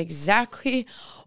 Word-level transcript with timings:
exactly 0.00 0.86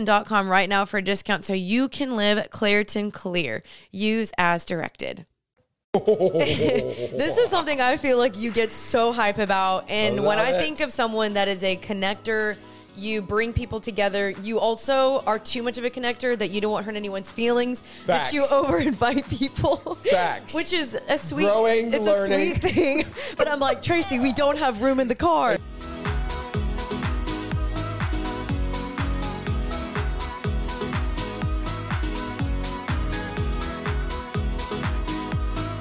Claritin.com 0.00 0.48
right 0.48 0.68
now 0.68 0.84
for 0.84 0.98
a 0.98 1.02
discount 1.02 1.44
so 1.44 1.52
you 1.52 1.88
can 1.88 2.16
live 2.16 2.50
Claritin 2.50 3.12
Clear. 3.12 3.62
Use 3.90 4.32
as 4.38 4.64
directed. 4.66 5.26
this 5.92 7.36
is 7.36 7.50
something 7.50 7.80
I 7.80 7.96
feel 7.96 8.18
like 8.18 8.38
you 8.38 8.52
get 8.52 8.70
so 8.70 9.12
hype 9.12 9.38
about. 9.38 9.90
And 9.90 10.24
when 10.24 10.38
I 10.38 10.50
it. 10.50 10.60
think 10.60 10.80
of 10.80 10.92
someone 10.92 11.34
that 11.34 11.48
is 11.48 11.64
a 11.64 11.76
connector, 11.76 12.56
you 12.96 13.22
bring 13.22 13.52
people 13.52 13.80
together. 13.80 14.30
You 14.30 14.60
also 14.60 15.20
are 15.20 15.38
too 15.38 15.62
much 15.62 15.78
of 15.78 15.84
a 15.84 15.90
connector 15.90 16.38
that 16.38 16.50
you 16.50 16.60
don't 16.60 16.70
want 16.70 16.84
to 16.84 16.92
hurt 16.92 16.96
anyone's 16.96 17.30
feelings. 17.30 17.82
That 18.06 18.32
you 18.32 18.44
over 18.52 18.78
invite 18.78 19.28
people. 19.28 19.76
Facts. 19.96 20.54
Which 20.54 20.72
is 20.72 20.94
a 20.94 21.18
sweet, 21.18 21.46
Growing, 21.46 21.92
it's 21.92 22.06
learning. 22.06 22.52
a 22.52 22.54
sweet 22.54 22.72
thing. 22.72 23.04
But 23.36 23.50
I'm 23.50 23.58
like 23.58 23.82
Tracy, 23.82 24.20
we 24.20 24.32
don't 24.32 24.58
have 24.58 24.82
room 24.82 25.00
in 25.00 25.08
the 25.08 25.14
car. 25.14 25.58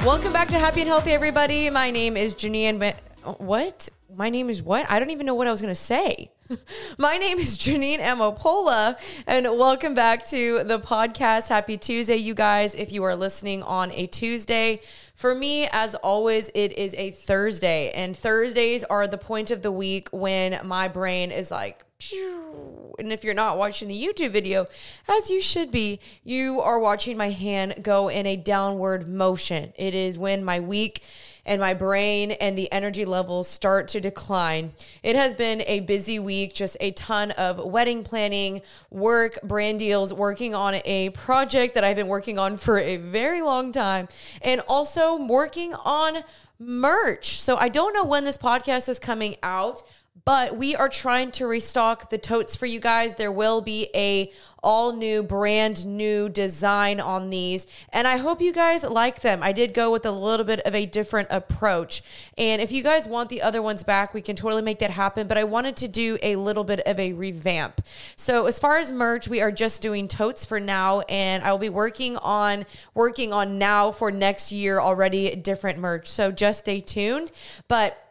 Welcome 0.09 0.33
back 0.33 0.47
to 0.47 0.57
Happy 0.57 0.81
and 0.81 0.87
Healthy, 0.87 1.11
everybody. 1.11 1.69
My 1.69 1.91
name 1.91 2.17
is 2.17 2.33
Jeanine. 2.33 2.79
Ma- 2.79 3.33
what? 3.33 3.89
My 4.11 4.31
name 4.31 4.49
is 4.49 4.59
what? 4.59 4.89
I 4.89 4.97
don't 4.97 5.11
even 5.11 5.27
know 5.27 5.35
what 5.35 5.45
I 5.45 5.51
was 5.51 5.61
going 5.61 5.69
to 5.71 5.79
say. 5.79 6.31
My 6.97 7.17
name 7.17 7.37
is 7.37 7.59
Jeanine 7.59 7.99
Amapola, 7.99 8.97
and 9.27 9.45
welcome 9.45 9.93
back 9.93 10.25
to 10.29 10.63
the 10.63 10.79
podcast. 10.79 11.47
Happy 11.47 11.77
Tuesday, 11.77 12.15
you 12.15 12.33
guys. 12.33 12.73
If 12.73 12.91
you 12.91 13.03
are 13.03 13.15
listening 13.15 13.61
on 13.61 13.91
a 13.91 14.07
Tuesday, 14.07 14.81
for 15.13 15.35
me, 15.35 15.67
as 15.71 15.93
always, 15.93 16.49
it 16.55 16.71
is 16.71 16.95
a 16.95 17.11
Thursday, 17.11 17.91
and 17.91 18.17
Thursdays 18.17 18.83
are 18.85 19.05
the 19.05 19.19
point 19.19 19.51
of 19.51 19.61
the 19.61 19.71
week 19.71 20.09
when 20.11 20.59
my 20.65 20.87
brain 20.87 21.31
is 21.31 21.51
like, 21.51 21.85
Pew. 21.99 22.93
And 22.97 23.11
if 23.11 23.25
you're 23.25 23.33
not 23.33 23.57
watching 23.57 23.89
the 23.89 24.01
YouTube 24.01 24.31
video, 24.31 24.65
as 25.07 25.29
you 25.29 25.41
should 25.41 25.69
be, 25.69 25.99
you 26.23 26.61
are 26.61 26.79
watching 26.79 27.17
my 27.17 27.29
hand 27.29 27.75
go 27.81 28.07
in 28.07 28.25
a 28.25 28.37
downward 28.37 29.07
motion. 29.07 29.73
It 29.75 29.93
is 29.93 30.17
when 30.17 30.43
my 30.43 30.61
week 30.61 31.03
and 31.45 31.59
my 31.59 31.73
brain 31.73 32.31
and 32.31 32.57
the 32.57 32.71
energy 32.71 33.03
levels 33.03 33.49
start 33.49 33.89
to 33.89 33.99
decline. 33.99 34.71
It 35.03 35.17
has 35.17 35.33
been 35.33 35.61
a 35.67 35.81
busy 35.81 36.19
week, 36.19 36.53
just 36.53 36.77
a 36.79 36.91
ton 36.91 37.31
of 37.31 37.57
wedding 37.57 38.03
planning, 38.03 38.61
work, 38.89 39.37
brand 39.43 39.79
deals, 39.79 40.13
working 40.13 40.55
on 40.55 40.75
a 40.85 41.09
project 41.09 41.73
that 41.73 41.83
I've 41.83 41.97
been 41.97 42.07
working 42.07 42.39
on 42.39 42.55
for 42.55 42.79
a 42.79 42.95
very 42.95 43.41
long 43.41 43.73
time, 43.73 44.07
and 44.41 44.61
also 44.69 45.21
working 45.25 45.73
on 45.73 46.19
merch. 46.59 47.41
So 47.41 47.57
I 47.57 47.67
don't 47.67 47.93
know 47.93 48.05
when 48.05 48.23
this 48.23 48.37
podcast 48.37 48.87
is 48.87 48.99
coming 48.99 49.35
out 49.43 49.81
but 50.29 50.55
we 50.55 50.75
are 50.75 50.89
trying 50.89 51.31
to 51.31 51.47
restock 51.47 52.11
the 52.11 52.17
totes 52.19 52.55
for 52.55 52.67
you 52.67 52.79
guys. 52.79 53.15
There 53.15 53.31
will 53.31 53.61
be 53.61 53.89
a 53.95 54.31
all 54.61 54.93
new 54.93 55.23
brand 55.23 55.87
new 55.87 56.29
design 56.29 56.99
on 56.99 57.31
these 57.31 57.65
and 57.91 58.07
I 58.07 58.17
hope 58.17 58.39
you 58.39 58.53
guys 58.53 58.83
like 58.83 59.21
them. 59.21 59.41
I 59.41 59.53
did 59.53 59.73
go 59.73 59.91
with 59.91 60.05
a 60.05 60.11
little 60.11 60.45
bit 60.45 60.59
of 60.59 60.75
a 60.75 60.85
different 60.85 61.29
approach. 61.31 62.03
And 62.37 62.61
if 62.61 62.71
you 62.71 62.83
guys 62.83 63.07
want 63.07 63.29
the 63.29 63.41
other 63.41 63.63
ones 63.63 63.83
back, 63.83 64.13
we 64.13 64.21
can 64.21 64.35
totally 64.35 64.61
make 64.61 64.77
that 64.79 64.91
happen, 64.91 65.25
but 65.25 65.39
I 65.39 65.45
wanted 65.45 65.75
to 65.77 65.87
do 65.87 66.19
a 66.21 66.35
little 66.35 66.63
bit 66.63 66.81
of 66.81 66.99
a 66.99 67.13
revamp. 67.13 67.81
So 68.15 68.45
as 68.45 68.59
far 68.59 68.77
as 68.77 68.91
merch, 68.91 69.27
we 69.27 69.41
are 69.41 69.51
just 69.51 69.81
doing 69.81 70.07
totes 70.07 70.45
for 70.45 70.59
now 70.59 70.99
and 71.09 71.43
I 71.43 71.51
will 71.51 71.57
be 71.57 71.69
working 71.69 72.17
on 72.17 72.67
working 72.93 73.33
on 73.33 73.57
now 73.57 73.89
for 73.89 74.11
next 74.11 74.51
year 74.51 74.79
already 74.79 75.35
different 75.35 75.79
merch. 75.79 76.07
So 76.07 76.31
just 76.31 76.59
stay 76.59 76.81
tuned. 76.81 77.31
But 77.67 78.08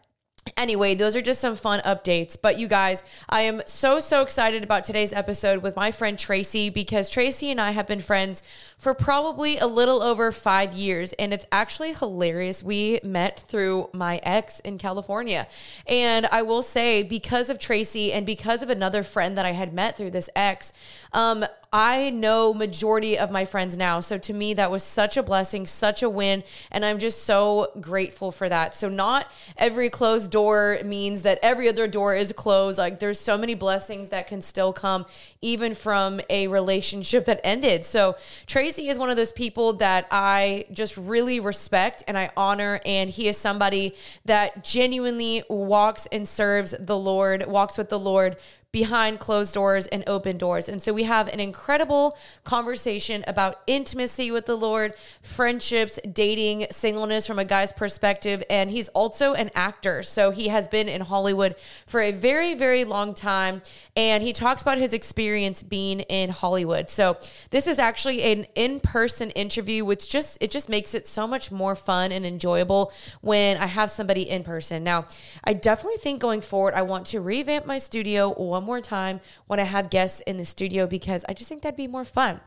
Anyway, 0.57 0.95
those 0.95 1.15
are 1.17 1.23
just 1.23 1.41
some 1.41 1.57
fun 1.57 1.81
updates. 1.81 2.37
But 2.41 2.59
you 2.59 2.69
guys, 2.69 3.03
I 3.29 3.43
am 3.43 3.63
so, 3.67 4.01
so 4.01 4.23
excited 4.23 4.63
about 4.63 4.85
today's 4.85 5.13
episode 5.13 5.63
with 5.63 5.77
my 5.77 5.91
friend 5.91 6.19
Tracy 6.19 6.71
because 6.71 7.11
Tracy 7.11 7.51
and 7.51 7.61
I 7.61 7.73
have 7.73 7.87
been 7.87 8.01
friends 8.01 8.43
for 8.79 8.95
probably 8.95 9.59
a 9.59 9.67
little 9.67 10.03
over 10.03 10.31
five 10.31 10.73
years. 10.73 11.13
And 11.15 11.35
it's 11.35 11.47
actually 11.51 11.93
hilarious. 11.93 12.63
We 12.63 13.01
met 13.03 13.41
through 13.41 13.91
my 13.93 14.21
ex 14.23 14.61
in 14.61 14.79
California. 14.79 15.49
And 15.87 16.27
I 16.27 16.43
will 16.43 16.63
say, 16.63 17.03
because 17.03 17.51
of 17.51 17.59
Tracy 17.59 18.13
and 18.13 18.25
because 18.25 18.63
of 18.63 18.71
another 18.71 19.03
friend 19.03 19.37
that 19.37 19.45
I 19.45 19.53
had 19.53 19.75
met 19.75 19.97
through 19.97 20.13
this 20.13 20.31
ex, 20.37 20.73
um, 21.13 21.45
I 21.71 22.11
know 22.11 22.55
majority 22.55 23.19
of 23.19 23.31
my 23.31 23.45
friends 23.45 23.77
now. 23.77 24.01
So 24.01 24.17
to 24.17 24.33
me, 24.33 24.55
that 24.55 24.71
was 24.71 24.83
such 24.83 25.17
a 25.19 25.23
blessing, 25.23 25.67
such 25.67 26.03
a 26.03 26.09
win. 26.09 26.43
And 26.71 26.83
I'm 26.85 26.99
just 26.99 27.25
so 27.25 27.73
grateful 27.81 28.31
for 28.31 28.49
that. 28.49 28.75
So 28.75 28.89
not 28.89 29.31
every 29.57 29.91
closed 29.91 30.31
door 30.31 30.79
means 30.83 31.23
that 31.23 31.39
every 31.43 31.69
other 31.69 31.87
door 31.87 32.15
is 32.15 32.33
closed. 32.33 32.79
Like 32.79 33.01
there's 33.01 33.21
so 33.21 33.37
many 33.37 33.55
blessings 33.55 34.09
that 34.11 34.29
can 34.29 34.41
still 34.41 34.73
come 34.73 35.05
even 35.43 35.75
from 35.75 36.21
a 36.31 36.47
relationship 36.47 37.27
that 37.27 37.41
ended. 37.45 37.85
So 37.85 38.17
Tracy 38.47 38.68
is 38.77 38.99
one 38.99 39.09
of 39.09 39.17
those 39.17 39.33
people 39.33 39.75
that 39.75 40.07
I 40.11 40.67
just 40.73 40.97
really 40.97 41.41
respect 41.41 42.05
and 42.07 42.19
I 42.19 42.31
honor. 42.37 42.81
And 42.85 43.09
he 43.09 43.29
is 43.29 43.37
somebody 43.37 43.95
that 44.25 44.65
genuinely 44.65 45.43
walks 45.49 46.07
and 46.07 46.29
serves 46.29 46.75
the 46.79 46.97
Lord, 46.97 47.47
walks 47.47 47.79
with 47.79 47.89
the 47.89 47.99
Lord 47.99 48.41
behind 48.71 49.19
closed 49.19 49.55
doors 49.55 49.87
and 49.87 50.05
open 50.07 50.37
doors. 50.37 50.69
And 50.69 50.83
so 50.83 50.93
we 50.93 51.05
have 51.05 51.29
an 51.29 51.41
incredible 51.41 52.19
conversation 52.45 53.25
about 53.27 53.63
intimacy 53.67 54.31
with 54.31 54.45
the 54.45 54.57
Lord, 54.57 54.95
friendships, 55.23 55.99
dating, 56.13 56.67
singleness 56.71 57.27
from 57.27 57.39
a 57.39 57.47
guy's 57.47 57.73
perspective. 57.73 58.45
And 58.51 58.71
he's 58.71 58.89
also 58.91 59.33
an 59.33 59.51
actor. 59.55 60.03
So 60.03 60.33
he 60.33 60.49
has 60.49 60.69
been 60.69 60.87
in 60.87 61.01
Hollywood 61.01 61.57
for 61.87 62.03
a 62.03 62.13
very, 62.13 62.53
very 62.53 62.85
long 62.85 63.15
time. 63.15 63.63
And 63.97 64.23
he 64.23 64.35
talks 64.35 64.61
about 64.61 64.77
his 64.77 64.93
experience 64.93 65.63
being 65.63 66.01
in 66.01 66.29
Hollywood. 66.29 66.91
So 66.91 67.17
this 67.49 67.67
is 67.67 67.79
actually 67.79 68.23
an 68.23 68.45
in-person 68.55 69.31
interview, 69.31 69.87
which 69.87 70.11
just 70.11 70.37
it 70.43 70.51
just 70.51 70.69
makes 70.69 70.95
it 70.95 71.07
so 71.07 71.27
much 71.27 71.51
more 71.51 71.75
fun 71.75 72.13
and 72.13 72.27
enjoyable 72.27 72.93
when 73.23 73.57
I 73.57 73.67
have 73.67 73.91
somebody 73.91 74.29
in 74.29 74.43
person. 74.43 74.85
Now, 74.85 75.07
I 75.43 75.55
definitely 75.55 75.99
think 75.99 76.21
going 76.21 76.43
forward, 76.43 76.75
I 76.75 76.83
want 76.83 77.07
to 77.07 77.23
revamp 77.23 77.65
my 77.65 77.79
studio 77.79 78.35
one 78.59 78.67
more 78.67 78.81
time 78.81 79.21
when 79.47 79.61
I 79.61 79.65
have 79.65 79.89
guests 79.91 80.21
in 80.21 80.37
the 80.37 80.45
studio 80.45 80.87
because 80.87 81.25
I 81.29 81.33
just 81.35 81.49
think 81.49 81.63
that'd 81.63 81.77
be 81.77 81.87
more 81.87 82.05
fun. 82.05 82.41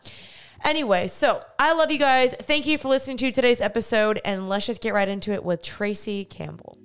Anyway, 0.63 1.07
so 1.07 1.41
I 1.57 1.73
love 1.73 1.89
you 1.91 1.97
guys. 1.97 2.33
Thank 2.33 2.67
you 2.67 2.77
for 2.77 2.87
listening 2.89 3.17
to 3.17 3.31
today's 3.31 3.61
episode, 3.61 4.21
and 4.23 4.47
let's 4.49 4.65
just 4.67 4.81
get 4.81 4.93
right 4.93 5.07
into 5.07 5.31
it 5.33 5.43
with 5.43 5.63
Tracy 5.63 6.23
Campbell. 6.25 6.77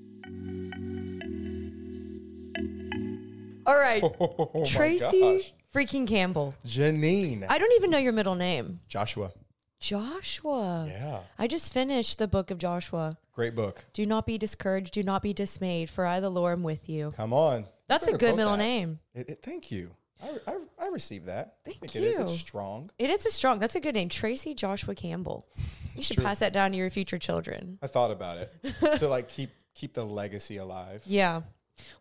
All 3.66 3.76
right, 3.76 4.02
Oh 4.20 4.64
Tracy 4.64 5.20
gosh. 5.38 5.52
freaking 5.74 6.06
Campbell. 6.06 6.54
Jeanine. 6.64 7.44
I 7.48 7.58
don't 7.58 7.72
even 7.74 7.90
know 7.90 7.98
your 7.98 8.12
middle 8.12 8.36
name. 8.36 8.80
Joshua. 8.88 9.32
Joshua. 9.80 10.86
Yeah. 10.88 11.20
I 11.38 11.46
just 11.48 11.72
finished 11.72 12.18
the 12.18 12.28
book 12.28 12.50
of 12.50 12.58
Joshua. 12.58 13.18
Great 13.32 13.54
book. 13.54 13.84
Do 13.92 14.06
not 14.06 14.24
be 14.24 14.38
discouraged. 14.38 14.94
Do 14.94 15.02
not 15.02 15.20
be 15.20 15.34
dismayed, 15.34 15.90
for 15.90 16.06
I, 16.06 16.20
the 16.20 16.30
Lord, 16.30 16.56
am 16.56 16.62
with 16.62 16.88
you. 16.88 17.10
Come 17.16 17.32
on. 17.34 17.66
That's 17.88 18.06
a 18.08 18.16
good 18.16 18.36
middle 18.36 18.52
that. 18.52 18.58
name. 18.58 18.98
It, 19.14 19.28
it- 19.30 19.42
thank 19.42 19.70
you. 19.70 19.90
I, 20.22 20.50
I, 20.52 20.56
I 20.86 20.88
received 20.88 21.26
that. 21.26 21.56
Thank 21.64 21.76
I 21.76 21.80
think 21.80 21.96
It 21.96 22.02
is. 22.04 22.18
It's 22.18 22.32
you. 22.32 22.38
strong. 22.38 22.90
It 22.98 23.10
is 23.10 23.26
a 23.26 23.30
strong. 23.30 23.58
That's 23.58 23.74
a 23.74 23.80
good 23.80 23.94
name, 23.94 24.08
Tracy 24.08 24.54
Joshua 24.54 24.94
Campbell. 24.94 25.46
You 25.94 26.02
should 26.02 26.16
true. 26.16 26.24
pass 26.24 26.38
that 26.38 26.54
down 26.54 26.70
to 26.72 26.76
your 26.78 26.88
future 26.90 27.18
children. 27.18 27.78
I 27.82 27.86
thought 27.86 28.10
about 28.10 28.38
it 28.38 28.50
to 28.98 29.08
like 29.08 29.28
keep 29.28 29.50
keep 29.74 29.92
the 29.92 30.04
legacy 30.04 30.56
alive. 30.56 31.02
Yeah. 31.06 31.42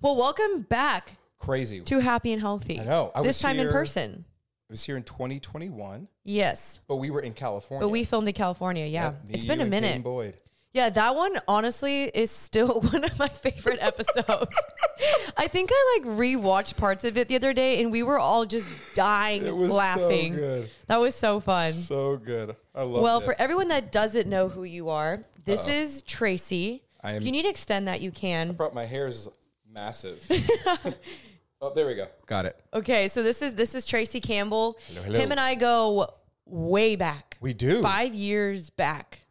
Well, 0.01 0.15
welcome 0.15 0.61
back 0.61 1.17
Crazy. 1.39 1.81
to 1.81 1.99
Happy 1.99 2.31
and 2.31 2.41
Healthy. 2.41 2.79
I 2.79 2.85
know. 2.85 3.11
I 3.13 3.21
this 3.21 3.39
time 3.41 3.59
in 3.59 3.69
person. 3.69 4.23
It 4.69 4.71
was 4.73 4.83
here 4.83 4.95
in 4.97 5.03
2021, 5.03 6.07
Yes, 6.23 6.79
but 6.87 6.95
we 6.95 7.11
were 7.11 7.19
in 7.21 7.33
California. 7.33 7.85
but 7.85 7.89
we 7.89 8.03
filmed 8.03 8.27
in 8.27 8.33
California. 8.33 8.85
Yeah, 8.87 9.11
Yep, 9.11 9.21
it's 9.29 9.45
been 9.45 9.61
a 9.61 9.65
minute. 9.65 10.01
Boyd. 10.03 10.33
Yeah, 10.75 10.89
that 10.89 11.15
one 11.15 11.39
honestly 11.47 12.03
is 12.03 12.29
still 12.29 12.81
one 12.91 13.05
of 13.05 13.17
my 13.17 13.29
favorite 13.29 13.79
episodes. 13.81 14.53
I 15.37 15.47
think 15.47 15.69
I 15.71 15.99
like 16.03 16.17
rewatched 16.17 16.75
parts 16.75 17.05
of 17.05 17.15
it 17.17 17.29
the 17.29 17.35
other 17.37 17.53
day, 17.53 17.81
and 17.81 17.93
we 17.93 18.03
were 18.03 18.19
all 18.19 18.45
just 18.45 18.69
dying 18.93 19.45
It 19.45 19.55
was 19.55 19.71
laughing. 19.73 20.33
so 20.33 20.39
good. 20.41 20.69
That 20.87 20.99
was 20.99 21.15
so 21.15 21.39
fun. 21.39 21.71
So 21.71 22.17
good. 22.17 22.57
I 22.75 22.81
love 22.81 22.97
it. 22.97 23.01
Well, 23.03 23.19
it. 23.19 23.23
for 23.23 23.35
everyone 23.39 23.69
that 23.69 23.93
doesn't 23.93 24.27
know 24.27 24.49
who 24.49 24.65
you 24.65 24.89
are, 24.89 25.21
this 25.45 25.61
Uh-oh. 25.61 25.71
is 25.71 26.01
Tracy. 26.01 26.83
I 27.01 27.11
am- 27.11 27.21
if 27.21 27.23
you 27.25 27.31
need 27.31 27.43
to 27.43 27.49
extend 27.49 27.87
that, 27.87 28.01
you 28.01 28.11
can. 28.11 28.51
brought 28.51 28.73
my 28.73 28.85
hair 28.85 29.07
is 29.07 29.29
massive. 29.73 30.27
oh, 31.61 31.73
there 31.73 31.87
we 31.87 31.95
go. 31.95 32.07
Got 32.25 32.47
it. 32.47 32.59
Okay, 32.73 33.07
so 33.07 33.23
this 33.23 33.41
is 33.41 33.55
this 33.55 33.75
is 33.75 33.85
Tracy 33.85 34.19
Campbell. 34.19 34.77
Hello, 34.89 35.03
hello. 35.03 35.19
Him 35.19 35.31
and 35.31 35.39
I 35.39 35.55
go 35.55 36.13
way 36.45 36.97
back. 36.97 37.37
We 37.39 37.53
do. 37.53 37.81
Five 37.81 38.13
years 38.13 38.69
back. 38.69 39.21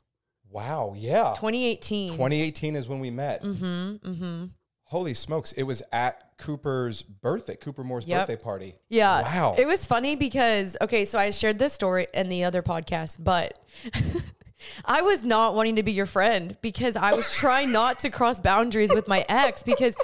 Wow. 0.55 0.95
Yeah. 0.97 1.35
2018. 1.37 2.11
2018 2.13 2.77
is 2.77 2.87
when 2.89 3.01
we 3.01 3.11
met. 3.11 3.43
Mm-hmm. 3.43 4.09
Mm-hmm. 4.09 4.45
Holy 4.85 5.15
smokes! 5.15 5.51
It 5.53 5.65
was 5.65 5.83
at 5.93 6.37
Cooper's 6.39 7.03
birthday, 7.03 7.57
Cooper 7.57 7.83
Moore's 7.83 8.07
Yep. 8.07 8.29
birthday 8.29 8.43
party. 8.43 8.75
Yeah. 8.89 9.23
Wow. 9.23 9.57
It 9.59 9.67
was 9.67 9.85
funny 9.85 10.15
because, 10.15 10.77
okay, 10.81 11.05
so 11.05 11.19
I 11.19 11.31
shared 11.31 11.59
this 11.59 11.73
story 11.73 12.07
in 12.15 12.29
the 12.29 12.45
other 12.45 12.63
podcast, 12.63 13.17
but 13.19 13.59
I 14.85 15.03
was 15.03 15.25
not 15.25 15.55
wanting 15.57 15.77
to 15.77 15.83
be 15.83 15.93
your 15.93 16.07
friend 16.07 16.57
because 16.63 16.95
I 16.97 17.15
was 17.15 17.33
trying 17.35 17.73
not 17.73 17.99
to 18.01 18.11
cross 18.11 18.41
boundaries 18.41 18.93
with 18.95 19.09
my 19.09 19.25
ex 19.29 19.63
because 19.65 19.97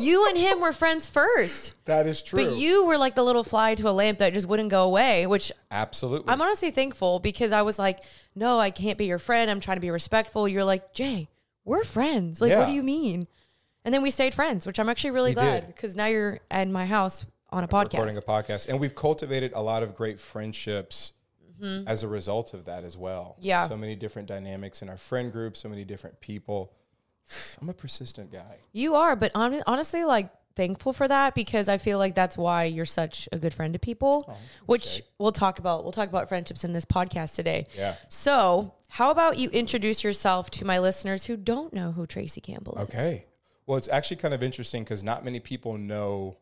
you 0.00 0.28
and 0.28 0.36
him 0.36 0.60
were 0.60 0.72
friends 0.72 1.08
first. 1.08 1.72
that 1.84 2.06
is 2.06 2.22
true. 2.22 2.44
But 2.44 2.56
you 2.56 2.84
were 2.86 2.98
like 2.98 3.14
the 3.14 3.22
little 3.22 3.44
fly 3.44 3.74
to 3.76 3.88
a 3.88 3.92
lamp 3.92 4.18
that 4.18 4.32
just 4.32 4.46
wouldn't 4.48 4.70
go 4.70 4.84
away, 4.84 5.26
which 5.26 5.52
Absolutely. 5.70 6.30
I'm 6.32 6.40
honestly 6.40 6.70
thankful 6.70 7.18
because 7.20 7.52
I 7.52 7.62
was 7.62 7.78
like, 7.78 8.00
no, 8.34 8.58
I 8.58 8.70
can't 8.70 8.98
be 8.98 9.06
your 9.06 9.18
friend. 9.18 9.50
I'm 9.50 9.60
trying 9.60 9.76
to 9.76 9.80
be 9.82 9.90
respectful. 9.90 10.48
You're 10.48 10.64
like, 10.64 10.92
Jay, 10.94 11.28
we're 11.64 11.84
friends. 11.84 12.40
Like, 12.40 12.56
what 12.56 12.66
do 12.66 12.72
you 12.72 12.82
mean? 12.82 13.26
And 13.84 13.92
then 13.92 14.02
we 14.02 14.10
stayed 14.10 14.34
friends, 14.34 14.66
which 14.66 14.78
I'm 14.80 14.88
actually 14.88 15.10
really 15.10 15.30
We 15.32 15.34
glad 15.34 15.66
because 15.66 15.94
now 15.94 16.06
you're 16.06 16.40
at 16.50 16.68
my 16.68 16.86
house 16.86 17.26
on 17.50 17.64
a 17.64 17.68
podcast. 17.68 17.92
recording 17.92 18.16
a 18.16 18.22
podcast, 18.22 18.68
and 18.68 18.80
we've 18.80 18.94
cultivated 18.94 19.52
a 19.54 19.62
lot 19.62 19.82
of 19.82 19.94
great 19.94 20.18
friendships 20.18 21.12
as 21.86 22.02
a 22.02 22.08
result 22.08 22.52
of 22.52 22.66
that 22.66 22.84
as 22.84 22.96
well. 22.96 23.36
Mm-hmm. 23.38 23.46
Yeah. 23.46 23.68
So 23.68 23.76
many 23.76 23.94
different 23.96 24.28
dynamics 24.28 24.82
in 24.82 24.90
our 24.90 24.98
friend 24.98 25.32
group. 25.32 25.56
So 25.56 25.68
many 25.68 25.82
different 25.84 26.20
people. 26.20 26.72
I'm 27.60 27.68
a 27.68 27.74
persistent 27.74 28.32
guy. 28.32 28.58
You 28.72 28.94
are, 28.96 29.16
but 29.16 29.32
hon- 29.34 29.62
honestly, 29.66 30.04
like 30.04 30.30
thankful 30.56 30.92
for 30.92 31.08
that 31.08 31.34
because 31.34 31.68
I 31.68 31.78
feel 31.78 31.98
like 31.98 32.14
that's 32.14 32.38
why 32.38 32.64
you're 32.64 32.84
such 32.84 33.28
a 33.32 33.38
good 33.38 33.52
friend 33.52 33.72
to 33.72 33.78
people, 33.78 34.24
Oh, 34.28 34.36
which 34.66 35.02
we'll 35.18 35.32
talk 35.32 35.58
about. 35.58 35.82
We'll 35.82 35.92
talk 35.92 36.08
about 36.08 36.28
friendships 36.28 36.62
in 36.64 36.72
this 36.72 36.84
podcast 36.84 37.34
today. 37.34 37.66
Yeah. 37.76 37.96
So, 38.08 38.74
how 38.88 39.10
about 39.10 39.38
you 39.38 39.48
introduce 39.50 40.04
yourself 40.04 40.50
to 40.52 40.64
my 40.64 40.78
listeners 40.78 41.24
who 41.24 41.36
don't 41.36 41.72
know 41.72 41.90
who 41.92 42.06
Tracy 42.06 42.40
Campbell 42.40 42.76
is? 42.76 42.82
Okay. 42.84 43.26
Well, 43.66 43.78
it's 43.78 43.88
actually 43.88 44.18
kind 44.18 44.34
of 44.34 44.42
interesting 44.42 44.84
because 44.84 45.02
not 45.02 45.24
many 45.24 45.40
people 45.40 45.76
know 45.78 46.36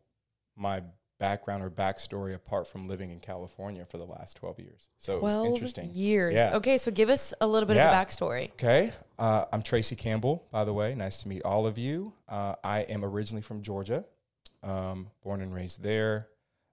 my 0.56 0.82
background 1.22 1.62
or 1.62 1.70
backstory 1.70 2.34
apart 2.34 2.66
from 2.66 2.88
living 2.88 3.12
in 3.12 3.20
California 3.20 3.86
for 3.88 3.96
the 3.96 4.04
last 4.04 4.36
12 4.38 4.58
years. 4.58 4.88
So 4.98 5.18
it 5.18 5.22
was 5.22 5.34
12 5.34 5.54
interesting. 5.54 5.90
years. 5.94 6.34
Yeah. 6.34 6.56
Okay, 6.56 6.76
so 6.78 6.90
give 6.90 7.10
us 7.10 7.32
a 7.40 7.46
little 7.46 7.68
bit 7.68 7.76
Yeah. 7.76 7.90
of 7.90 7.92
a 7.94 7.96
backstory. 7.96 8.50
Okay. 8.54 8.90
Uh, 9.20 9.44
I'm 9.52 9.62
Tracy 9.62 9.94
Campbell, 9.94 10.48
by 10.50 10.64
the 10.64 10.74
way. 10.74 10.96
Nice 10.96 11.22
to 11.22 11.28
meet 11.28 11.42
all 11.44 11.64
of 11.64 11.78
you. 11.78 12.12
Uh, 12.28 12.56
I 12.64 12.80
am 12.80 13.04
originally 13.04 13.40
from 13.40 13.62
Georgia, 13.62 14.04
um, 14.64 15.12
born 15.22 15.42
and 15.42 15.54
raised 15.54 15.80
there. 15.80 16.26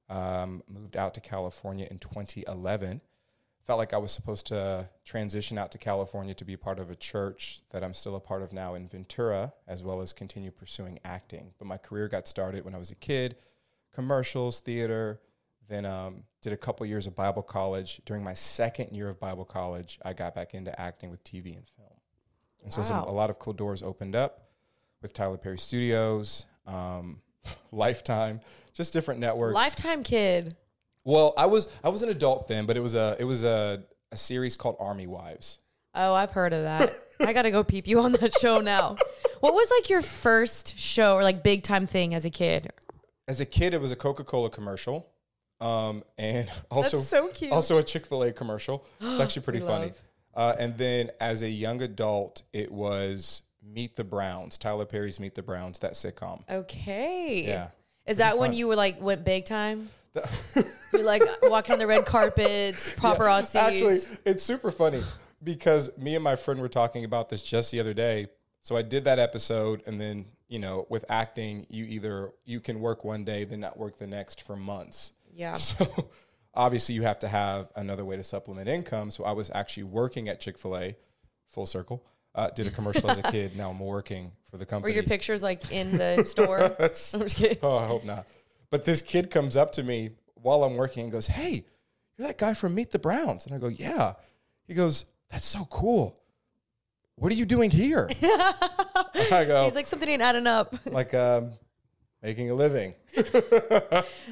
Um, 0.09 0.63
moved 0.67 0.97
out 0.97 1.13
to 1.13 1.21
California 1.21 1.87
in 1.91 1.99
2011. 1.99 3.01
Felt 3.67 3.77
like 3.77 3.93
I 3.93 3.97
was 3.99 4.11
supposed 4.11 4.47
to 4.47 4.89
transition 5.05 5.59
out 5.59 5.71
to 5.73 5.77
California 5.77 6.33
to 6.33 6.43
be 6.43 6.57
part 6.57 6.79
of 6.79 6.89
a 6.89 6.95
church 6.95 7.61
that 7.69 7.83
I'm 7.83 7.93
still 7.93 8.15
a 8.15 8.19
part 8.19 8.41
of 8.41 8.51
now 8.51 8.73
in 8.73 8.89
Ventura, 8.89 9.53
as 9.67 9.83
well 9.83 10.01
as 10.01 10.11
continue 10.11 10.49
pursuing 10.49 10.97
acting. 11.05 11.53
But 11.59 11.67
my 11.67 11.77
career 11.77 12.07
got 12.07 12.27
started 12.27 12.65
when 12.65 12.73
I 12.73 12.79
was 12.79 12.89
a 12.89 12.95
kid 12.95 13.35
commercials, 13.93 14.61
theater, 14.61 15.19
then 15.67 15.85
um, 15.85 16.23
did 16.41 16.53
a 16.53 16.57
couple 16.57 16.85
years 16.85 17.07
of 17.07 17.15
Bible 17.15 17.43
college. 17.43 18.01
During 18.05 18.23
my 18.23 18.33
second 18.33 18.91
year 18.91 19.09
of 19.09 19.19
Bible 19.19 19.45
college, 19.45 19.99
I 20.03 20.13
got 20.13 20.35
back 20.35 20.53
into 20.53 20.79
acting 20.79 21.09
with 21.09 21.23
TV 21.23 21.55
and 21.55 21.67
film. 21.75 21.89
And 22.63 22.73
so 22.73 22.83
some, 22.83 23.03
a 23.03 23.11
lot 23.11 23.29
of 23.29 23.39
cool 23.39 23.53
doors 23.53 23.81
opened 23.81 24.15
up 24.15 24.49
with 25.01 25.13
Tyler 25.13 25.37
Perry 25.37 25.57
Studios, 25.57 26.45
um, 26.67 27.21
Lifetime, 27.71 28.41
just 28.73 28.93
different 28.93 29.19
networks. 29.19 29.55
Lifetime 29.55 30.03
kid. 30.03 30.55
Well, 31.05 31.33
I 31.37 31.45
was 31.45 31.69
I 31.83 31.89
was 31.89 32.03
an 32.03 32.09
adult 32.09 32.47
then, 32.47 32.65
but 32.65 32.75
it 32.75 32.81
was 32.81 32.95
a 32.95 33.15
it 33.19 33.23
was 33.23 33.43
a, 33.43 33.83
a 34.11 34.17
series 34.17 34.55
called 34.55 34.75
Army 34.79 35.07
Wives. 35.07 35.59
Oh, 35.95 36.13
I've 36.13 36.31
heard 36.31 36.53
of 36.53 36.63
that. 36.63 36.93
I 37.19 37.33
got 37.33 37.43
to 37.43 37.51
go 37.51 37.63
peep 37.63 37.87
you 37.87 37.99
on 38.01 38.11
that 38.13 38.37
show 38.39 38.59
now. 38.59 38.95
What 39.39 39.53
was 39.53 39.71
like 39.71 39.89
your 39.89 40.01
first 40.01 40.77
show 40.77 41.15
or 41.15 41.23
like 41.23 41.43
big 41.43 41.63
time 41.63 41.87
thing 41.87 42.13
as 42.13 42.25
a 42.25 42.29
kid? 42.29 42.71
As 43.29 43.39
a 43.39 43.45
kid, 43.45 43.75
it 43.75 43.79
was 43.79 43.91
a 43.91 43.95
Coca 43.95 44.23
Cola 44.23 44.49
commercial, 44.49 45.07
um, 45.61 46.03
and 46.17 46.49
also 46.71 46.99
so 46.99 47.31
also 47.51 47.77
a 47.77 47.83
Chick 47.83 48.07
Fil 48.07 48.23
A 48.23 48.31
commercial. 48.31 48.83
It's 48.99 49.21
actually 49.21 49.43
pretty 49.43 49.59
funny. 49.59 49.93
Uh, 50.33 50.55
and 50.59 50.75
then 50.77 51.11
as 51.21 51.43
a 51.43 51.49
young 51.49 51.81
adult, 51.83 52.41
it 52.53 52.71
was 52.71 53.43
Meet 53.61 53.95
the 53.95 54.03
Browns, 54.03 54.57
Tyler 54.57 54.85
Perry's 54.85 55.19
Meet 55.19 55.35
the 55.35 55.43
Browns, 55.43 55.77
that 55.79 55.93
sitcom. 55.93 56.41
Okay. 56.49 57.45
Yeah. 57.45 57.69
Is 58.07 58.17
that 58.17 58.39
when 58.39 58.53
you 58.53 58.67
were 58.67 58.75
like 58.75 58.99
went 58.99 59.23
big 59.23 59.45
time? 59.45 59.89
you 60.93 61.03
like 61.03 61.21
walking 61.43 61.73
on 61.73 61.79
the 61.79 61.85
red 61.85 62.05
carpets, 62.05 62.89
paparazzi. 62.95 63.55
Actually, 63.57 63.99
it's 64.25 64.41
super 64.41 64.71
funny 64.71 65.01
because 65.43 65.95
me 65.97 66.15
and 66.15 66.23
my 66.23 66.35
friend 66.35 66.59
were 66.61 66.67
talking 66.67 67.05
about 67.05 67.29
this 67.29 67.43
just 67.43 67.71
the 67.71 67.79
other 67.79 67.93
day. 67.93 68.25
So 68.61 68.75
I 68.75 68.81
did 68.81 69.03
that 69.03 69.19
episode, 69.19 69.83
and 69.85 70.01
then 70.01 70.25
you 70.49 70.59
know, 70.59 70.85
with 70.89 71.05
acting, 71.09 71.65
you 71.69 71.85
either 71.85 72.31
you 72.43 72.59
can 72.59 72.81
work 72.81 73.05
one 73.05 73.23
day, 73.23 73.45
then 73.45 73.61
not 73.61 73.77
work 73.77 73.97
the 73.97 74.07
next 74.07 74.41
for 74.43 74.55
months. 74.57 75.13
yeah. 75.33 75.53
So 75.57 76.09
obviously, 76.53 76.95
you 76.95 77.03
have 77.03 77.19
to 77.19 77.27
have 77.27 77.69
another 77.75 78.03
way 78.03 78.17
to 78.17 78.23
supplement 78.23 78.67
income. 78.67 79.11
So 79.11 79.23
I 79.23 79.31
was 79.31 79.49
actually 79.53 79.83
working 79.83 80.27
at 80.27 80.41
Chick 80.41 80.57
Fil 80.57 80.75
A, 80.77 80.95
full 81.47 81.65
circle. 81.67 82.03
Uh, 82.35 82.49
did 82.51 82.67
a 82.67 82.71
commercial 82.71 83.09
as 83.09 83.17
a 83.19 83.23
kid. 83.31 83.55
Now 83.55 83.69
I'm 83.69 83.79
working 83.79 84.31
for 84.49 84.57
the 84.57 84.63
Were 84.63 84.65
company. 84.65 84.93
your 84.93 85.03
pictures 85.03 85.41
like 85.43 85.71
in 85.71 85.97
the 85.97 86.23
store? 86.27 86.75
That's 86.79 87.13
I'm 87.13 87.21
just 87.21 87.37
kidding. 87.37 87.57
oh, 87.63 87.77
I 87.77 87.87
hope 87.87 88.03
not. 88.03 88.25
But 88.71 88.85
this 88.85 89.01
kid 89.01 89.29
comes 89.31 89.55
up 89.57 89.71
to 89.73 89.83
me 89.83 90.11
while 90.35 90.63
I'm 90.63 90.75
working 90.75 91.03
and 91.03 91.11
goes, 91.11 91.27
"Hey, 91.27 91.65
you're 92.17 92.27
that 92.27 92.37
guy 92.37 92.53
from 92.53 92.75
Meet 92.75 92.91
the 92.91 92.99
Browns." 92.99 93.45
And 93.45 93.53
I 93.55 93.57
go, 93.59 93.67
"Yeah." 93.67 94.13
He 94.67 94.73
goes, 94.75 95.05
"That's 95.31 95.45
so 95.45 95.65
cool. 95.71 96.19
What 97.19 97.31
are 97.31 97.35
you 97.35 97.45
doing 97.45 97.69
here?" 97.71 98.09
I 99.31 99.45
go, 99.45 99.65
He's 99.65 99.75
like 99.75 99.87
something 99.87 100.09
ain't 100.09 100.21
adding 100.21 100.47
up. 100.47 100.75
"Like 100.85 101.13
um, 101.13 101.51
making 102.21 102.49
a 102.51 102.53
living. 102.53 102.95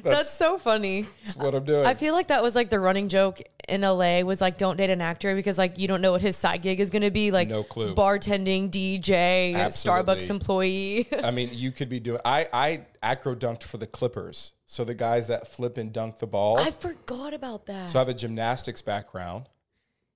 That's 0.02 0.30
so 0.30 0.58
funny. 0.58 1.06
That's 1.24 1.36
what 1.36 1.54
I'm 1.54 1.64
doing." 1.64 1.86
I 1.86 1.94
feel 1.94 2.14
like 2.14 2.28
that 2.28 2.42
was 2.42 2.54
like 2.54 2.70
the 2.70 2.80
running 2.80 3.08
joke 3.08 3.40
in 3.68 3.82
LA 3.82 4.20
was 4.20 4.40
like 4.40 4.56
don't 4.56 4.76
date 4.78 4.88
an 4.90 5.02
actor 5.02 5.34
because 5.34 5.58
like 5.58 5.78
you 5.78 5.86
don't 5.88 6.00
know 6.00 6.12
what 6.12 6.22
his 6.22 6.36
side 6.36 6.62
gig 6.62 6.80
is 6.80 6.88
going 6.90 7.02
to 7.02 7.10
be 7.10 7.30
like 7.30 7.48
No 7.48 7.62
clue. 7.62 7.94
bartending 7.94 8.70
DJ 8.70 9.54
Absolutely. 9.54 10.14
Starbucks 10.14 10.30
employee 10.30 11.08
I 11.22 11.30
mean, 11.30 11.50
you 11.52 11.70
could 11.70 11.88
be 11.90 12.00
doing. 12.00 12.20
I 12.24 12.46
I 12.52 12.86
acro 13.02 13.34
dunked 13.34 13.64
for 13.64 13.76
the 13.76 13.86
Clippers, 13.86 14.52
so 14.64 14.84
the 14.84 14.94
guys 14.94 15.28
that 15.28 15.46
flip 15.46 15.76
and 15.76 15.92
dunk 15.92 16.18
the 16.18 16.26
ball. 16.26 16.58
I 16.58 16.70
forgot 16.70 17.34
about 17.34 17.66
that 17.66 17.90
so 17.90 17.98
I 17.98 18.00
have 18.00 18.08
a 18.08 18.14
gymnastics 18.14 18.80
background. 18.80 19.48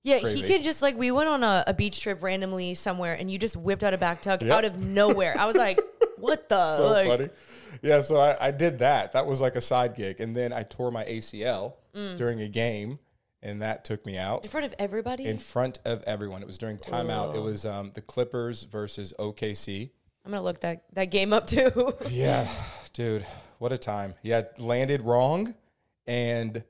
Yeah 0.03 0.19
crazy. 0.19 0.41
he 0.41 0.47
could 0.53 0.63
just 0.63 0.81
like 0.81 0.97
we 0.97 1.11
went 1.11 1.29
on 1.29 1.43
a, 1.43 1.63
a 1.67 1.73
beach 1.73 1.99
trip 2.01 2.21
randomly 2.23 2.73
somewhere 2.75 3.13
and 3.13 3.31
you 3.31 3.37
just 3.39 3.55
whipped 3.55 3.83
out 3.83 3.93
a 3.93 3.97
back 3.97 4.21
tuck 4.21 4.41
Yep. 4.41 4.51
out 4.51 4.65
of 4.65 4.79
nowhere 4.79 5.35
I 5.37 5.45
was 5.45 5.55
like 5.55 5.79
what 6.17 6.49
the 6.49 6.77
so 6.77 6.91
Like, 6.91 7.07
funny. 7.07 7.29
Yeah, 7.81 8.01
so 8.01 8.17
I, 8.17 8.47
I 8.47 8.51
did 8.51 8.79
that. 8.79 9.13
That 9.13 9.25
was 9.25 9.41
like 9.41 9.55
a 9.55 9.61
side 9.61 9.95
gig, 9.95 10.19
and 10.21 10.37
then 10.37 10.53
I 10.53 10.61
tore 10.63 10.91
my 10.91 11.03
ACL 11.05 11.73
Mm. 11.95 12.17
during 12.17 12.41
a 12.41 12.47
game, 12.47 12.97
and 13.41 13.61
that 13.61 13.83
took 13.83 14.05
me 14.05 14.17
out 14.17 14.45
in 14.45 14.49
front 14.51 14.65
of 14.65 14.73
everybody 14.79 15.25
in 15.25 15.37
front 15.39 15.79
of 15.85 16.01
everyone. 16.03 16.41
It 16.41 16.47
was 16.47 16.57
during 16.57 16.77
timeout. 16.77 17.35
It 17.35 17.39
was 17.39 17.65
um, 17.65 17.91
the 17.93 18.01
Clippers 18.01 18.63
versus 18.63 19.13
OKC. 19.19 19.89
I'm 20.25 20.31
gonna 20.31 20.43
look 20.43 20.61
that 20.61 20.83
that 20.93 21.05
game 21.05 21.33
up 21.33 21.45
too 21.47 21.93
Yeah, 22.09 22.47
dude, 22.93 23.25
what 23.59 23.71
a 23.73 23.77
time. 23.77 24.13
Yeah, 24.23 24.43
landed 24.59 25.01
wrong, 25.01 25.53
and 26.07 26.63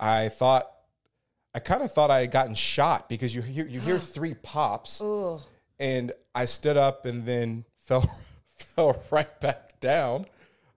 I 0.00 0.28
thought 0.28 0.70
I 1.54 1.60
kind 1.60 1.82
of 1.82 1.92
thought 1.92 2.10
I 2.10 2.20
had 2.20 2.30
gotten 2.30 2.54
shot 2.54 3.08
because 3.08 3.34
you 3.34 3.42
hear 3.42 3.66
you 3.66 3.80
hear 3.80 3.98
three 3.98 4.34
pops, 4.34 5.00
Ooh. 5.00 5.40
and 5.78 6.12
I 6.34 6.44
stood 6.44 6.76
up 6.76 7.06
and 7.06 7.24
then 7.24 7.64
fell 7.80 8.08
fell 8.56 9.02
right 9.10 9.40
back 9.40 9.80
down, 9.80 10.26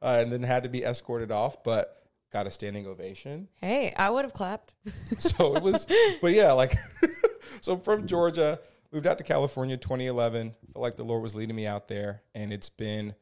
uh, 0.01 0.19
and 0.21 0.31
then 0.31 0.43
had 0.43 0.63
to 0.63 0.69
be 0.69 0.83
escorted 0.83 1.31
off, 1.31 1.63
but 1.63 1.97
got 2.31 2.47
a 2.47 2.51
standing 2.51 2.87
ovation. 2.87 3.47
Hey, 3.59 3.93
I 3.95 4.09
would 4.09 4.25
have 4.25 4.33
clapped. 4.33 4.75
So 5.19 5.55
it 5.55 5.61
was, 5.61 5.85
but 6.21 6.33
yeah, 6.33 6.51
like, 6.53 6.73
so 7.61 7.77
from 7.77 8.07
Georgia, 8.07 8.59
moved 8.91 9.05
out 9.05 9.17
to 9.19 9.23
California 9.23 9.77
2011. 9.77 10.55
Felt 10.73 10.81
like 10.81 10.95
the 10.95 11.03
Lord 11.03 11.21
was 11.21 11.35
leading 11.35 11.55
me 11.55 11.67
out 11.67 11.87
there, 11.87 12.21
and 12.33 12.51
it's 12.51 12.69
been 12.69 13.13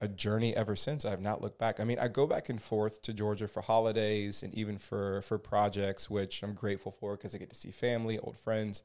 a 0.00 0.08
journey 0.08 0.54
ever 0.54 0.76
since. 0.76 1.04
I 1.04 1.10
have 1.10 1.20
not 1.20 1.40
looked 1.40 1.58
back. 1.58 1.80
I 1.80 1.84
mean, 1.84 1.98
I 1.98 2.08
go 2.08 2.26
back 2.26 2.48
and 2.48 2.60
forth 2.60 3.02
to 3.02 3.12
Georgia 3.12 3.48
for 3.48 3.62
holidays 3.62 4.42
and 4.42 4.54
even 4.54 4.78
for 4.78 5.22
for 5.22 5.38
projects, 5.38 6.10
which 6.10 6.42
I'm 6.42 6.54
grateful 6.54 6.92
for 6.92 7.16
because 7.16 7.34
I 7.34 7.38
get 7.38 7.50
to 7.50 7.56
see 7.56 7.70
family, 7.70 8.18
old 8.18 8.38
friends. 8.38 8.82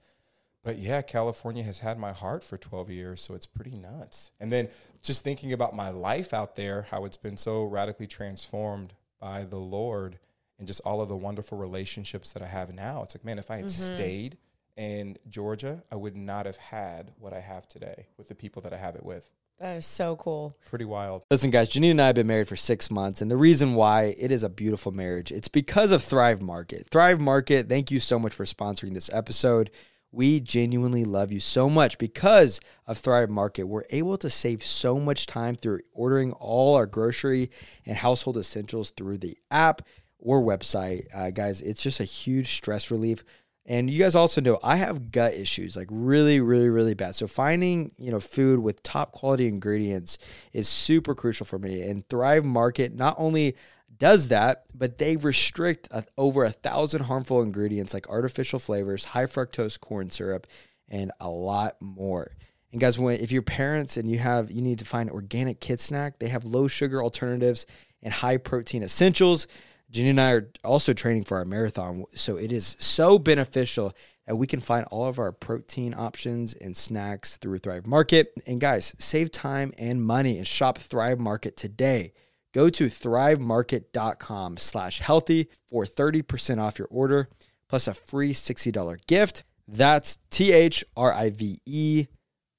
But 0.64 0.78
yeah, 0.78 1.02
California 1.02 1.64
has 1.64 1.80
had 1.80 1.98
my 1.98 2.12
heart 2.12 2.44
for 2.44 2.58
12 2.58 2.90
years, 2.90 3.22
so 3.22 3.34
it's 3.34 3.46
pretty 3.46 3.78
nuts. 3.78 4.32
And 4.40 4.52
then 4.52 4.68
just 5.02 5.24
thinking 5.24 5.54
about 5.54 5.74
my 5.74 5.90
life 5.90 6.34
out 6.34 6.56
there, 6.56 6.86
how 6.92 7.06
it's 7.06 7.18
been 7.18 7.38
so 7.38 7.64
radically 7.64 8.08
transformed 8.08 8.94
by 9.20 9.46
the 9.46 9.58
Lord 9.58 10.20
and 10.58 10.68
just 10.68 10.82
all 10.84 11.02
of 11.02 11.08
the 11.08 11.16
wonderful 11.16 11.58
relationships 11.58 12.34
that 12.34 12.44
I 12.44 12.48
have 12.48 12.74
now. 12.74 13.04
It's 13.04 13.16
like, 13.16 13.24
man, 13.24 13.40
if 13.40 13.50
I 13.50 13.56
had 13.56 13.66
mm-hmm. 13.66 13.96
stayed 13.96 14.38
in 14.76 15.18
Georgia, 15.30 15.82
I 15.92 15.96
would 15.96 16.18
not 16.18 16.46
have 16.46 16.58
had 16.58 17.12
what 17.18 17.34
I 17.34 17.40
have 17.40 17.68
today 17.68 18.08
with 18.18 18.28
the 18.28 18.36
people 18.36 18.62
that 18.64 18.74
I 18.74 18.78
have 18.78 18.96
it 18.96 19.06
with. 19.06 19.30
That 19.60 19.76
is 19.76 19.86
so 19.86 20.16
cool. 20.16 20.56
Pretty 20.70 20.86
wild. 20.86 21.24
Listen, 21.30 21.50
guys, 21.50 21.70
Jeanine 21.70 21.92
and 21.92 22.02
I 22.02 22.08
have 22.08 22.16
been 22.16 22.28
married 22.28 22.48
for 22.48 22.56
six 22.56 22.90
months, 22.90 23.22
and 23.22 23.30
the 23.30 23.36
reason 23.36 23.74
why 23.74 24.16
it 24.18 24.32
is 24.32 24.42
a 24.42 24.50
beautiful 24.50 24.94
marriage, 24.94 25.32
it's 25.32 25.50
because 25.50 25.92
of 25.92 26.02
Thrive 26.02 26.42
Market. 26.42 26.88
Thrive 26.90 27.20
Market, 27.20 27.68
thank 27.68 27.92
you 27.92 28.00
so 28.00 28.18
much 28.18 28.34
for 28.34 28.46
sponsoring 28.46 28.94
this 28.94 29.10
episode. 29.12 29.70
We 30.12 30.40
genuinely 30.40 31.04
love 31.04 31.32
you 31.32 31.42
so 31.42 31.70
much 31.70 31.98
because 31.98 32.62
of 32.88 32.98
Thrive 32.98 33.30
Market. 33.30 33.66
We're 33.66 33.84
able 33.90 34.18
to 34.18 34.30
save 34.30 34.64
so 34.64 34.98
much 34.98 35.28
time 35.28 35.56
through 35.56 35.82
ordering 35.92 36.32
all 36.32 36.76
our 36.76 36.86
grocery 36.86 37.52
and 37.86 37.98
household 37.98 38.38
essentials 38.38 38.92
through 38.92 39.18
the 39.18 39.38
app 39.52 39.82
or 40.18 40.42
website. 40.42 41.06
Uh, 41.14 41.32
guys, 41.32 41.62
it's 41.62 41.84
just 41.84 42.00
a 42.00 42.06
huge 42.06 42.56
stress 42.56 42.90
relief. 42.90 43.24
And 43.70 43.88
you 43.88 44.00
guys 44.00 44.16
also 44.16 44.42
know 44.42 44.60
I 44.64 44.78
have 44.78 45.12
gut 45.12 45.36
issues, 45.36 45.78
like 45.78 45.88
really, 45.92 46.40
really, 46.40 46.70
really 46.70 46.96
bad. 46.96 47.16
So 47.16 47.28
finding, 47.28 47.92
you 47.98 48.10
know, 48.10 48.20
food 48.20 48.60
with 48.60 48.82
top 48.82 49.12
quality 49.12 49.48
ingredients 49.48 50.18
is 50.54 50.68
super 50.68 51.14
crucial 51.14 51.46
for 51.46 51.60
me. 51.60 51.84
And 51.84 52.08
Thrive 52.10 52.44
Market 52.44 52.96
not 52.96 53.14
only 53.20 53.56
does 53.96 54.30
that, 54.30 54.66
but 54.74 54.98
they 54.98 55.18
restrict 55.18 55.88
a, 55.92 56.04
over 56.18 56.44
a 56.44 56.50
thousand 56.50 57.04
harmful 57.04 57.44
ingredients 57.44 57.94
like 57.94 58.10
artificial 58.10 58.58
flavors, 58.58 59.06
high 59.06 59.26
fructose 59.26 59.80
corn 59.80 60.10
syrup, 60.10 60.48
and 60.88 61.12
a 61.20 61.30
lot 61.30 61.76
more. 61.80 62.32
And 62.72 62.82
guys, 62.82 62.98
when 62.98 63.20
if 63.20 63.32
you're 63.32 63.44
parents 63.44 63.98
and 63.98 64.10
you 64.10 64.18
have 64.18 64.50
you 64.50 64.64
need 64.64 64.80
to 64.80 64.86
find 64.86 65.12
organic 65.12 65.60
kid 65.60 65.80
snack, 65.80 66.18
they 66.18 66.30
have 66.30 66.44
low 66.44 66.68
sugar 66.68 67.04
alternatives 67.04 67.68
and 68.02 68.14
high 68.14 68.38
protein 68.38 68.82
essentials. 68.82 69.46
Jenny 69.92 70.10
and 70.10 70.22
I 70.22 70.32
are 70.32 70.50
also 70.64 70.94
training 70.94 71.24
for 71.24 71.38
our 71.38 71.46
marathon, 71.46 72.06
so 72.14 72.38
it 72.38 72.52
is 72.52 72.76
so 72.80 73.18
beneficial 73.18 73.96
that 74.28 74.36
we 74.36 74.46
can 74.46 74.60
find 74.60 74.86
all 74.92 75.08
of 75.08 75.18
our 75.18 75.32
protein 75.32 75.96
options 75.98 76.54
and 76.54 76.78
snacks 76.78 77.38
through 77.38 77.58
Thrive 77.58 77.88
Market. 77.88 78.32
And 78.46 78.62
guys, 78.62 78.94
save 79.00 79.32
time 79.32 79.74
and 79.78 80.04
money 80.04 80.38
and 80.38 80.46
shop 80.46 80.78
Thrive 80.78 81.20
Market 81.20 81.58
today. 81.58 82.14
Go 82.54 82.70
to 82.70 82.86
thrivemarket.com 82.86 84.58
slash 84.58 85.00
healthy 85.00 85.50
for 85.68 85.86
30% 85.86 86.60
off 86.60 86.78
your 86.78 86.88
order 86.92 87.30
plus 87.68 87.88
a 87.88 87.94
free 87.94 88.34
$60 88.34 89.08
gift. 89.08 89.44
That's 89.68 90.18
T 90.30 90.52
H 90.52 90.84
R 90.96 91.14
I 91.14 91.30
V 91.30 91.62
E 91.66 92.08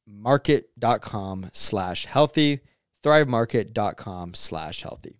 market.com 0.06 1.50
slash 1.52 2.06
healthy. 2.06 2.60
Thrivemarket.com 3.02 4.34
slash 4.34 4.82
healthy. 4.82 5.19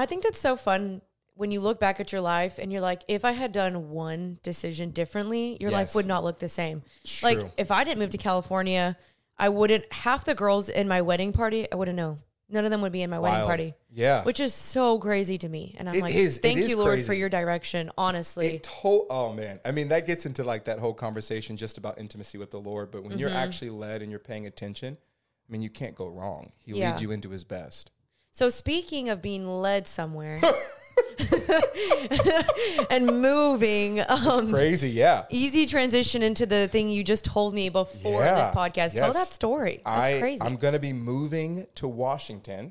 I 0.00 0.06
think 0.06 0.22
that's 0.22 0.38
so 0.40 0.56
fun 0.56 1.02
when 1.34 1.50
you 1.52 1.60
look 1.60 1.78
back 1.78 2.00
at 2.00 2.10
your 2.12 2.20
life 2.20 2.58
and 2.58 2.72
you're 2.72 2.80
like, 2.80 3.02
if 3.08 3.24
I 3.24 3.32
had 3.32 3.52
done 3.52 3.90
one 3.90 4.38
decision 4.42 4.90
differently, 4.90 5.56
your 5.60 5.70
life 5.70 5.94
would 5.94 6.06
not 6.06 6.24
look 6.24 6.38
the 6.40 6.48
same. 6.48 6.82
True. 7.04 7.28
Like 7.28 7.52
if 7.56 7.70
I 7.70 7.84
didn't 7.84 8.00
move 8.00 8.10
to 8.10 8.18
California, 8.18 8.96
I 9.38 9.48
wouldn't 9.48 9.90
half 9.92 10.24
the 10.24 10.34
girls 10.34 10.68
in 10.68 10.88
my 10.88 11.00
wedding 11.02 11.32
party, 11.32 11.70
I 11.70 11.76
wouldn't 11.76 11.96
know. 11.96 12.18
None 12.50 12.64
of 12.64 12.70
them 12.70 12.80
would 12.80 12.92
be 12.92 13.02
in 13.02 13.10
my 13.10 13.18
wedding 13.18 13.44
party. 13.46 13.74
Yeah. 13.92 14.24
Which 14.24 14.40
is 14.40 14.54
so 14.54 14.98
crazy 14.98 15.36
to 15.38 15.48
me. 15.48 15.76
And 15.78 15.86
I'm 15.88 15.94
It 15.96 16.00
like, 16.00 16.14
is. 16.14 16.38
Thank 16.38 16.58
is 16.58 16.70
you, 16.70 16.78
Lord, 16.78 17.04
for 17.04 17.12
your 17.12 17.28
direction. 17.28 17.90
Honestly. 17.98 18.56
It 18.56 18.62
to- 18.62 19.06
oh 19.10 19.32
man. 19.34 19.60
I 19.66 19.70
mean, 19.70 19.88
that 19.88 20.06
gets 20.06 20.24
into 20.24 20.42
like 20.44 20.64
that 20.64 20.78
whole 20.78 20.94
conversation 20.94 21.58
just 21.58 21.76
about 21.76 21.98
intimacy 21.98 22.38
with 22.38 22.50
the 22.50 22.58
Lord. 22.58 22.90
But 22.90 23.04
when 23.04 23.18
you're 23.18 23.28
Mm-hmm. 23.28 23.36
actually 23.38 23.70
led 23.70 24.00
and 24.00 24.10
you're 24.10 24.18
paying 24.18 24.46
attention, 24.46 24.96
I 24.96 25.52
mean, 25.52 25.60
you 25.60 25.68
can't 25.70 25.94
go 25.94 26.08
wrong. 26.08 26.50
He 26.58 26.72
Yeah. 26.72 26.90
leads 26.90 27.02
you 27.02 27.10
into 27.10 27.28
his 27.28 27.44
best. 27.44 27.90
So 28.38 28.50
speaking 28.50 29.08
of 29.08 29.20
being 29.20 29.48
led 29.48 29.88
somewhere 29.88 30.40
and 32.88 33.20
moving, 33.20 34.00
um, 34.08 34.52
Crazy, 34.52 34.90
yeah. 34.90 35.24
easy 35.28 35.66
transition 35.66 36.22
into 36.22 36.46
the 36.46 36.68
thing 36.68 36.88
you 36.88 37.02
just 37.02 37.24
told 37.24 37.52
me 37.52 37.68
before 37.68 38.22
Yeah, 38.22 38.36
this 38.36 38.48
podcast. 38.50 38.94
Tell 38.94 39.12
that 39.12 39.26
story. 39.26 39.80
That's 39.84 40.10
I, 40.12 40.20
crazy. 40.20 40.40
I'm 40.40 40.54
going 40.54 40.74
to 40.74 40.78
be 40.78 40.92
moving 40.92 41.66
to 41.74 41.88
Washington. 41.88 42.70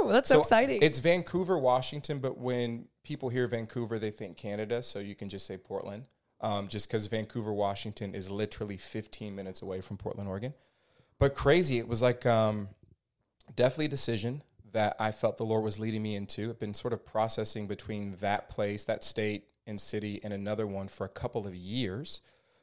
Woo, 0.00 0.10
that's 0.10 0.30
so, 0.30 0.40
exciting. 0.40 0.82
It's 0.82 0.98
Vancouver, 0.98 1.60
Washington, 1.60 2.18
but 2.18 2.36
when 2.36 2.88
people 3.04 3.28
hear 3.28 3.46
Vancouver, 3.46 4.00
they 4.00 4.10
think 4.10 4.36
Canada, 4.36 4.82
so 4.82 4.98
you 4.98 5.14
can 5.14 5.28
just 5.28 5.46
say 5.46 5.56
Portland. 5.56 6.06
Um, 6.40 6.66
just 6.66 6.88
because 6.88 7.06
Vancouver, 7.06 7.52
Washington 7.52 8.16
is 8.16 8.32
literally 8.32 8.76
15 8.76 9.32
minutes 9.32 9.62
away 9.62 9.80
from 9.80 9.96
Portland, 9.96 10.28
Oregon. 10.28 10.54
But 11.20 11.36
crazy, 11.36 11.78
it 11.78 11.86
was 11.86 12.02
like 12.02 12.26
um, 12.26 12.70
definitely 13.54 13.84
a 13.84 13.90
decision 13.90 14.42
that 14.72 14.96
I 14.98 15.12
felt 15.12 15.36
the 15.36 15.44
Lord 15.44 15.64
was 15.64 15.78
leading 15.78 16.02
me 16.02 16.16
into. 16.16 16.50
I've 16.50 16.58
been 16.58 16.74
sort 16.74 16.92
of 16.92 17.04
processing 17.04 17.66
between 17.66 18.16
that 18.20 18.48
place, 18.48 18.84
that 18.84 19.04
state 19.04 19.44
and 19.66 19.80
city, 19.80 20.20
and 20.22 20.32
another 20.32 20.66
one 20.66 20.88
for 20.88 21.04
a 21.04 21.08
couple 21.08 21.46
of 21.46 21.54
years. 21.54 22.20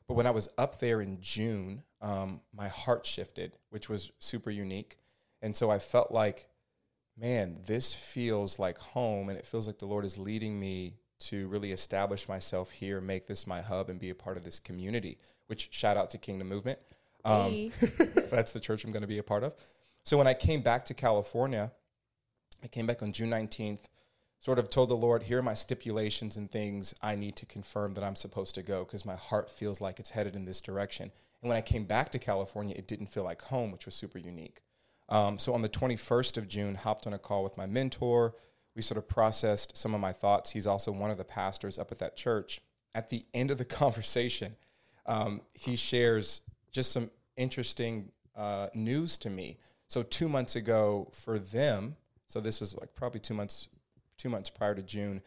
But 0.07 0.15
when 0.15 0.27
I 0.27 0.31
was 0.31 0.49
up 0.57 0.79
there 0.79 1.01
in 1.01 1.19
June, 1.21 1.83
um, 2.01 2.41
my 2.53 2.67
heart 2.67 3.05
shifted, 3.05 3.57
which 3.69 3.89
was 3.89 4.11
super 4.19 4.51
unique. 4.51 4.97
And 5.41 5.55
so 5.55 5.69
I 5.69 5.79
felt 5.79 6.11
like, 6.11 6.47
man, 7.17 7.59
this 7.65 7.93
feels 7.93 8.59
like 8.59 8.77
home, 8.77 9.29
and 9.29 9.37
it 9.37 9.45
feels 9.45 9.67
like 9.67 9.79
the 9.79 9.85
Lord 9.85 10.05
is 10.05 10.17
leading 10.17 10.59
me 10.59 10.97
to 11.17 11.47
really 11.47 11.71
establish 11.71 12.27
myself 12.27 12.69
here, 12.71 13.01
make 13.01 13.25
this 13.25 13.47
my 13.47 13.61
hub, 13.61 13.89
and 13.89 13.99
be 13.99 14.09
a 14.09 14.15
part 14.15 14.37
of 14.37 14.43
this 14.43 14.59
community. 14.59 15.17
Which 15.47 15.69
shout 15.71 15.97
out 15.97 16.09
to 16.11 16.17
Kingdom 16.17 16.49
Movement. 16.49 16.79
Um, 17.23 17.51
Hey. 17.51 17.71
that's 18.31 18.51
the 18.51 18.59
church 18.59 18.83
I'm 18.83 18.91
going 18.91 19.01
to 19.01 19.07
be 19.07 19.17
a 19.17 19.23
part 19.23 19.43
of. 19.43 19.55
So 20.03 20.17
when 20.17 20.27
I 20.27 20.35
came 20.35 20.61
back 20.61 20.85
to 20.85 20.93
California, 20.93 21.71
I 22.65 22.67
came 22.67 22.87
back 22.87 23.03
on 23.03 23.11
June 23.11 23.29
19th, 23.29 23.81
sort 24.39 24.57
of 24.57 24.71
told 24.71 24.89
the 24.89 24.97
Lord, 24.97 25.21
here 25.21 25.37
are 25.37 25.43
my 25.43 25.53
stipulations 25.53 26.35
and 26.35 26.49
things 26.49 26.95
I 26.99 27.15
need 27.15 27.35
to 27.35 27.45
confirm 27.45 27.93
that 27.93 28.03
I'm 28.03 28.15
supposed 28.15 28.55
to 28.55 28.63
go 28.63 28.83
because 28.83 29.05
my 29.05 29.13
heart 29.15 29.51
feels 29.51 29.81
like 29.81 29.99
it's 29.99 30.09
headed 30.09 30.35
in 30.35 30.45
this 30.45 30.61
direction. 30.61 31.11
And 31.43 31.49
when 31.49 31.57
I 31.57 31.61
came 31.61 31.85
back 31.85 32.09
to 32.09 32.19
California, 32.19 32.73
it 32.75 32.87
didn't 32.87 33.07
feel 33.13 33.23
like 33.23 33.43
home, 33.43 33.71
which 33.71 33.85
was 33.85 33.93
super 33.93 34.17
unique. 34.17 34.61
Um, 35.09 35.37
so 35.37 35.53
on 35.53 35.61
the 35.61 35.69
21st 35.69 36.37
of 36.37 36.47
June, 36.47 36.73
hopped 36.73 37.05
on 37.05 37.13
a 37.13 37.19
call 37.19 37.43
with 37.43 37.55
my 37.55 37.67
mentor. 37.67 38.33
We 38.75 38.81
sort 38.81 38.97
of 38.97 39.07
processed 39.07 39.77
some 39.77 39.93
of 39.93 40.01
my 40.01 40.11
thoughts. 40.11 40.49
He's 40.49 40.65
also 40.65 40.91
one 40.91 41.11
of 41.11 41.19
the 41.19 41.23
pastors 41.23 41.77
up 41.77 41.91
at 41.91 41.99
that 41.99 42.17
church. 42.17 42.61
At 42.95 43.09
the 43.09 43.23
end 43.35 43.51
of 43.51 43.59
the 43.59 43.65
conversation, 43.83 44.55
um, 45.05 45.41
he 45.53 45.75
shares 45.75 46.41
just 46.71 46.91
some 46.91 47.11
interesting 47.37 48.11
uh, 48.35 48.69
news 48.73 49.17
to 49.17 49.29
me. 49.29 49.59
So 49.87 50.01
two 50.01 50.27
months 50.27 50.55
ago, 50.55 51.11
for 51.13 51.37
them, 51.37 51.95
so 52.27 52.39
this 52.39 52.59
was 52.59 52.75
like 52.77 52.95
probably 52.95 53.19
two 53.19 53.33
months, 53.33 53.67
two 54.17 54.29
months 54.29 54.49
prior 54.49 54.75
to 54.75 54.83
June, 54.83 55.21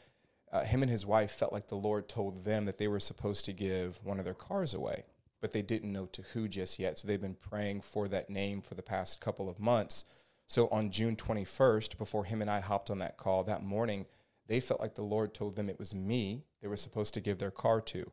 uh, 0.52 0.64
him 0.64 0.82
and 0.82 0.90
his 0.90 1.04
wife 1.04 1.32
felt 1.32 1.52
like 1.52 1.68
the 1.68 1.74
Lord 1.74 2.08
told 2.08 2.44
them 2.44 2.64
that 2.64 2.78
they 2.78 2.88
were 2.88 3.00
supposed 3.00 3.44
to 3.44 3.52
give 3.52 3.98
one 4.02 4.18
of 4.18 4.24
their 4.24 4.34
cars 4.34 4.74
away, 4.74 5.04
but 5.40 5.52
they 5.52 5.62
didn't 5.62 5.92
know 5.92 6.06
to 6.06 6.22
who 6.32 6.48
just 6.48 6.78
yet. 6.78 6.98
So 6.98 7.06
they've 7.06 7.20
been 7.20 7.34
praying 7.34 7.82
for 7.82 8.08
that 8.08 8.30
name 8.30 8.62
for 8.62 8.74
the 8.74 8.82
past 8.82 9.20
couple 9.20 9.48
of 9.48 9.60
months. 9.60 10.04
So 10.46 10.68
on 10.68 10.90
June 10.90 11.16
21st, 11.16 11.98
before 11.98 12.24
him 12.24 12.40
and 12.40 12.50
I 12.50 12.60
hopped 12.60 12.90
on 12.90 12.98
that 13.00 13.18
call 13.18 13.44
that 13.44 13.62
morning, 13.62 14.06
they 14.46 14.60
felt 14.60 14.80
like 14.80 14.94
the 14.94 15.02
Lord 15.02 15.34
told 15.34 15.56
them 15.56 15.68
it 15.68 15.78
was 15.78 15.94
me 15.94 16.44
they 16.62 16.68
were 16.68 16.76
supposed 16.76 17.12
to 17.14 17.20
give 17.20 17.38
their 17.38 17.50
car 17.50 17.80
to. 17.82 18.10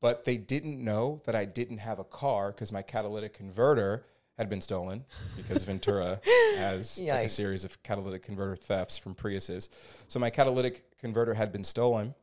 But 0.00 0.24
they 0.24 0.36
didn't 0.36 0.82
know 0.82 1.20
that 1.26 1.36
I 1.36 1.44
didn't 1.44 1.78
have 1.78 1.98
a 1.98 2.04
car 2.04 2.52
because 2.52 2.72
my 2.72 2.82
catalytic 2.82 3.34
converter 3.34 4.04
had 4.38 4.48
been 4.48 4.60
stolen 4.60 5.04
because 5.36 5.64
Ventura 5.66 6.20
has 6.56 6.98
like 7.00 7.26
a 7.26 7.28
series 7.28 7.64
of 7.64 7.82
catalytic 7.82 8.22
converter 8.22 8.56
thefts 8.56 8.98
from 8.98 9.14
Priuses. 9.14 9.68
So 10.08 10.18
my 10.18 10.30
catalytic 10.30 10.98
converter 10.98 11.34
had 11.34 11.52
been 11.52 11.64
stolen. 11.64 12.14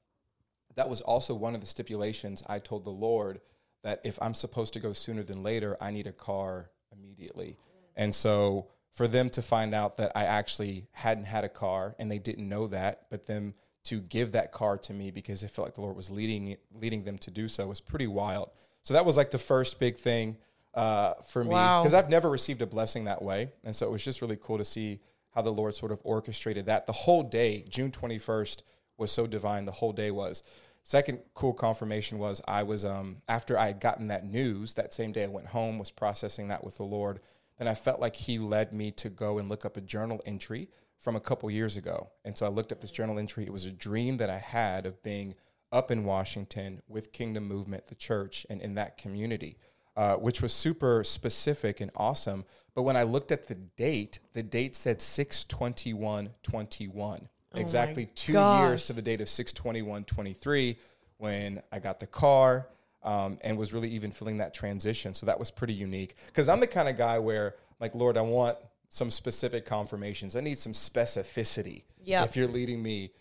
That 0.76 0.90
was 0.90 1.02
also 1.02 1.34
one 1.36 1.56
of 1.56 1.62
the 1.62 1.68
stipulations 1.68 2.44
I 2.48 2.60
told 2.60 2.86
the 2.86 2.90
Lord 2.90 3.42
that 3.84 4.02
if 4.04 4.18
I'm 4.22 4.34
supposed 4.34 4.74
to 4.74 4.80
go 4.80 4.94
sooner 4.94 5.24
than 5.24 5.44
later, 5.44 5.78
I 5.80 5.92
need 5.92 6.08
a 6.08 6.12
car 6.12 6.70
immediately. 6.92 7.58
And 7.96 8.14
so 8.14 8.68
for 8.92 9.08
them 9.08 9.30
to 9.32 9.42
find 9.42 9.74
out 9.74 9.98
that 9.98 10.12
I 10.16 10.26
actually 10.26 10.88
hadn't 10.92 11.26
had 11.26 11.44
a 11.44 11.50
car 11.50 11.96
and 12.00 12.12
they 12.12 12.20
didn't 12.20 12.48
know 12.50 12.68
that, 12.68 13.06
but 13.10 13.26
them 13.26 13.54
to 13.86 14.02
give 14.02 14.34
that 14.34 14.52
car 14.52 14.78
to 14.78 14.94
me 14.94 15.12
because 15.12 15.42
it 15.44 15.52
felt 15.52 15.68
like 15.68 15.76
the 15.76 15.82
Lord 15.82 15.96
was 15.96 16.10
leading 16.10 16.58
leading 16.74 17.04
them 17.04 17.18
to 17.20 17.32
do 17.32 17.48
so 17.48 17.68
was 17.68 17.82
pretty 17.82 18.08
wild. 18.08 18.52
So 18.84 18.94
that 18.94 19.06
was 19.06 19.18
like 19.18 19.32
the 19.32 19.38
first 19.38 19.80
big 19.80 19.96
thing 19.96 20.38
uh, 20.80 21.14
for 21.24 21.44
me 21.44 21.50
Wow. 21.52 21.82
because 21.82 21.94
I've 21.94 22.10
never 22.10 22.30
received 22.30 22.62
a 22.62 22.68
blessing 22.68 23.06
that 23.06 23.22
way, 23.22 23.52
and 23.64 23.76
so 23.76 23.86
it 23.88 23.92
was 23.92 24.04
just 24.04 24.22
really 24.22 24.38
cool 24.42 24.58
to 24.58 24.66
see 24.66 25.00
how 25.32 25.42
the 25.42 25.52
Lord 25.52 25.76
sort 25.76 25.92
of 25.92 26.00
orchestrated 26.04 26.66
that. 26.68 26.86
The 26.86 26.94
whole 26.94 27.24
day, 27.24 27.66
June 27.70 27.92
twenty 27.92 28.18
first, 28.18 28.64
was 28.98 29.12
so 29.12 29.28
divine. 29.28 29.66
The 29.66 29.72
whole 29.72 29.94
day 29.94 30.12
was. 30.12 30.42
Second 30.84 31.22
cool 31.34 31.54
confirmation 31.54 32.18
was 32.18 32.42
I 32.48 32.64
was 32.64 32.86
um, 32.86 33.22
after 33.28 33.58
I 33.60 33.68
had 33.68 33.80
gotten 33.82 34.08
that 34.08 34.26
news 34.26 34.74
that 34.76 34.94
same 34.94 35.12
day 35.12 35.26
I 35.26 35.28
went 35.28 35.48
home 35.48 35.78
was 35.78 35.92
processing 35.92 36.48
that 36.48 36.64
with 36.64 36.78
the 36.78 36.84
Lord. 36.84 37.20
Then 37.58 37.68
I 37.68 37.76
felt 37.76 38.00
like 38.00 38.16
He 38.16 38.40
led 38.40 38.72
me 38.74 38.92
to 38.92 39.10
go 39.10 39.38
and 39.38 39.50
look 39.50 39.66
up 39.66 39.76
a 39.78 39.82
journal 39.82 40.22
entry 40.26 40.70
from 40.98 41.16
a 41.16 41.20
couple 41.20 41.52
years 41.52 41.76
ago, 41.78 42.10
and 42.26 42.38
so 42.38 42.46
I 42.46 42.50
looked 42.50 42.72
up 42.72 42.82
this 42.82 42.92
journal 42.92 43.20
entry. 43.20 43.44
It 43.46 43.54
was 43.54 43.66
a 43.66 43.72
dream 43.72 44.18
that 44.18 44.30
I 44.30 44.38
had 44.40 44.86
of 44.86 45.04
being 45.04 45.36
up 45.72 45.92
in 45.92 46.04
Washington 46.06 46.82
with 46.88 47.12
Kingdom 47.12 47.44
Movement, 47.48 47.88
the 47.88 47.96
church, 47.96 48.46
and 48.50 48.60
in 48.62 48.74
that 48.76 48.98
community, 48.98 49.58
uh, 50.00 50.16
which 50.16 50.42
was 50.42 50.54
super 50.54 51.04
specific 51.04 51.82
and 51.82 51.92
awesome. 51.94 52.46
But 52.74 52.84
when 52.84 52.96
I 52.96 53.04
looked 53.04 53.34
at 53.34 53.48
the 53.50 53.56
date, 53.56 54.20
the 54.32 54.42
date 54.42 54.74
said 54.74 55.02
621 55.02 56.30
21. 56.42 57.30
exactly 57.54 58.06
two 58.16 58.32
gosh. 58.32 58.62
years 58.62 58.88
to 58.88 58.94
the 58.94 59.02
date 59.02 59.20
of 59.20 59.28
621 59.28 60.06
23 60.06 60.78
when 61.18 61.62
I 61.74 61.80
got 61.80 62.00
the 62.00 62.08
car 62.08 62.70
um, 63.04 63.40
and 63.42 63.58
was 63.58 63.74
really 63.74 63.90
even 63.90 64.12
feeling 64.12 64.38
that 64.38 64.54
transition. 64.54 65.14
So 65.14 65.26
that 65.26 65.38
was 65.38 65.52
pretty 65.52 65.74
unique 65.74 66.16
because 66.28 66.48
I'm 66.48 66.62
the 66.62 66.68
kind 66.68 66.88
of 66.88 66.96
guy 66.96 67.20
where, 67.20 67.56
like, 67.82 67.94
Lord, 67.94 68.16
I 68.16 68.22
want 68.22 68.56
some 68.88 69.12
specific 69.12 69.66
confirmations. 69.66 70.38
I 70.38 70.40
need 70.40 70.60
some 70.60 70.72
specificity. 70.72 71.84
Yeah. 72.06 72.24
If 72.24 72.38
you're 72.38 72.48
leading 72.48 72.82
me 72.82 73.12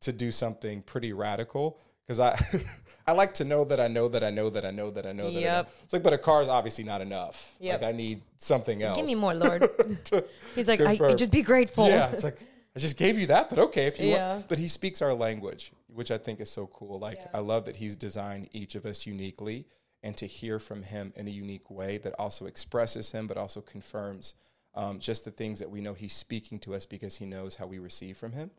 to 0.00 0.12
do 0.12 0.30
something 0.30 0.80
pretty 0.80 1.12
radical, 1.12 1.78
because 2.06 2.20
I 2.20 2.38
I 3.06 3.12
like 3.12 3.34
to 3.34 3.44
know 3.44 3.64
that 3.64 3.80
I 3.80 3.88
know 3.88 4.08
that 4.08 4.22
I 4.22 4.30
know 4.30 4.48
that 4.50 4.64
I 4.64 4.70
know 4.70 4.90
that 4.90 5.06
I 5.06 5.12
know 5.12 5.24
that. 5.24 5.30
I 5.30 5.32
know. 5.34 5.40
Yep. 5.40 5.72
It's 5.84 5.92
like, 5.92 6.02
but 6.02 6.12
a 6.12 6.18
car 6.18 6.42
is 6.42 6.48
obviously 6.48 6.84
not 6.84 7.00
enough. 7.00 7.54
Yep. 7.60 7.82
Like 7.82 7.94
I 7.94 7.96
need 7.96 8.22
something 8.38 8.82
else. 8.82 8.96
Give 8.96 9.06
me 9.06 9.14
more, 9.14 9.34
Lord. 9.34 9.68
He's 10.54 10.68
like, 10.68 10.80
I, 10.80 10.96
confirm. 10.96 11.16
just 11.16 11.32
be 11.32 11.42
grateful. 11.42 11.88
Yeah, 11.88 12.10
it's 12.12 12.24
like 12.24 12.38
I 12.76 12.78
just 12.78 12.96
gave 12.96 13.18
you 13.18 13.26
that, 13.26 13.50
but 13.50 13.58
okay 13.58 13.86
if 13.86 13.98
you 13.98 14.10
Yeah. 14.10 14.34
want. 14.34 14.48
But 14.48 14.58
he 14.58 14.68
speaks 14.68 15.02
our 15.02 15.12
language, 15.14 15.72
which 15.92 16.10
I 16.10 16.18
think 16.18 16.40
is 16.40 16.50
so 16.50 16.66
cool. 16.68 16.98
Like 16.98 17.18
I 17.34 17.38
love 17.40 17.64
that 17.66 17.76
he's 17.76 17.96
designed 17.96 18.48
each 18.52 18.74
of 18.76 18.86
us 18.86 19.06
uniquely, 19.06 19.66
and 20.02 20.16
to 20.16 20.26
hear 20.26 20.58
from 20.58 20.82
him 20.82 21.12
in 21.16 21.26
a 21.26 21.30
unique 21.30 21.70
way 21.70 21.98
that 21.98 22.14
also 22.18 22.46
expresses 22.46 23.12
him, 23.12 23.26
but 23.26 23.36
also 23.36 23.60
confirms 23.60 24.34
um, 24.74 24.98
just 24.98 25.24
the 25.26 25.30
things 25.30 25.58
that 25.58 25.70
we 25.70 25.80
know 25.82 25.92
he's 25.92 26.14
speaking 26.14 26.58
to 26.60 26.74
us 26.74 26.86
because 26.86 27.16
he 27.16 27.26
knows 27.26 27.56
how 27.56 27.66
we 27.66 27.78
receive 27.78 28.16
from 28.16 28.32
him. 28.32 28.50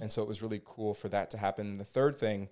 And 0.00 0.10
so 0.10 0.22
it 0.22 0.28
was 0.28 0.40
really 0.42 0.62
cool 0.64 0.94
for 0.94 1.08
that 1.10 1.30
to 1.32 1.38
happen. 1.38 1.66
And 1.68 1.78
the 1.78 1.84
third 1.84 2.16
thing 2.16 2.48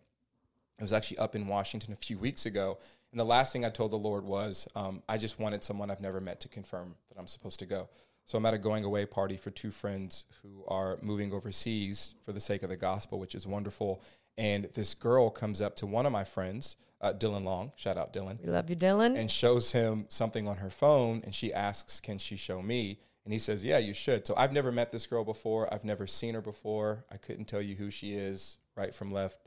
I 0.79 0.83
was 0.83 0.93
actually 0.93 1.19
up 1.19 1.35
in 1.35 1.47
Washington 1.47 1.93
a 1.93 1.97
few 1.97 2.19
weeks 2.19 2.47
ago, 2.47 2.79
and 3.11 3.19
the 3.19 3.25
last 3.25 3.53
thing 3.53 3.65
I 3.65 3.71
told 3.71 3.93
the 3.93 3.97
Lord 3.97 4.25
was, 4.25 4.69
um, 4.75 5.03
I 5.09 5.17
just 5.17 5.39
wanted 5.41 5.65
someone 5.65 5.91
I've 5.91 6.01
never 6.01 6.21
met 6.21 6.41
to 6.41 6.49
confirm 6.49 6.97
that 7.09 7.19
I'm 7.19 7.27
supposed 7.27 7.59
to 7.61 7.67
go. 7.67 7.89
So 8.27 8.37
I'm 8.37 8.45
at 8.45 8.55
a 8.55 8.59
going 8.59 8.85
away 8.85 9.07
party 9.07 9.37
for 9.37 9.51
two 9.51 9.71
friends 9.71 10.25
who 10.43 10.65
are 10.67 10.99
moving 11.01 11.33
overseas 11.33 12.15
for 12.23 12.33
the 12.33 12.41
sake 12.41 12.63
of 12.63 12.69
the 12.69 12.77
gospel, 12.77 13.19
which 13.19 13.35
is 13.35 13.47
wonderful. 13.47 14.03
And 14.37 14.65
this 14.75 14.95
girl 14.95 15.31
comes 15.31 15.61
up 15.63 15.77
to 15.77 15.87
one 15.87 16.05
of 16.07 16.13
my 16.13 16.25
friends, 16.25 16.77
uh, 17.01 17.13
Dylan 17.13 17.45
Long, 17.45 17.73
shout 17.77 17.97
out 17.97 18.13
Dylan, 18.13 18.43
We 18.45 18.51
love 18.51 18.69
you, 18.69 18.77
Dylan. 18.77 19.17
and 19.17 19.31
shows 19.31 19.73
him 19.73 20.07
something 20.09 20.49
on 20.49 20.57
her 20.57 20.71
phone 20.71 21.23
and 21.25 21.35
she 21.35 21.55
asks 21.55 22.01
can 22.01 22.19
she 22.19 22.37
show 22.37 22.61
me? 22.61 22.99
And 23.25 23.33
he 23.33 23.39
says 23.39 23.65
yeah 23.65 23.79
you 23.79 23.95
should. 23.95 24.27
So 24.27 24.35
i've 24.37 24.53
never 24.53 24.71
met 24.73 24.93
this 24.93 25.07
girl 25.07 25.25
before. 25.25 25.73
I've 25.73 25.85
never 25.85 26.07
seen 26.07 26.35
her 26.35 26.43
before. 26.43 27.05
I 27.11 27.17
couldn't 27.17 27.47
tell 27.47 27.63
you 27.63 27.77
who 27.77 27.91
she 27.91 28.13
is 28.13 28.59
right 28.77 28.93
from 28.95 29.13
left 29.13 29.39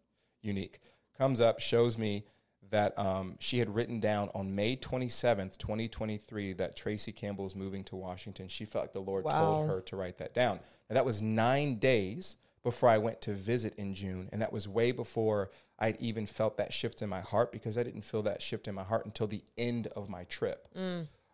unique 0.41 0.79
comes 1.19 1.39
up 1.41 1.59
shows 1.59 1.97
me 1.97 2.23
that 2.71 2.97
um, 2.97 3.35
she 3.39 3.59
had 3.59 3.73
written 3.73 3.99
down 3.99 4.29
on 4.33 4.55
may 4.55 4.75
27th 4.75 5.57
2023 5.57 6.53
that 6.53 6.75
tracy 6.75 7.11
campbell 7.11 7.45
is 7.45 7.55
moving 7.55 7.83
to 7.83 7.95
washington 7.95 8.47
she 8.47 8.63
felt 8.65 8.85
like 8.85 8.93
the 8.93 8.99
lord 8.99 9.23
Wow. 9.25 9.39
told 9.39 9.67
her 9.69 9.81
to 9.81 9.95
write 9.95 10.17
that 10.19 10.33
down 10.33 10.59
now 10.89 10.93
that 10.95 11.05
was 11.05 11.21
nine 11.21 11.75
days 11.77 12.37
before 12.61 12.89
I 12.89 12.97
went 12.97 13.21
to 13.21 13.33
visit 13.33 13.73
in 13.77 13.93
June. 13.95 14.27
And 14.33 14.41
that 14.41 14.51
was 14.51 14.67
way 14.67 14.91
before 14.91 15.49
I'd 15.79 15.95
even 16.01 16.25
felt 16.25 16.57
that 16.57 16.73
shift 16.73 17.01
in 17.01 17.07
my 17.07 17.21
heart 17.21 17.53
because 17.53 17.77
I 17.77 17.83
didn't 17.83 18.01
feel 18.01 18.21
that 18.23 18.41
shift 18.41 18.67
in 18.67 18.75
my 18.75 18.83
heart 18.83 19.05
until 19.05 19.27
the 19.27 19.41
end 19.57 19.87
of 19.95 20.09
my 20.09 20.25
trip. 20.25 20.67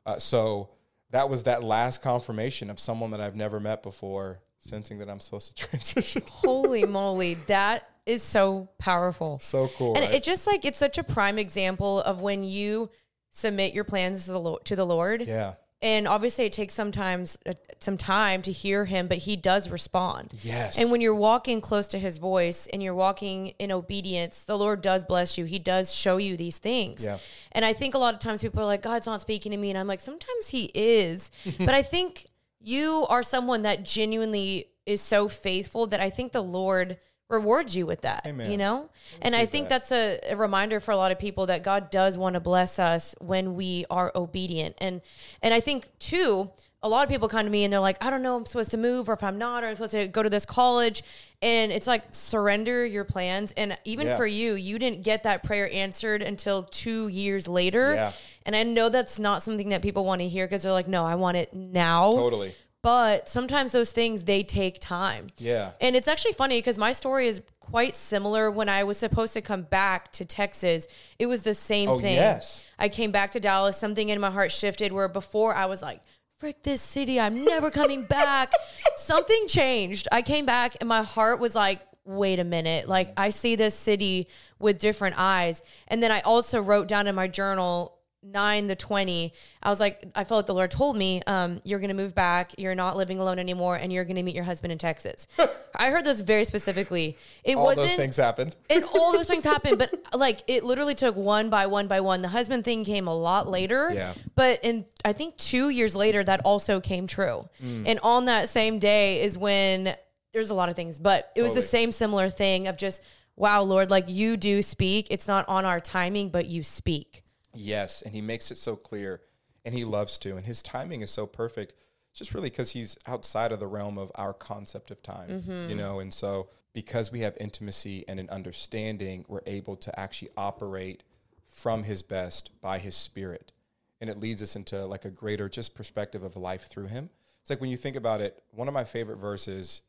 Uh, 0.05 0.19
so 0.19 0.69
that 1.09 1.27
was 1.27 1.41
that 1.43 1.63
last 1.63 2.03
confirmation 2.03 2.69
of 2.69 2.79
someone 2.79 3.09
that 3.09 3.21
I've 3.21 3.35
never 3.35 3.59
met 3.59 3.81
before, 3.81 4.39
sensing 4.59 4.99
that 4.99 5.09
I'm 5.09 5.19
supposed 5.19 5.57
to 5.57 5.67
transition. 5.67 6.21
Holy 6.29 6.85
moly, 6.85 7.33
that 7.47 7.89
is 8.05 8.23
so 8.23 8.69
powerful. 8.77 9.39
so 9.39 9.67
cool. 9.77 9.95
And 9.95 10.05
right? 10.05 10.15
it 10.15 10.23
just 10.23 10.47
like 10.47 10.65
it's 10.65 10.77
such 10.77 10.97
a 10.97 11.03
prime 11.03 11.39
example 11.39 12.01
of 12.01 12.21
when 12.21 12.43
you 12.43 12.89
submit 13.31 13.73
your 13.73 13.83
plans 13.83 14.25
to 14.25 14.31
the 14.31 14.39
Lord, 14.39 14.65
to 14.65 14.75
the 14.75 14.85
Lord. 14.85 15.27
yeah. 15.27 15.55
And 15.81 16.07
obviously, 16.07 16.45
it 16.45 16.53
takes 16.53 16.73
sometimes 16.73 17.37
uh, 17.45 17.53
some 17.79 17.97
time 17.97 18.41
to 18.43 18.51
hear 18.51 18.85
Him, 18.85 19.07
but 19.07 19.19
He 19.19 19.35
does 19.35 19.69
respond. 19.69 20.33
Yes. 20.41 20.79
And 20.79 20.89
when 20.89 21.01
you're 21.01 21.13
walking 21.13 21.61
close 21.61 21.89
to 21.89 21.99
His 21.99 22.17
voice 22.17 22.65
and 22.67 22.81
you're 22.81 22.95
walking 22.95 23.47
in 23.59 23.71
obedience, 23.71 24.45
the 24.45 24.57
Lord 24.57 24.81
does 24.81 25.03
bless 25.03 25.37
you. 25.37 25.45
He 25.45 25.59
does 25.59 25.93
show 25.93 26.17
you 26.17 26.37
these 26.37 26.57
things. 26.57 27.03
Yeah. 27.03 27.17
And 27.51 27.65
I 27.65 27.73
think 27.73 27.93
a 27.93 27.97
lot 27.97 28.13
of 28.13 28.19
times 28.19 28.41
people 28.41 28.61
are 28.61 28.65
like, 28.65 28.81
God's 28.81 29.05
not 29.05 29.21
speaking 29.21 29.51
to 29.51 29.57
me, 29.57 29.69
and 29.69 29.77
I'm 29.77 29.85
like, 29.85 30.01
sometimes 30.01 30.47
He 30.47 30.71
is. 30.73 31.29
but 31.59 31.75
I 31.75 31.81
think 31.81 32.25
you 32.61 33.05
are 33.09 33.21
someone 33.21 33.63
that 33.63 33.83
genuinely 33.83 34.69
is 34.85 35.01
so 35.01 35.27
faithful 35.27 35.87
that 35.87 35.99
I 35.99 36.09
think 36.09 36.31
the 36.31 36.41
Lord 36.41 36.97
rewards 37.29 37.75
you 37.75 37.85
with 37.85 38.01
that. 38.01 38.25
Amen. 38.25 38.51
You 38.51 38.57
know? 38.57 38.89
And 39.21 39.35
I 39.35 39.45
think 39.45 39.69
that. 39.69 39.87
that's 39.87 39.91
a, 39.91 40.33
a 40.33 40.35
reminder 40.35 40.79
for 40.79 40.91
a 40.91 40.97
lot 40.97 41.11
of 41.11 41.19
people 41.19 41.47
that 41.47 41.63
God 41.63 41.89
does 41.89 42.17
want 42.17 42.35
to 42.35 42.39
bless 42.39 42.79
us 42.79 43.15
when 43.19 43.55
we 43.55 43.85
are 43.89 44.11
obedient. 44.15 44.75
And 44.79 45.01
and 45.41 45.53
I 45.53 45.59
think 45.59 45.87
too, 45.99 46.51
a 46.83 46.89
lot 46.89 47.03
of 47.03 47.09
people 47.09 47.27
come 47.27 47.43
to 47.43 47.49
me 47.49 47.63
and 47.63 47.73
they're 47.73 47.79
like, 47.79 48.03
I 48.05 48.11
don't 48.11 48.21
know, 48.21 48.35
I'm 48.35 48.45
supposed 48.45 48.69
to 48.71 48.77
move 48.77 49.09
or 49.09 49.13
if 49.13 49.23
I'm 49.23 49.39
not, 49.39 49.63
or 49.63 49.67
I'm 49.67 49.75
supposed 49.75 49.93
to 49.93 50.07
go 50.07 50.21
to 50.21 50.29
this 50.29 50.45
college. 50.45 51.01
And 51.41 51.71
it's 51.71 51.87
like 51.87 52.03
surrender 52.11 52.85
your 52.85 53.05
plans. 53.05 53.53
And 53.57 53.75
even 53.85 54.05
Yeah. 54.05 54.17
for 54.17 54.27
you, 54.27 54.53
you 54.53 54.77
didn't 54.77 55.03
get 55.03 55.23
that 55.23 55.43
prayer 55.43 55.67
answered 55.73 56.21
until 56.21 56.63
two 56.63 57.07
years 57.07 57.47
later. 57.47 57.95
Yeah. 57.95 58.11
And 58.45 58.55
I 58.55 58.61
know 58.61 58.89
that's 58.89 59.17
not 59.17 59.41
something 59.41 59.69
that 59.69 59.81
people 59.81 60.05
want 60.05 60.21
to 60.21 60.27
hear 60.27 60.45
because 60.45 60.61
they're 60.61 60.71
like, 60.71 60.87
no, 60.87 61.03
I 61.03 61.15
want 61.15 61.37
it 61.37 61.55
now. 61.55 62.11
Totally. 62.11 62.53
But 62.85 63.27
sometimes 63.27 63.71
those 63.71 63.91
things 63.91 64.25
they 64.25 64.43
take 64.43 64.79
time. 64.79 65.29
Yeah. 65.39 65.71
And 65.81 65.95
it's 65.95 66.07
actually 66.07 66.33
funny 66.33 66.59
because 66.59 66.77
my 66.77 66.91
story 66.91 67.25
is 67.27 67.41
quite 67.59 67.95
similar. 67.95 68.51
When 68.51 68.69
I 68.69 68.83
was 68.83 68.99
supposed 68.99 69.33
to 69.33 69.41
come 69.41 69.63
back 69.63 70.11
to 70.13 70.23
Texas, 70.23 70.87
it 71.17 71.25
was 71.25 71.41
the 71.41 71.55
same 71.55 71.89
Oh, 71.89 71.99
thing. 71.99 72.13
yes. 72.13 72.63
I 72.77 72.89
came 72.89 73.09
back 73.09 73.31
to 73.31 73.39
Dallas, 73.39 73.75
something 73.75 74.09
in 74.09 74.21
my 74.21 74.29
heart 74.29 74.51
shifted 74.51 74.93
where 74.93 75.07
before 75.07 75.55
I 75.55 75.65
was 75.65 75.81
like, 75.81 75.99
frick 76.37 76.61
this 76.61 76.79
city, 76.79 77.19
I'm 77.19 77.43
never 77.43 77.71
coming 77.71 78.03
back. 78.07 78.51
something 78.97 79.47
changed. 79.47 80.07
I 80.11 80.21
came 80.21 80.45
back 80.45 80.75
and 80.79 80.87
my 80.87 81.01
heart 81.01 81.39
was 81.39 81.55
like, 81.55 81.81
wait 82.05 82.37
a 82.37 82.43
minute. 82.43 82.87
Like 82.87 83.11
I 83.17 83.31
see 83.31 83.55
this 83.55 83.73
city 83.73 84.27
with 84.59 84.77
different 84.77 85.15
eyes. 85.17 85.63
And 85.87 86.03
then 86.03 86.11
I 86.11 86.19
also 86.21 86.61
wrote 86.61 86.87
down 86.87 87.07
in 87.07 87.15
my 87.15 87.27
journal, 87.27 87.94
nine 88.31 88.67
the 88.67 88.75
20 88.75 89.31
i 89.61 89.69
was 89.69 89.79
like 89.79 90.03
i 90.15 90.23
felt 90.23 90.39
like 90.39 90.45
the 90.47 90.53
lord 90.53 90.71
told 90.71 90.97
me 90.97 91.21
um, 91.27 91.61
you're 91.63 91.79
gonna 91.79 91.93
move 91.93 92.15
back 92.15 92.53
you're 92.57 92.73
not 92.75 92.97
living 92.97 93.19
alone 93.19 93.37
anymore 93.39 93.75
and 93.75 93.93
you're 93.93 94.03
gonna 94.03 94.23
meet 94.23 94.33
your 94.35 94.43
husband 94.43 94.71
in 94.71 94.77
texas. 94.77 95.27
I 95.77 95.89
heard 95.89 96.05
this 96.05 96.21
very 96.21 96.45
specifically. 96.45 97.17
It 97.43 97.57
All 97.57 97.65
wasn't 97.65 97.87
those 97.87 97.95
things 97.97 98.15
happened. 98.15 98.55
and 98.69 98.81
all 98.97 99.11
those 99.11 99.27
things 99.27 99.43
happened 99.53 99.77
but 99.77 99.93
like 100.13 100.41
it 100.47 100.63
literally 100.63 100.95
took 100.95 101.15
one 101.15 101.49
by 101.49 101.67
one 101.67 101.87
by 101.87 101.99
one. 101.99 102.21
The 102.21 102.29
husband 102.29 102.63
thing 102.63 102.85
came 102.85 103.07
a 103.07 103.13
lot 103.15 103.47
later 103.49 103.91
Yeah. 103.93 104.13
but 104.35 104.59
in 104.63 104.85
i 105.03 105.13
think 105.13 105.37
two 105.37 105.69
years 105.69 105.95
later 105.95 106.23
that 106.23 106.41
also 106.45 106.79
came 106.79 107.07
true. 107.07 107.47
Mm. 107.63 107.83
and 107.87 107.99
on 107.99 108.25
that 108.25 108.49
same 108.49 108.79
day 108.79 109.21
is 109.21 109.37
when 109.37 109.95
there's 110.33 110.49
a 110.49 110.55
lot 110.55 110.69
of 110.69 110.75
things 110.75 110.97
but 110.99 111.31
it 111.35 111.41
was 111.43 111.53
the 111.53 111.61
same 111.61 111.91
similar 111.91 112.29
thing 112.29 112.67
of 112.67 112.77
just 112.77 113.01
wow 113.35 113.61
lord 113.61 113.89
like 113.91 114.05
you 114.07 114.37
do 114.37 114.61
speak. 114.61 115.07
It's 115.11 115.27
not 115.27 115.47
on 115.49 115.65
our 115.65 115.79
timing 115.81 116.29
but 116.29 116.45
you 116.47 116.63
speak 116.63 117.23
Yes, 117.55 118.01
and 118.01 118.13
he 118.13 118.21
makes 118.21 118.51
it 118.51 118.57
so 118.57 118.75
clear, 118.75 119.21
and 119.63 119.73
he 119.73 119.85
loves 119.85 120.17
to, 120.19 120.35
and 120.35 120.45
his 120.45 120.61
timing 120.61 121.01
is 121.01 121.11
so 121.11 121.25
perfect. 121.25 121.73
Just 122.13 122.33
really 122.33 122.49
because 122.49 122.71
he's 122.71 122.97
outside 123.07 123.51
of 123.51 123.59
the 123.59 123.67
realm 123.67 123.97
of 123.97 124.09
our 124.15 124.33
concept 124.33 124.89
of 124.89 125.03
time, 125.03 125.29
you 125.29 125.35
mm-hmm. 125.37 125.77
know, 125.77 125.99
and 125.99 126.13
so 126.13 126.47
because 126.73 127.11
we 127.11 127.21
have 127.21 127.35
intimacy 127.39 128.05
and 128.07 128.19
an 128.19 128.29
understanding, 128.29 129.25
we're 129.27 129.41
able 129.45 129.75
to 129.77 129.99
actually 129.99 130.29
operate 130.37 131.03
from 131.47 131.83
his 131.83 132.03
best 132.03 132.51
by 132.61 132.79
his 132.79 132.95
spirit, 132.95 133.51
and 133.99 134.09
it 134.09 134.17
leads 134.17 134.41
us 134.41 134.55
into 134.55 134.85
like 134.85 135.05
a 135.05 135.09
greater 135.09 135.49
just 135.49 135.75
perspective 135.75 136.23
of 136.23 136.35
life 136.35 136.67
through 136.67 136.87
him. 136.87 137.09
It's 137.41 137.49
like 137.49 137.61
when 137.61 137.69
you 137.69 137.77
think 137.77 137.95
about 137.95 138.21
it, 138.21 138.41
one 138.51 138.67
of 138.67 138.73
my 138.73 138.83
favorite 138.83 139.17
verses 139.17 139.81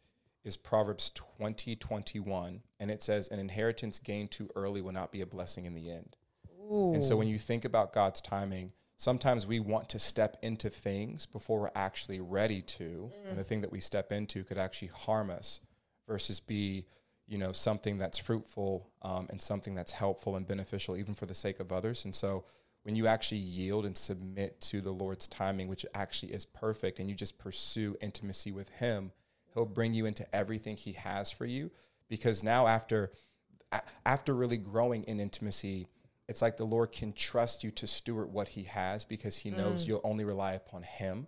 is 0.45 0.57
Proverbs 0.57 1.11
20, 1.39 1.75
21, 1.75 2.63
and 2.79 2.91
it 2.91 3.03
says, 3.03 3.29
An 3.29 3.41
inheritance 3.41 3.99
gained 3.99 4.31
too 4.31 4.49
early 4.55 4.81
will 4.81 4.93
not 4.93 5.11
be 5.11 5.23
a 5.23 5.27
blessing 5.27 5.65
in 5.65 5.75
the 5.75 5.91
end. 5.91 6.17
And 6.95 7.05
so 7.05 7.17
when 7.17 7.29
you 7.29 7.39
think 7.39 7.65
about 7.65 7.93
God's 7.93 8.21
timing, 8.21 8.73
sometimes 8.97 9.47
we 9.47 9.61
want 9.61 9.89
to 9.91 9.99
step 9.99 10.37
into 10.43 10.69
things 10.71 11.27
before 11.27 11.61
we're 11.61 11.71
actually 11.75 12.21
ready 12.21 12.63
to. 12.63 13.11
And 13.29 13.39
the 13.39 13.45
thing 13.45 13.61
that 13.61 13.73
we 13.73 13.81
step 13.81 14.13
into 14.13 14.45
could 14.45 14.59
actually 14.59 14.89
harm 14.89 15.31
us 15.31 15.61
versus 16.09 16.41
be, 16.41 16.87
you 17.27 17.39
know, 17.39 17.53
something 17.53 17.99
that's 17.99 18.19
fruitful 18.19 18.91
um, 19.03 19.27
and 19.31 19.41
something 19.41 19.75
that's 19.75 19.93
helpful 19.93 20.37
and 20.37 20.47
beneficial, 20.47 20.97
even 20.97 21.15
for 21.15 21.27
the 21.27 21.35
sake 21.35 21.61
of 21.61 21.73
others. 21.73 22.05
And 22.05 22.15
so, 22.15 22.45
when 22.83 22.95
you 22.95 23.09
actually 23.09 23.39
yield 23.39 23.85
and 23.85 23.99
submit 23.99 24.61
to 24.61 24.81
the 24.81 24.93
Lord's 24.93 25.27
timing, 25.27 25.67
which 25.67 25.85
actually 25.95 26.33
is 26.33 26.47
perfect, 26.47 27.01
and 27.01 27.09
you 27.09 27.17
just 27.17 27.37
pursue 27.37 27.97
intimacy 28.01 28.53
with 28.53 28.69
Him, 28.69 29.11
He'll 29.53 29.67
bring 29.67 29.93
you 29.93 30.07
into 30.07 30.25
everything 30.33 30.77
He 30.77 30.93
has 30.93 31.33
for 31.33 31.47
you. 31.47 31.73
Because 32.09 32.45
now, 32.45 32.69
after 32.69 33.11
after 34.05 34.35
really 34.35 34.59
growing 34.59 35.03
in 35.05 35.19
intimacy, 35.19 35.89
it's 36.29 36.43
like 36.43 36.57
the 36.57 36.65
Lord 36.65 36.93
can 36.93 37.13
trust 37.13 37.63
you 37.65 37.71
to 37.73 37.87
steward 37.87 38.33
what 38.33 38.49
He 38.49 38.65
has 38.65 39.05
because 39.05 39.37
He 39.37 39.51
knows 39.51 39.85
Mm. 39.85 39.89
you'll 39.89 40.01
only 40.05 40.25
rely 40.25 40.55
upon 40.55 40.83
Him 40.83 41.27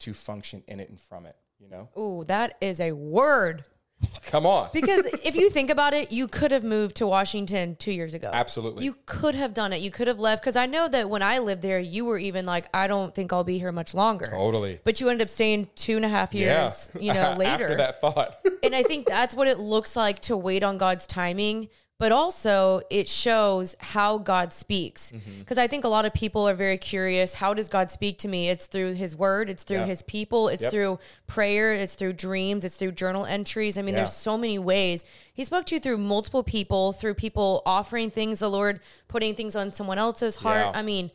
to 0.00 0.12
function 0.14 0.62
in 0.68 0.80
it 0.80 0.88
and 0.88 1.00
from 1.00 1.26
it. 1.26 1.36
You 1.58 1.68
know, 1.68 1.88
Ooh, 1.98 2.24
that 2.24 2.56
is 2.60 2.78
a 2.80 2.92
word. 2.92 3.64
come 4.26 4.46
on, 4.46 4.70
Because 4.72 5.04
if 5.24 5.34
you 5.34 5.50
think 5.50 5.70
about 5.76 5.92
it, 5.92 6.12
you 6.12 6.28
could 6.28 6.52
have 6.52 6.62
moved 6.62 6.94
to 6.98 7.06
Washington 7.08 7.74
two 7.74 7.90
years 7.90 8.14
ago. 8.14 8.30
absolutely. 8.32 8.84
You 8.84 8.96
could 9.06 9.34
have 9.34 9.54
done 9.54 9.72
it. 9.72 9.80
You 9.80 9.90
could 9.90 10.06
have 10.06 10.20
left. 10.20 10.40
Because 10.40 10.54
I 10.54 10.66
know 10.66 10.86
that 10.86 11.10
when 11.10 11.20
I 11.20 11.38
lived 11.40 11.62
there, 11.62 11.80
you 11.80 12.04
were 12.04 12.16
even 12.16 12.44
like, 12.44 12.66
I 12.72 12.86
don't 12.86 13.12
think 13.12 13.32
I'll 13.32 13.42
be 13.42 13.58
here 13.58 13.72
much 13.72 13.92
longer. 13.94 14.28
totally. 14.30 14.78
But 14.84 15.00
you 15.00 15.08
ended 15.08 15.26
up 15.26 15.30
staying 15.30 15.68
two 15.74 15.96
and 15.96 16.04
a 16.04 16.08
half 16.08 16.32
years, 16.32 16.90
yeah. 16.94 17.00
you 17.00 17.12
know, 17.20 17.34
later. 17.36 17.64
After 17.64 17.76
that 17.76 18.00
thought, 18.00 18.36
and 18.62 18.72
I 18.72 18.84
think 18.84 19.08
that's 19.08 19.34
what 19.34 19.48
it 19.48 19.58
looks 19.58 19.96
like 19.96 20.20
to 20.22 20.36
wait 20.36 20.62
on 20.62 20.78
God's 20.78 21.08
timing. 21.08 21.68
But 21.98 22.12
also, 22.12 22.80
it 22.90 23.08
shows 23.08 23.74
how 23.80 24.18
God 24.18 24.52
speaks. 24.52 25.10
Mm-hmm. 25.10 25.40
Because 25.40 25.58
I 25.58 25.66
think 25.66 25.82
a 25.82 25.88
lot 25.88 26.04
of 26.04 26.14
people 26.14 26.48
are 26.48 26.54
very 26.54 26.78
curious 26.78 27.34
how 27.34 27.54
does 27.54 27.68
God 27.68 27.90
speak 27.90 28.18
to 28.18 28.28
me? 28.28 28.48
It's 28.48 28.68
through 28.68 28.92
His 28.94 29.16
Word, 29.16 29.50
it's 29.50 29.64
through 29.64 29.78
Yeah. 29.78 29.86
His 29.86 30.02
people, 30.02 30.46
it's 30.46 30.62
Yep. 30.62 30.70
through 30.70 30.98
prayer, 31.26 31.72
it's 31.74 31.96
through 31.96 32.12
dreams, 32.12 32.64
it's 32.64 32.76
through 32.76 32.92
journal 32.92 33.24
entries. 33.26 33.76
I 33.76 33.82
mean, 33.82 33.94
Yeah. 33.94 34.02
there's 34.02 34.14
so 34.14 34.38
many 34.38 34.60
ways. 34.60 35.04
He 35.34 35.44
spoke 35.44 35.66
to 35.66 35.74
you 35.74 35.80
through 35.80 35.98
multiple 35.98 36.44
people, 36.44 36.92
through 36.92 37.14
people 37.14 37.62
offering 37.66 38.10
things, 38.10 38.38
the 38.38 38.48
Lord 38.48 38.78
putting 39.08 39.34
things 39.34 39.56
on 39.56 39.72
someone 39.72 39.98
else's 39.98 40.36
heart. 40.36 40.66
Yeah. 40.72 40.78
I 40.78 40.82
mean, 40.82 41.10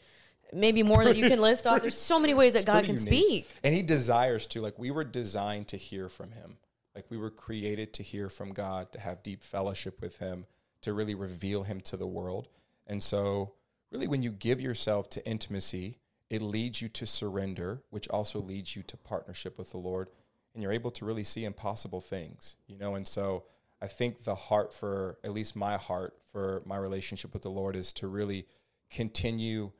maybe 0.52 0.84
more 0.84 1.06
that 1.06 1.15
you 1.15 1.30
can 1.30 1.39
list 1.50 1.65
off. 1.65 1.82
There's 1.82 1.98
so 1.98 2.19
many 2.19 2.34
ways 2.34 2.54
that 2.54 2.65
God 2.65 2.84
can 2.84 2.98
unique. 2.98 3.08
speak. 3.46 3.48
And 3.63 3.74
he 3.74 3.84
desires 3.84 4.48
to. 4.48 4.60
Like 4.60 4.78
we 4.78 4.91
were 4.91 5.06
designed 5.06 5.69
to 5.69 5.78
hear 5.78 6.10
from 6.10 6.32
him. 6.32 6.58
Like 6.93 7.06
we 7.10 7.17
were 7.17 7.32
created 7.32 7.93
to 7.93 8.04
hear 8.04 8.30
from 8.30 8.52
God, 8.52 8.91
to 8.91 9.00
have 9.00 9.24
deep 9.24 9.43
fellowship 9.46 10.02
with 10.02 10.17
him, 10.19 10.46
to 10.84 10.93
really 10.93 11.15
reveal 11.15 11.63
him 11.63 11.82
to 11.82 11.98
the 11.98 12.08
world. 12.08 12.48
And 12.88 13.02
so 13.04 13.54
really 13.91 14.08
when 14.08 14.24
you 14.24 14.32
give 14.32 14.62
yourself 14.62 15.10
to 15.12 15.28
intimacy, 15.28 16.00
it 16.30 16.41
leads 16.41 16.82
you 16.82 16.89
to 16.89 17.06
surrender, 17.06 17.82
which 17.89 18.08
also 18.10 18.39
leads 18.39 18.76
you 18.76 18.84
to 18.84 18.98
partnership 18.98 19.58
with 19.58 19.72
the 19.72 19.78
Lord. 19.78 20.10
And 20.54 20.62
you're 20.62 20.72
able 20.72 20.91
to 20.91 21.06
really 21.06 21.24
see 21.24 21.46
impossible 21.46 22.02
things, 22.02 22.58
you 22.67 22.78
know? 22.78 22.96
And 22.96 23.08
so 23.08 23.46
I 23.82 23.88
think 23.88 24.24
the 24.24 24.36
heart 24.36 24.74
for, 24.74 25.17
at 25.24 25.34
least 25.34 25.56
my 25.56 25.78
heart 25.78 26.15
for 26.32 26.62
my 26.65 26.78
relationship 26.78 27.34
with 27.34 27.43
the 27.43 27.50
Lord 27.50 27.76
is 27.76 27.91
to 27.93 28.08
really 28.08 28.46
continue 28.89 29.72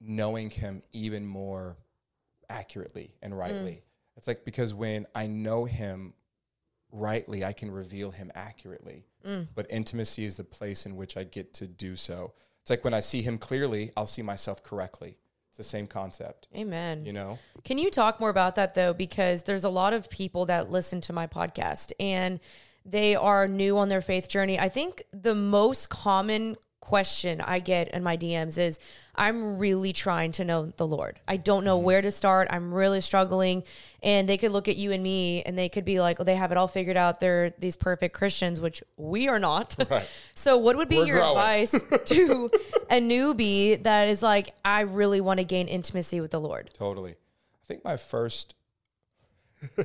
knowing 0.00 0.50
him 0.50 0.82
even 0.92 1.26
more 1.26 1.76
accurately 2.48 3.14
and 3.22 3.32
mm. 3.32 3.38
rightly. 3.38 3.82
It's 4.16 4.26
like 4.26 4.44
because 4.44 4.74
when 4.74 5.06
I 5.14 5.26
know 5.26 5.64
him 5.64 6.14
rightly, 6.90 7.44
I 7.44 7.52
can 7.52 7.70
reveal 7.70 8.10
him 8.10 8.30
accurately. 8.34 9.06
Mm. 9.26 9.48
But 9.54 9.66
intimacy 9.70 10.24
is 10.24 10.36
the 10.36 10.44
place 10.44 10.86
in 10.86 10.96
which 10.96 11.16
I 11.16 11.24
get 11.24 11.52
to 11.54 11.66
do 11.66 11.96
so. 11.96 12.32
It's 12.60 12.70
like 12.70 12.84
when 12.84 12.94
I 12.94 13.00
see 13.00 13.22
him 13.22 13.38
clearly, 13.38 13.92
I'll 13.96 14.06
see 14.06 14.22
myself 14.22 14.62
correctly. 14.62 15.16
It's 15.48 15.56
the 15.56 15.64
same 15.64 15.86
concept, 15.86 16.48
Amen. 16.54 17.04
you 17.06 17.12
know? 17.12 17.38
Can 17.64 17.78
you 17.78 17.90
talk 17.90 18.20
more 18.20 18.30
about 18.30 18.56
that 18.56 18.74
though? 18.74 18.92
Because 18.92 19.44
there's 19.44 19.64
a 19.64 19.70
lot 19.70 19.92
of 19.92 20.10
people 20.10 20.46
that 20.46 20.70
listen 20.70 21.00
to 21.02 21.12
my 21.12 21.26
podcast 21.26 21.92
and 21.98 22.40
they 22.84 23.16
are 23.16 23.46
new 23.48 23.76
on 23.78 23.88
their 23.88 24.00
faith 24.00 24.28
journey. 24.28 24.58
I 24.58 24.68
think 24.68 25.04
the 25.12 25.34
most 25.34 25.88
common 25.88 26.56
question 26.80 27.40
I 27.40 27.58
get 27.58 27.88
in 27.88 28.02
my 28.02 28.16
DMs 28.16 28.56
is 28.56 28.78
I'm 29.14 29.58
really 29.58 29.92
trying 29.92 30.32
to 30.32 30.44
know 30.44 30.72
the 30.76 30.86
Lord. 30.86 31.20
I 31.26 31.36
don't 31.36 31.64
know 31.64 31.76
where 31.78 32.00
to 32.00 32.10
start. 32.10 32.48
I'm 32.50 32.72
really 32.72 33.00
struggling. 33.00 33.64
And 34.02 34.28
they 34.28 34.38
could 34.38 34.52
look 34.52 34.68
at 34.68 34.76
you 34.76 34.92
and 34.92 35.02
me 35.02 35.42
and 35.42 35.58
they 35.58 35.68
could 35.68 35.84
be 35.84 36.00
like, 36.00 36.20
oh, 36.20 36.24
they 36.24 36.36
have 36.36 36.52
it 36.52 36.56
all 36.56 36.68
figured 36.68 36.96
out. 36.96 37.18
They're 37.20 37.50
these 37.50 37.76
perfect 37.76 38.14
Christians, 38.14 38.60
which 38.60 38.82
we 38.96 39.28
are 39.28 39.38
not. 39.38 39.76
Right. 39.90 40.08
So, 40.34 40.56
what 40.56 40.76
would 40.76 40.88
be 40.88 40.98
We're 40.98 41.06
your 41.06 41.16
growing. 41.18 41.36
advice 41.36 41.72
to 42.06 42.50
a 42.90 43.00
newbie 43.00 43.82
that 43.82 44.08
is 44.08 44.22
like, 44.22 44.54
I 44.64 44.82
really 44.82 45.20
want 45.20 45.38
to 45.38 45.44
gain 45.44 45.66
intimacy 45.66 46.20
with 46.20 46.30
the 46.30 46.40
Lord? 46.40 46.70
Totally. 46.74 47.12
I 47.12 47.66
think 47.66 47.84
my 47.84 47.96
first 47.96 48.54
Uh 49.76 49.84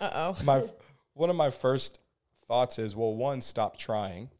oh. 0.00 0.36
my 0.44 0.62
one 1.12 1.28
of 1.28 1.36
my 1.36 1.50
first 1.50 2.00
thoughts 2.48 2.78
is 2.78 2.96
well 2.96 3.14
one 3.14 3.42
stop 3.42 3.76
trying 3.76 4.30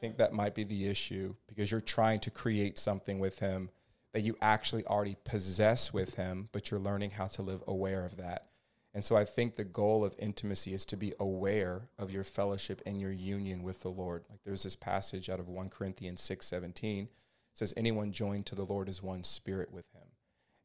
think 0.00 0.18
that 0.18 0.32
might 0.32 0.54
be 0.54 0.64
the 0.64 0.86
issue 0.86 1.34
because 1.46 1.70
you're 1.70 1.80
trying 1.80 2.20
to 2.20 2.30
create 2.30 2.78
something 2.78 3.18
with 3.18 3.38
him 3.38 3.70
that 4.12 4.20
you 4.20 4.36
actually 4.40 4.84
already 4.86 5.16
possess 5.24 5.92
with 5.92 6.14
him 6.14 6.48
but 6.52 6.70
you're 6.70 6.80
learning 6.80 7.10
how 7.10 7.26
to 7.26 7.42
live 7.42 7.62
aware 7.66 8.04
of 8.04 8.16
that. 8.16 8.46
And 8.94 9.04
so 9.04 9.16
i 9.16 9.24
think 9.24 9.54
the 9.54 9.64
goal 9.64 10.04
of 10.04 10.14
intimacy 10.18 10.72
is 10.74 10.86
to 10.86 10.96
be 10.96 11.12
aware 11.20 11.82
of 11.98 12.10
your 12.10 12.24
fellowship 12.24 12.82
and 12.86 13.00
your 13.00 13.12
union 13.12 13.62
with 13.62 13.80
the 13.82 13.90
lord. 13.90 14.24
Like 14.30 14.40
there's 14.44 14.62
this 14.62 14.76
passage 14.76 15.28
out 15.28 15.40
of 15.40 15.48
1 15.48 15.68
corinthians 15.70 16.20
6 16.22 16.46
17 16.46 17.08
says 17.52 17.74
anyone 17.76 18.12
joined 18.12 18.46
to 18.46 18.54
the 18.54 18.64
lord 18.64 18.88
is 18.88 19.02
one 19.02 19.24
spirit 19.24 19.70
with 19.72 19.86
him. 19.92 20.08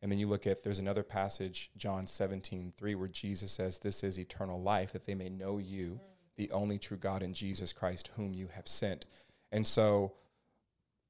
And 0.03 0.11
then 0.11 0.19
you 0.19 0.27
look 0.27 0.45
at 0.45 0.61
there's 0.61 0.79
another 0.79 1.01
passage, 1.01 1.71
John 1.77 2.07
17, 2.07 2.73
3, 2.77 2.95
where 2.95 3.07
Jesus 3.07 3.53
says, 3.53 3.79
This 3.79 4.03
is 4.03 4.19
eternal 4.19 4.61
life, 4.61 4.91
that 4.91 5.05
they 5.05 5.15
may 5.15 5.29
know 5.29 5.59
you, 5.59 5.97
the 6.35 6.51
only 6.51 6.77
true 6.77 6.97
God 6.97 7.23
in 7.23 7.33
Jesus 7.33 7.71
Christ, 7.71 8.11
whom 8.17 8.33
you 8.33 8.47
have 8.53 8.67
sent. 8.67 9.05
And 9.53 9.65
so 9.65 10.13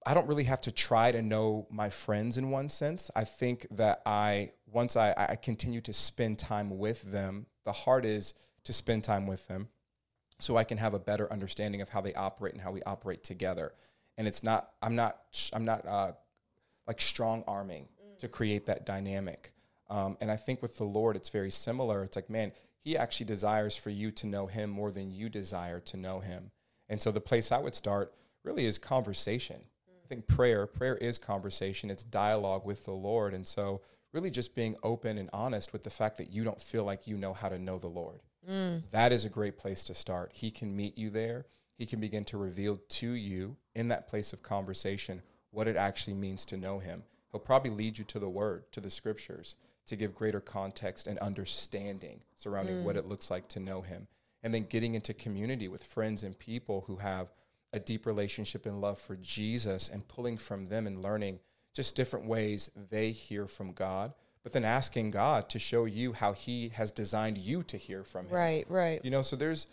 I 0.06 0.14
don't 0.14 0.28
really 0.28 0.44
have 0.44 0.62
to 0.62 0.72
try 0.72 1.12
to 1.12 1.22
know 1.22 1.66
my 1.72 1.90
friends 1.90 2.38
in 2.38 2.52
one 2.52 2.70
sense. 2.70 3.10
I 3.16 3.24
think 3.24 3.66
that 3.72 4.02
I 4.06 4.52
once 4.68 4.98
I, 4.98 5.14
I 5.18 5.36
continue 5.36 5.82
to 5.82 5.94
spend 5.94 6.38
time 6.38 6.78
with 6.78 7.02
them, 7.04 7.46
the 7.64 7.72
heart 7.72 8.06
is 8.06 8.34
to 8.66 8.74
spend 8.74 9.04
time 9.04 9.28
with 9.28 9.48
them 9.48 9.70
so 10.40 10.58
I 10.58 10.64
can 10.64 10.78
have 10.78 10.94
a 10.94 11.00
better 11.00 11.32
understanding 11.32 11.82
of 11.82 11.90
how 11.90 12.02
they 12.02 12.14
operate 12.16 12.54
and 12.54 12.62
how 12.62 12.72
we 12.72 12.84
operate 12.84 13.24
together. 13.24 13.74
And 14.18 14.28
it's 14.28 14.44
not, 14.44 14.72
I'm 14.82 14.96
not, 14.96 15.20
I'm 15.54 15.64
not 15.64 15.86
uh, 15.88 16.12
like 16.88 17.00
strong 17.00 17.44
arming 17.48 17.88
to 18.20 18.28
create 18.28 18.66
that 18.66 18.86
dynamic. 18.86 19.54
Um, 19.90 20.18
and 20.22 20.30
I 20.32 20.36
think 20.36 20.62
with 20.62 20.78
the 20.78 20.84
Lord, 20.84 21.16
it's 21.16 21.30
very 21.30 21.52
similar. 21.52 22.04
It's 22.04 22.16
like, 22.16 22.30
man, 22.30 22.52
He 22.84 22.98
actually 22.98 23.28
desires 23.28 23.78
for 23.78 23.90
you 23.90 24.12
to 24.12 24.28
know 24.28 24.48
Him 24.48 24.70
more 24.70 24.92
than 24.92 25.12
you 25.12 25.30
desire 25.30 25.80
to 25.82 25.98
know 25.98 26.20
Him. 26.20 26.52
And 26.90 27.02
so 27.02 27.12
the 27.12 27.22
place 27.22 27.52
I 27.52 27.60
would 27.60 27.76
start 27.76 28.14
really 28.44 28.66
is 28.66 28.78
conversation. 28.78 29.62
I 29.88 30.08
think 30.08 30.28
prayer, 30.28 30.68
prayer 30.68 30.98
is 30.98 31.18
conversation, 31.18 31.90
it's 31.90 32.04
dialogue 32.04 32.66
with 32.66 32.86
the 32.86 32.92
Lord. 32.92 33.34
And 33.34 33.48
so 33.48 33.82
really 34.12 34.30
just 34.30 34.56
being 34.56 34.76
open 34.84 35.18
and 35.18 35.30
honest 35.34 35.74
with 35.74 35.84
the 35.84 35.90
fact 35.90 36.18
that 36.18 36.32
you 36.32 36.44
don't 36.44 36.62
feel 36.62 36.84
like 36.84 37.08
you 37.08 37.18
know 37.18 37.34
how 37.34 37.50
to 37.50 37.58
know 37.58 37.78
the 37.78 37.88
Lord. 37.88 38.22
Mm. 38.50 38.84
That 38.92 39.12
is 39.12 39.26
a 39.26 39.30
great 39.30 39.58
place 39.58 39.84
to 39.86 39.94
start. 39.94 40.32
He 40.34 40.52
can 40.52 40.76
meet 40.76 40.98
you 40.98 41.10
there. 41.10 41.46
He 41.78 41.86
can 41.86 42.00
begin 42.00 42.24
to 42.26 42.38
reveal 42.38 42.80
to 42.90 43.12
you 43.12 43.56
in 43.76 43.88
that 43.88 44.08
place 44.08 44.34
of 44.34 44.44
conversation 44.44 45.22
what 45.52 45.68
it 45.68 45.76
actually 45.76 46.14
means 46.14 46.46
to 46.46 46.58
know 46.58 46.80
him. 46.80 47.04
He'll 47.32 47.40
probably 47.40 47.72
lead 47.72 47.98
you 47.98 48.06
to 48.06 48.20
the 48.20 48.30
word, 48.30 48.72
to 48.74 48.80
the 48.80 48.92
scriptures, 48.92 49.56
to 49.88 49.96
give 49.96 50.14
greater 50.14 50.40
context 50.40 51.08
and 51.08 51.18
understanding 51.20 52.22
surrounding 52.36 52.84
what 52.84 52.96
mm. 52.96 53.00
it 53.00 53.06
looks 53.06 53.32
like 53.32 53.48
to 53.50 53.60
know 53.60 53.82
him. 53.82 54.08
And 54.44 54.54
then 54.54 54.68
getting 54.70 54.94
into 54.94 55.14
community 55.14 55.68
with 55.68 55.84
friends 55.84 56.24
and 56.24 56.38
people 56.38 56.84
who 56.86 56.98
have 56.98 57.30
a 57.74 57.80
deep 57.80 58.06
relationship 58.06 58.66
and 58.66 58.80
love 58.80 59.00
for 59.00 59.16
Jesus 59.18 59.90
and 59.90 60.08
pulling 60.08 60.38
from 60.38 60.68
them 60.68 60.88
and 60.88 61.02
learning 61.02 61.40
just 61.74 61.96
different 61.96 62.28
ways 62.28 62.70
they 62.90 63.12
hear 63.12 63.48
from 63.48 63.74
God, 63.74 64.14
but 64.44 64.54
then 64.54 64.64
asking 64.64 65.12
God 65.12 65.50
to 65.50 65.60
show 65.60 65.86
you 65.86 66.14
how 66.14 66.34
he 66.34 66.70
has 66.70 66.92
designed 66.92 67.38
you 67.38 67.64
to 67.64 67.78
hear 67.78 68.04
from 68.04 68.28
him. 68.28 68.36
Right, 68.36 68.66
right. 68.70 69.02
You 69.04 69.12
know, 69.12 69.24
so 69.24 69.36
there's 69.36 69.68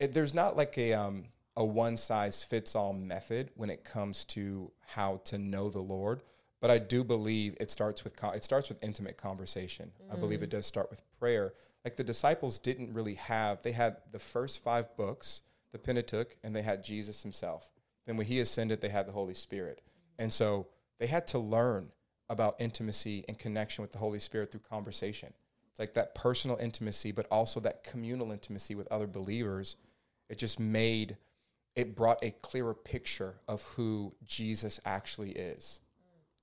it, 0.00 0.12
there's 0.12 0.34
not 0.34 0.56
like 0.56 0.76
a 0.78 0.92
um, 0.92 1.26
a 1.56 1.64
one 1.64 1.96
size 1.96 2.42
fits 2.42 2.74
all 2.74 2.92
method 2.92 3.50
when 3.54 3.70
it 3.70 3.84
comes 3.84 4.24
to 4.24 4.72
how 4.86 5.20
to 5.24 5.38
know 5.38 5.70
the 5.70 5.80
Lord. 5.80 6.22
But 6.60 6.70
I 6.70 6.78
do 6.78 7.04
believe 7.04 7.56
it 7.60 7.70
starts 7.70 8.04
with 8.04 8.16
con- 8.16 8.34
it 8.34 8.42
starts 8.42 8.68
with 8.68 8.82
intimate 8.82 9.16
conversation. 9.16 9.92
I 10.10 10.16
believe 10.16 10.42
it 10.42 10.50
does 10.50 10.66
start 10.66 10.90
with 10.90 11.02
prayer. 11.20 11.52
Like 11.84 11.96
the 11.96 12.04
disciples 12.04 12.58
didn't 12.58 12.94
really 12.94 13.14
have 13.14 13.60
they 13.62 13.72
had 13.72 13.98
the 14.12 14.18
first 14.18 14.64
five 14.64 14.96
books, 14.96 15.42
the 15.74 15.78
Pentateuch, 15.78 16.36
and 16.42 16.56
they 16.56 16.62
had 16.62 16.82
Jesus 16.82 17.22
Himself. 17.22 17.68
Then 18.06 18.16
when 18.16 18.26
He 18.26 18.40
ascended, 18.40 18.80
they 18.80 18.88
had 18.88 19.06
the 19.06 19.12
Holy 19.12 19.34
Spirit, 19.34 19.82
and 20.18 20.32
so 20.32 20.68
they 20.98 21.06
had 21.06 21.26
to 21.28 21.38
learn 21.38 21.92
about 22.30 22.56
intimacy 22.58 23.24
and 23.28 23.38
connection 23.38 23.82
with 23.82 23.92
the 23.92 23.98
Holy 23.98 24.18
Spirit 24.18 24.50
through 24.50 24.60
conversation. 24.60 25.34
It's 25.70 25.78
like 25.80 25.94
that 25.94 26.14
personal 26.14 26.56
intimacy, 26.56 27.12
but 27.12 27.26
also 27.30 27.60
that 27.60 27.82
communal 27.82 28.30
intimacy 28.30 28.74
with 28.76 28.90
other 28.92 29.08
believers. 29.08 29.76
It 30.30 30.38
just 30.38 30.60
made, 30.60 31.16
it 31.74 31.96
brought 31.96 32.24
a 32.24 32.30
clearer 32.30 32.74
picture 32.74 33.34
of 33.48 33.62
who 33.64 34.14
Jesus 34.24 34.78
actually 34.84 35.32
is. 35.32 35.80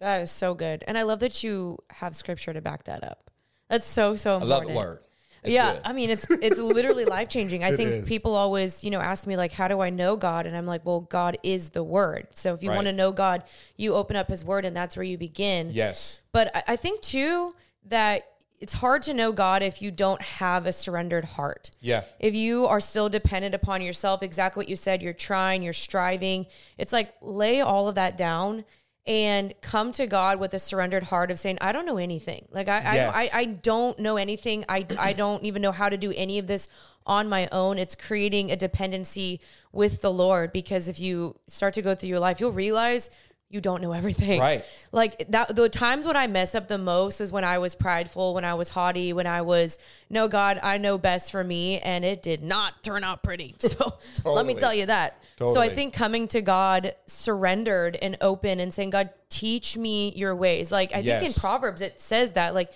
That 0.01 0.21
is 0.21 0.31
so 0.31 0.53
good. 0.53 0.83
And 0.85 0.97
I 0.97 1.03
love 1.03 1.21
that 1.21 1.43
you 1.43 1.77
have 1.91 2.15
scripture 2.15 2.51
to 2.53 2.61
back 2.61 2.83
that 2.83 3.03
up. 3.03 3.31
That's 3.69 3.87
so, 3.87 4.15
so 4.15 4.35
important. 4.35 4.51
I 4.51 4.55
love 4.55 4.67
the 4.67 4.73
word. 4.73 4.99
It's 5.43 5.53
yeah, 5.53 5.73
good. 5.73 5.81
I 5.85 5.93
mean 5.93 6.09
it's 6.09 6.29
it's 6.29 6.59
literally 6.59 7.05
life 7.17 7.29
changing. 7.29 7.63
I 7.63 7.75
think 7.75 8.03
is. 8.03 8.09
people 8.09 8.35
always, 8.35 8.83
you 8.83 8.91
know, 8.91 8.99
ask 8.99 9.25
me 9.25 9.37
like 9.37 9.51
how 9.51 9.67
do 9.67 9.79
I 9.79 9.89
know 9.89 10.15
God? 10.15 10.45
And 10.45 10.55
I'm 10.55 10.65
like, 10.67 10.85
well, 10.85 11.01
God 11.01 11.37
is 11.43 11.71
the 11.71 11.83
word. 11.83 12.27
So 12.31 12.53
if 12.53 12.61
you 12.63 12.69
Right. 12.69 12.75
want 12.75 12.87
to 12.87 12.93
know 12.93 13.11
God, 13.11 13.43
you 13.75 13.95
open 13.95 14.15
up 14.15 14.27
his 14.29 14.45
word 14.45 14.65
and 14.65 14.75
that's 14.75 14.95
where 14.95 15.03
you 15.03 15.17
begin. 15.17 15.69
yes. 15.71 16.21
But 16.31 16.55
I, 16.55 16.63
I 16.69 16.75
think 16.75 17.01
too 17.01 17.55
that 17.85 18.27
it's 18.59 18.73
hard 18.73 19.01
to 19.01 19.13
know 19.15 19.31
God 19.31 19.63
if 19.63 19.81
you 19.81 19.89
don't 19.89 20.21
have 20.21 20.67
a 20.67 20.71
surrendered 20.71 21.25
heart. 21.25 21.71
Yeah. 21.81 22.03
If 22.19 22.35
you 22.35 22.67
are 22.67 22.79
still 22.79 23.09
dependent 23.09 23.55
upon 23.55 23.81
yourself, 23.81 24.21
exactly 24.21 24.61
what 24.61 24.69
you 24.69 24.75
said, 24.75 25.01
you're 25.01 25.13
trying, 25.13 25.63
you're 25.63 25.73
striving. 25.73 26.45
It's 26.77 26.93
like 26.93 27.15
lay 27.21 27.61
all 27.61 27.87
of 27.87 27.95
that 27.95 28.19
down 28.19 28.63
and 29.07 29.53
come 29.61 29.91
to 29.93 30.05
God 30.05 30.39
with 30.39 30.53
a 30.53 30.59
surrendered 30.59 31.03
heart 31.03 31.31
of 31.31 31.39
saying, 31.39 31.57
I 31.59 31.71
don't 31.71 31.85
know 31.85 31.97
anything. 31.97 32.47
Like 32.51 32.69
I 32.69 32.81
Yes. 32.81 33.15
I, 33.15 33.23
I, 33.23 33.29
I 33.41 33.45
don't 33.45 33.97
know 33.99 34.17
anything. 34.17 34.63
I 34.69 34.85
I 34.97 35.13
don't 35.23 35.43
even 35.43 35.61
know 35.61 35.71
how 35.71 35.89
to 35.89 35.97
do 35.97 36.13
any 36.15 36.37
of 36.37 36.47
this 36.47 36.67
on 37.05 37.27
my 37.27 37.49
own. 37.51 37.79
It's 37.79 37.95
creating 37.95 38.51
a 38.51 38.55
dependency 38.55 39.41
with 39.71 40.01
the 40.01 40.11
Lord 40.11 40.53
because 40.53 40.87
if 40.87 40.99
you 40.99 41.35
start 41.47 41.73
to 41.75 41.81
go 41.81 41.95
through 41.95 42.09
your 42.09 42.19
life, 42.19 42.39
you'll 42.39 42.51
realize 42.51 43.09
you 43.51 43.59
don't 43.61 43.81
know 43.81 43.91
everything. 43.91 44.39
Right. 44.39 44.63
Like 44.91 45.27
that 45.29 45.55
the 45.55 45.67
times 45.69 46.07
when 46.07 46.15
I 46.15 46.27
mess 46.27 46.55
up 46.55 46.67
the 46.67 46.77
most 46.77 47.19
was 47.19 47.31
when 47.31 47.43
I 47.43 47.57
was 47.57 47.75
prideful, 47.75 48.33
when 48.33 48.45
I 48.45 48.53
was 48.53 48.69
haughty, 48.69 49.13
when 49.13 49.27
I 49.27 49.41
was, 49.41 49.77
no 50.09 50.27
God, 50.27 50.59
I 50.63 50.77
know 50.77 50.97
best 50.97 51.31
for 51.31 51.43
me. 51.43 51.79
And 51.79 52.05
it 52.05 52.23
did 52.23 52.43
not 52.43 52.81
turn 52.83 53.03
out 53.03 53.23
pretty. 53.23 53.55
So 53.61 53.93
let 54.25 54.45
me 54.45 54.53
tell 54.55 54.73
you 54.73 54.85
that. 54.87 55.21
So 55.37 55.59
I 55.59 55.69
think 55.69 55.93
coming 55.93 56.27
to 56.29 56.41
God 56.41 56.93
surrendered 57.07 57.97
and 58.01 58.17
open 58.21 58.59
and 58.59 58.73
saying, 58.73 58.91
God, 58.91 59.09
teach 59.29 59.75
me 59.77 60.13
your 60.15 60.35
ways. 60.35 60.71
Like 60.71 60.93
I 60.95 61.01
think 61.01 61.23
in 61.27 61.33
Proverbs 61.33 61.81
it 61.81 61.99
says 61.99 62.33
that, 62.33 62.53
like, 62.53 62.71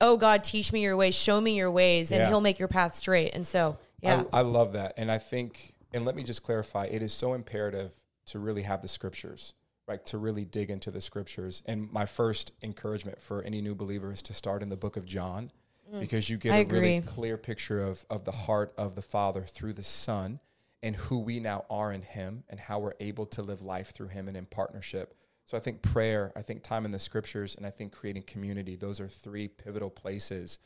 oh 0.00 0.16
God, 0.16 0.44
teach 0.44 0.72
me 0.72 0.82
your 0.82 0.96
ways, 0.96 1.14
show 1.14 1.40
me 1.40 1.56
your 1.56 1.70
ways, 1.70 2.12
and 2.12 2.20
Yeah. 2.20 2.28
he'll 2.28 2.40
make 2.40 2.58
your 2.58 2.68
path 2.68 2.94
straight. 2.94 3.34
And 3.34 3.46
so 3.46 3.78
yeah. 4.00 4.24
I, 4.32 4.38
I 4.38 4.42
love 4.42 4.74
that. 4.74 4.94
And 4.96 5.10
I 5.10 5.18
think, 5.18 5.74
and 5.92 6.04
let 6.04 6.14
me 6.14 6.22
just 6.22 6.42
clarify, 6.42 6.86
it 6.86 7.02
is 7.02 7.12
so 7.12 7.32
imperative 7.34 7.92
to 8.26 8.38
really 8.38 8.62
have 8.62 8.82
the 8.82 8.88
scriptures, 8.88 9.54
right? 9.88 10.04
To 10.06 10.18
really 10.18 10.44
dig 10.44 10.70
into 10.70 10.90
the 10.90 11.00
scriptures. 11.00 11.62
And 11.66 11.92
my 11.92 12.06
first 12.06 12.52
encouragement 12.62 13.20
for 13.20 13.42
any 13.42 13.60
new 13.60 13.74
believer 13.74 14.12
is 14.12 14.22
to 14.22 14.32
start 14.32 14.62
in 14.62 14.68
the 14.68 14.76
book 14.76 14.96
of 14.96 15.04
John 15.04 15.50
because 15.98 16.30
you 16.30 16.36
get 16.36 16.52
Mm. 16.52 16.54
I 16.54 16.58
a 16.58 16.64
really 16.64 17.00
clear 17.00 17.36
picture 17.36 17.82
of, 17.82 18.04
of 18.08 18.24
the 18.24 18.32
heart 18.32 18.72
of 18.76 18.94
the 18.94 19.02
Father 19.02 19.42
through 19.42 19.72
the 19.72 19.82
Son 19.82 20.38
and 20.82 20.94
who 20.94 21.18
we 21.18 21.40
now 21.40 21.64
are 21.68 21.92
in 21.92 22.02
Him 22.02 22.44
and 22.48 22.60
how 22.60 22.78
we're 22.78 22.94
able 23.00 23.26
to 23.26 23.42
live 23.42 23.62
life 23.62 23.90
through 23.90 24.08
Him 24.08 24.28
and 24.28 24.36
in 24.36 24.46
partnership. 24.46 25.14
So 25.44 25.56
I 25.56 25.60
think 25.60 25.82
prayer, 25.82 26.32
I 26.36 26.42
think 26.42 26.62
time 26.62 26.84
in 26.84 26.92
the 26.92 26.98
scriptures, 26.98 27.56
and 27.56 27.66
I 27.66 27.70
think 27.70 27.92
creating 27.92 28.22
community, 28.22 28.76
those 28.76 29.00
are 29.00 29.08
three 29.08 29.48
pivotal 29.48 29.90
places 29.90 30.58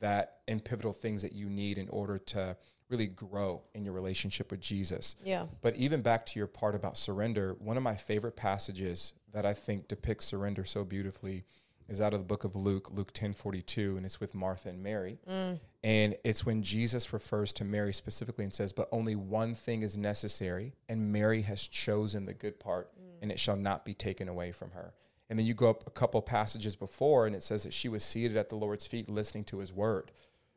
that 0.00 0.38
and 0.46 0.64
pivotal 0.64 0.92
things 0.92 1.22
that 1.22 1.32
you 1.32 1.48
need 1.48 1.76
in 1.76 1.88
order 1.88 2.18
to 2.18 2.56
really 2.88 3.06
grow 3.06 3.62
in 3.74 3.84
your 3.84 3.92
relationship 3.92 4.50
with 4.50 4.60
Jesus. 4.60 5.16
Yeah. 5.24 5.46
But 5.62 5.76
even 5.76 6.02
back 6.02 6.24
to 6.26 6.38
your 6.38 6.46
part 6.46 6.74
about 6.74 6.96
surrender, 6.96 7.56
one 7.58 7.76
of 7.76 7.82
my 7.82 7.96
favorite 7.96 8.36
passages 8.36 9.12
that 9.32 9.44
I 9.44 9.54
think 9.54 9.88
depicts 9.88 10.26
surrender 10.26 10.64
so 10.64 10.84
beautifully 10.84 11.44
is 11.88 12.00
out 12.00 12.12
of 12.12 12.20
the 12.20 12.26
book 12.26 12.44
of 12.44 12.54
Luke, 12.54 12.90
Luke 12.92 13.12
10 13.12 13.34
42, 13.34 13.96
and 13.96 14.04
it's 14.04 14.20
with 14.20 14.34
Martha 14.34 14.68
and 14.68 14.82
Mary. 14.82 15.18
Mm. 15.28 15.58
And 15.84 16.16
it's 16.24 16.44
when 16.44 16.62
Jesus 16.62 17.12
refers 17.12 17.52
to 17.54 17.64
Mary 17.64 17.92
specifically 17.92 18.44
and 18.44 18.52
says, 18.52 18.72
But 18.72 18.88
only 18.92 19.16
one 19.16 19.54
thing 19.54 19.82
is 19.82 19.96
necessary, 19.96 20.74
and 20.88 21.12
Mary 21.12 21.42
has 21.42 21.62
chosen 21.62 22.26
the 22.26 22.34
good 22.34 22.60
part, 22.60 22.90
mm. 22.94 23.22
and 23.22 23.32
it 23.32 23.40
shall 23.40 23.56
not 23.56 23.84
be 23.84 23.94
taken 23.94 24.28
away 24.28 24.52
from 24.52 24.70
her. 24.72 24.92
And 25.30 25.38
then 25.38 25.46
you 25.46 25.54
go 25.54 25.70
up 25.70 25.86
a 25.86 25.90
couple 25.90 26.20
passages 26.22 26.76
before, 26.76 27.26
and 27.26 27.34
it 27.34 27.42
says 27.42 27.62
that 27.64 27.72
she 27.72 27.88
was 27.88 28.04
seated 28.04 28.36
at 28.36 28.48
the 28.48 28.56
Lord's 28.56 28.86
feet 28.86 29.08
listening 29.08 29.44
to 29.44 29.58
his 29.58 29.72
word. 29.72 30.10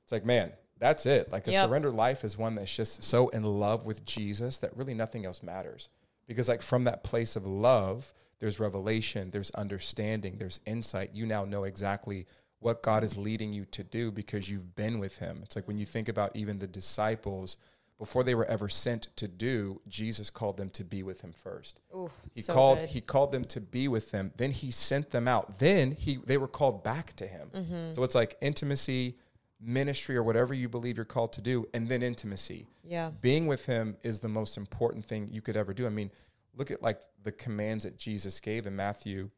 It's 0.04 0.12
like, 0.12 0.26
man, 0.26 0.54
that's 0.82 1.06
it. 1.06 1.32
Like 1.32 1.48
a 1.48 1.52
Yep. 1.52 1.68
surrendered 1.68 1.94
life 1.94 2.26
is 2.26 2.38
one 2.38 2.56
that's 2.56 2.76
just 2.76 3.04
so 3.04 3.30
in 3.30 3.44
love 3.44 3.86
with 3.86 4.04
Jesus 4.06 4.58
that 4.58 4.76
really 4.76 4.94
nothing 4.94 5.26
else 5.26 5.42
matters. 5.42 5.88
Because, 6.28 6.50
like, 6.50 6.62
from 6.62 6.84
that 6.86 7.04
place 7.04 7.36
of 7.36 7.46
love, 7.46 8.14
there's 8.40 8.60
revelation, 8.60 9.32
there's 9.32 9.52
understanding, 9.52 10.38
there's 10.38 10.60
insight. 10.66 11.12
You 11.14 11.26
now 11.26 11.46
know 11.46 11.64
exactly 11.64 12.26
what 12.60 12.84
God 12.84 13.04
is 13.04 13.18
leading 13.18 13.54
you 13.54 13.66
to 13.66 13.84
do 13.84 14.12
because 14.12 14.50
you've 14.50 14.76
been 14.76 15.00
with 15.00 15.18
Him. 15.18 15.42
It's 15.44 15.56
like 15.56 15.68
when 15.68 15.78
you 15.78 15.86
think 15.86 16.10
about 16.10 16.36
even 16.36 16.60
the 16.60 16.68
disciples, 16.68 17.58
before 18.00 18.24
they 18.24 18.34
were 18.34 18.46
ever 18.46 18.68
sent 18.70 19.08
to 19.18 19.28
do, 19.28 19.80
Jesus 19.88 20.30
called 20.32 20.58
them 20.58 20.70
to 20.72 20.84
be 20.84 21.04
with 21.04 21.22
Him 21.22 21.34
first. 21.34 21.82
Ooh, 21.96 22.10
He 22.34 22.42
so 22.42 22.54
called 22.54 22.80
good. 22.80 22.90
he 22.90 23.02
called 23.02 23.32
them 23.32 23.46
to 23.46 23.62
be 23.62 23.88
with 23.88 24.10
them. 24.12 24.32
Then 24.38 24.52
he 24.52 24.72
sent 24.72 25.12
them 25.12 25.28
out. 25.28 25.60
Then 25.60 25.92
he 25.92 26.18
they 26.26 26.38
were 26.38 26.48
called 26.48 26.84
back 26.84 27.16
to 27.18 27.28
him. 27.28 27.50
Mm-hmm. 27.54 27.92
So 27.94 28.04
it's 28.04 28.16
like 28.16 28.38
intimacy, 28.42 29.18
ministry, 29.62 30.18
or 30.18 30.24
whatever 30.24 30.54
you 30.54 30.68
believe 30.68 30.98
you're 30.98 31.06
called 31.06 31.34
to 31.34 31.42
do, 31.42 31.66
and 31.74 31.88
then 31.88 32.02
intimacy. 32.02 32.68
Yeah. 32.84 33.12
Being 33.22 33.48
with 33.48 33.66
him 33.66 33.96
is 34.04 34.20
the 34.20 34.28
most 34.28 34.58
important 34.58 35.06
thing 35.06 35.30
you 35.32 35.42
could 35.42 35.56
ever 35.56 35.74
do. 35.74 35.86
I 35.86 35.90
mean, 35.90 36.12
look 36.56 36.72
at 36.72 36.82
like 36.82 37.02
the 37.24 37.32
commands 37.32 37.84
that 37.84 37.98
Jesus 37.98 38.40
gave 38.40 38.66
in 38.66 38.76
Matthew 38.76 39.30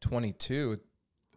22. 0.00 0.78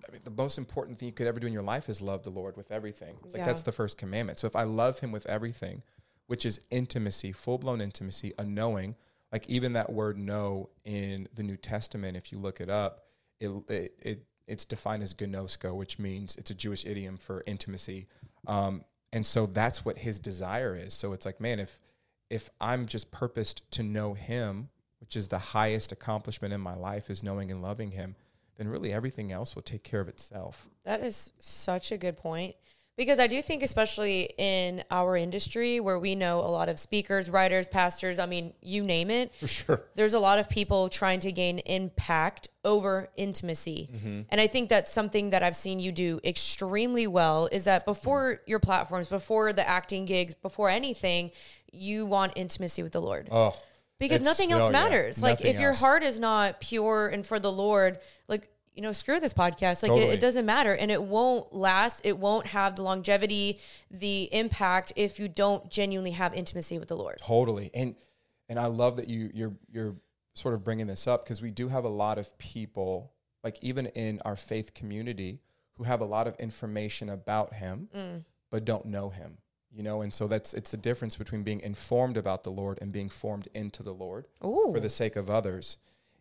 I 0.08 0.12
mean, 0.12 0.22
the 0.24 0.32
most 0.32 0.58
important 0.58 0.98
thing 0.98 1.08
you 1.08 1.14
could 1.14 1.28
ever 1.28 1.40
do 1.40 1.48
in 1.48 1.54
your 1.54 1.62
life 1.62 1.90
is 1.90 2.02
love 2.02 2.24
the 2.24 2.30
Lord 2.32 2.56
with 2.58 2.72
everything. 2.72 3.18
It's 3.24 3.34
like 3.34 3.42
Yeah. 3.42 3.46
that's 3.46 3.64
the 3.64 3.72
first 3.72 3.98
commandment. 3.98 4.40
So 4.40 4.48
if 4.48 4.56
I 4.56 4.64
love 4.64 5.00
him 5.00 5.12
with 5.12 5.26
everything, 5.26 5.84
which 6.28 6.46
is 6.46 6.62
intimacy, 6.72 7.32
full 7.32 7.58
blown 7.58 7.82
intimacy, 7.82 8.34
a 8.38 8.44
knowing, 8.44 8.96
like 9.32 9.48
even 9.50 9.74
that 9.74 9.92
word 9.92 10.18
know 10.18 10.70
in 10.86 11.28
the 11.34 11.44
New 11.44 11.58
Testament, 11.58 12.18
if 12.18 12.32
you 12.32 12.40
look 12.40 12.62
it 12.62 12.70
up, 12.70 13.06
it, 13.40 13.50
it, 13.70 13.94
it 14.02 14.26
it's 14.50 14.66
defined 14.66 15.04
as 15.04 15.14
gnosko, 15.14 15.74
which 15.76 16.00
means 16.00 16.36
it's 16.36 16.52
a 16.52 16.56
Jewish 16.56 16.86
idiom 16.86 17.18
for 17.18 17.44
intimacy. 17.46 18.08
Um, 18.48 18.84
and 19.14 19.26
so 19.26 19.46
that's 19.46 19.86
what 19.86 20.00
his 20.00 20.20
desire 20.20 20.76
is. 20.76 20.94
So 20.94 21.14
it's 21.14 21.26
like, 21.26 21.40
man, 21.40 21.60
if 21.60 21.80
if 22.30 22.50
I'm 22.62 22.86
just 22.86 23.10
purposed 23.12 23.70
to 23.72 23.84
know 23.84 24.14
him, 24.14 24.70
which 25.00 25.16
is 25.16 25.28
the 25.28 25.40
highest 25.40 25.92
accomplishment 25.92 26.54
in 26.54 26.62
my 26.62 26.76
life 26.76 27.10
is 27.10 27.24
knowing 27.24 27.50
and 27.50 27.62
loving 27.62 27.92
him, 27.92 28.16
then 28.58 28.68
really 28.68 28.94
everything 28.94 29.32
else 29.32 29.56
will 29.56 29.64
take 29.64 29.84
care 29.84 30.02
of 30.02 30.08
itself. 30.08 30.70
That 30.84 31.02
is 31.02 31.32
such 31.40 31.92
a 31.92 31.98
good 31.98 32.18
point. 32.18 32.56
Because 33.00 33.18
I 33.18 33.28
do 33.28 33.42
think, 33.42 33.64
especially 33.64 34.30
in 34.38 34.84
our 34.92 35.16
industry 35.16 35.80
where 35.80 35.98
we 35.98 36.16
know 36.16 36.40
a 36.40 36.52
lot 36.52 36.68
of 36.68 36.78
speakers, 36.78 37.30
writers, 37.30 37.66
pastors, 37.66 38.20
I 38.20 38.26
mean, 38.26 38.52
you 38.62 38.84
name 38.84 39.10
it, 39.10 39.34
For 39.36 39.48
sure. 39.48 39.82
there's 39.96 40.16
a 40.16 40.20
lot 40.20 40.38
of 40.38 40.50
people 40.50 40.90
trying 40.90 41.22
to 41.22 41.32
gain 41.32 41.60
impact 41.60 42.50
over 42.66 43.08
intimacy. 43.16 43.88
Mm-hmm. 43.90 44.22
And 44.28 44.42
I 44.42 44.48
think 44.48 44.68
that's 44.68 44.92
something 44.92 45.30
that 45.30 45.44
I've 45.44 45.56
seen 45.56 45.80
you 45.80 45.94
do 45.94 46.20
extremely 46.26 47.08
well 47.08 47.48
is 47.54 47.64
that 47.64 47.86
before 47.86 48.34
mm. 48.34 48.40
your 48.48 48.60
platforms, 48.60 49.08
before 49.08 49.54
the 49.54 49.66
acting 49.66 50.04
gigs, 50.04 50.36
before 50.36 50.70
anything, 50.70 51.32
you 51.72 52.06
want 52.06 52.34
intimacy 52.36 52.84
with 52.84 52.92
the 52.92 53.02
Lord 53.02 53.30
Oh, 53.32 53.56
because 53.98 54.20
nothing 54.20 54.52
oh, 54.52 54.58
else 54.58 54.74
yeah. 54.74 54.84
matters. 54.84 55.22
Like 55.22 55.40
Nothing 55.40 55.56
if 55.56 55.62
your 55.62 55.72
heart 55.72 56.04
is 56.04 56.20
not 56.20 56.60
pure 56.60 57.08
and 57.08 57.26
for 57.26 57.40
the 57.40 57.50
Lord, 57.52 58.00
like 58.28 58.50
you 58.74 58.82
know, 58.82 58.92
screw 58.92 59.20
this 59.20 59.34
podcast. 59.34 59.84
Like 59.84 59.92
it, 59.92 59.96
Totally. 59.96 60.14
it 60.14 60.22
doesn't 60.22 60.46
matter, 60.46 60.74
and 60.74 60.90
it 60.92 61.02
won't 61.02 61.54
last. 61.54 62.06
It 62.06 62.18
won't 62.18 62.48
have 62.48 62.76
the 62.76 62.84
longevity, 62.84 63.60
the 63.92 64.30
impact 64.32 64.94
if 64.96 65.20
you 65.20 65.28
don't 65.28 65.70
genuinely 65.70 66.12
have 66.12 66.34
intimacy 66.34 66.80
with 66.80 66.88
the 66.88 66.96
Lord. 66.96 67.20
Totally. 67.22 67.72
And 67.74 67.96
and 68.48 68.60
I 68.60 68.66
love 68.66 68.98
that 68.98 69.08
you 69.08 69.30
you're 69.34 69.54
you're 69.72 69.96
sort 70.34 70.54
of 70.54 70.64
bringing 70.64 70.88
this 70.88 71.08
up 71.08 71.26
because 71.26 71.42
we 71.42 71.52
do 71.52 71.68
have 71.68 71.84
a 71.84 71.90
lot 71.90 72.18
of 72.18 72.38
people 72.38 73.12
like 73.44 73.58
even 73.62 73.88
in 73.88 74.22
our 74.26 74.36
faith 74.36 74.74
community 74.74 75.40
who 75.74 75.84
have 75.84 76.02
a 76.02 76.06
lot 76.06 76.28
of 76.28 76.36
information 76.36 77.10
about 77.10 77.54
him 77.54 77.90
mm. 77.96 78.24
but 78.50 78.66
don't 78.66 78.86
know 78.86 79.10
him. 79.10 79.38
You 79.72 79.84
know, 79.84 80.02
and 80.02 80.12
so 80.12 80.28
that's 80.28 80.56
it's 80.56 80.72
the 80.72 80.78
difference 80.78 81.16
between 81.16 81.44
being 81.44 81.60
informed 81.60 82.18
about 82.18 82.44
the 82.44 82.50
Lord 82.50 82.80
and 82.82 82.92
being 82.92 83.08
formed 83.08 83.48
into 83.54 83.84
the 83.84 83.94
Lord 83.94 84.26
Ooh, 84.44 84.72
for 84.74 84.80
the 84.80 84.90
sake 84.90 85.16
of 85.16 85.30
others. 85.30 85.78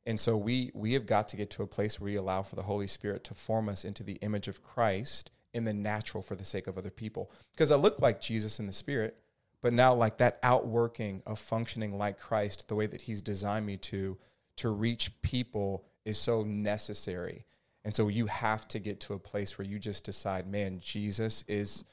And 0.09 0.19
so 0.19 0.39
we 0.39 0.71
we 0.75 0.95
have 0.95 1.05
got 1.05 1.29
to 1.29 1.37
get 1.37 1.51
to 1.51 1.63
a 1.63 1.67
place 1.67 2.01
where 2.01 2.07
we 2.07 2.17
allow 2.17 2.43
for 2.43 2.57
the 2.57 2.63
Holy 2.63 2.87
Spirit 2.87 3.25
to 3.25 3.35
form 3.35 3.69
us 3.69 3.85
into 3.85 4.03
the 4.03 4.15
image 4.23 4.49
of 4.49 4.63
Christ 4.63 5.31
in 5.53 5.65
the 5.65 5.75
natural 5.75 6.23
for 6.23 6.35
the 6.35 6.47
sake 6.47 6.67
of 6.67 6.79
other 6.79 6.91
people. 6.91 7.31
Because 7.53 7.71
I 7.71 7.77
look 7.77 8.01
like 8.01 8.19
Jesus 8.19 8.59
in 8.59 8.67
the 8.67 8.73
spirit, 8.73 9.19
but 9.61 9.75
now 9.75 9.93
like 9.93 10.17
that 10.17 10.39
outworking 10.43 11.23
of 11.27 11.39
functioning 11.39 11.99
like 11.99 12.19
Christ, 12.19 12.69
the 12.69 12.75
way 12.75 12.87
that 12.87 13.03
he's 13.03 13.21
designed 13.21 13.67
me 13.67 13.77
to 13.77 14.17
to 14.57 14.71
reach 14.71 15.21
people 15.21 15.85
is 16.07 16.19
so 16.19 16.43
necessary. 16.43 17.45
And 17.85 17.95
so 17.95 18.09
you 18.09 18.27
have 18.27 18.67
to 18.69 18.79
get 18.79 19.01
to 19.01 19.13
a 19.13 19.19
place 19.19 19.59
where 19.59 19.67
you 19.67 19.79
just 19.79 20.05
decide, 20.05 20.47
man, 20.47 20.81
Jesus 20.81 21.45
is 21.49 21.85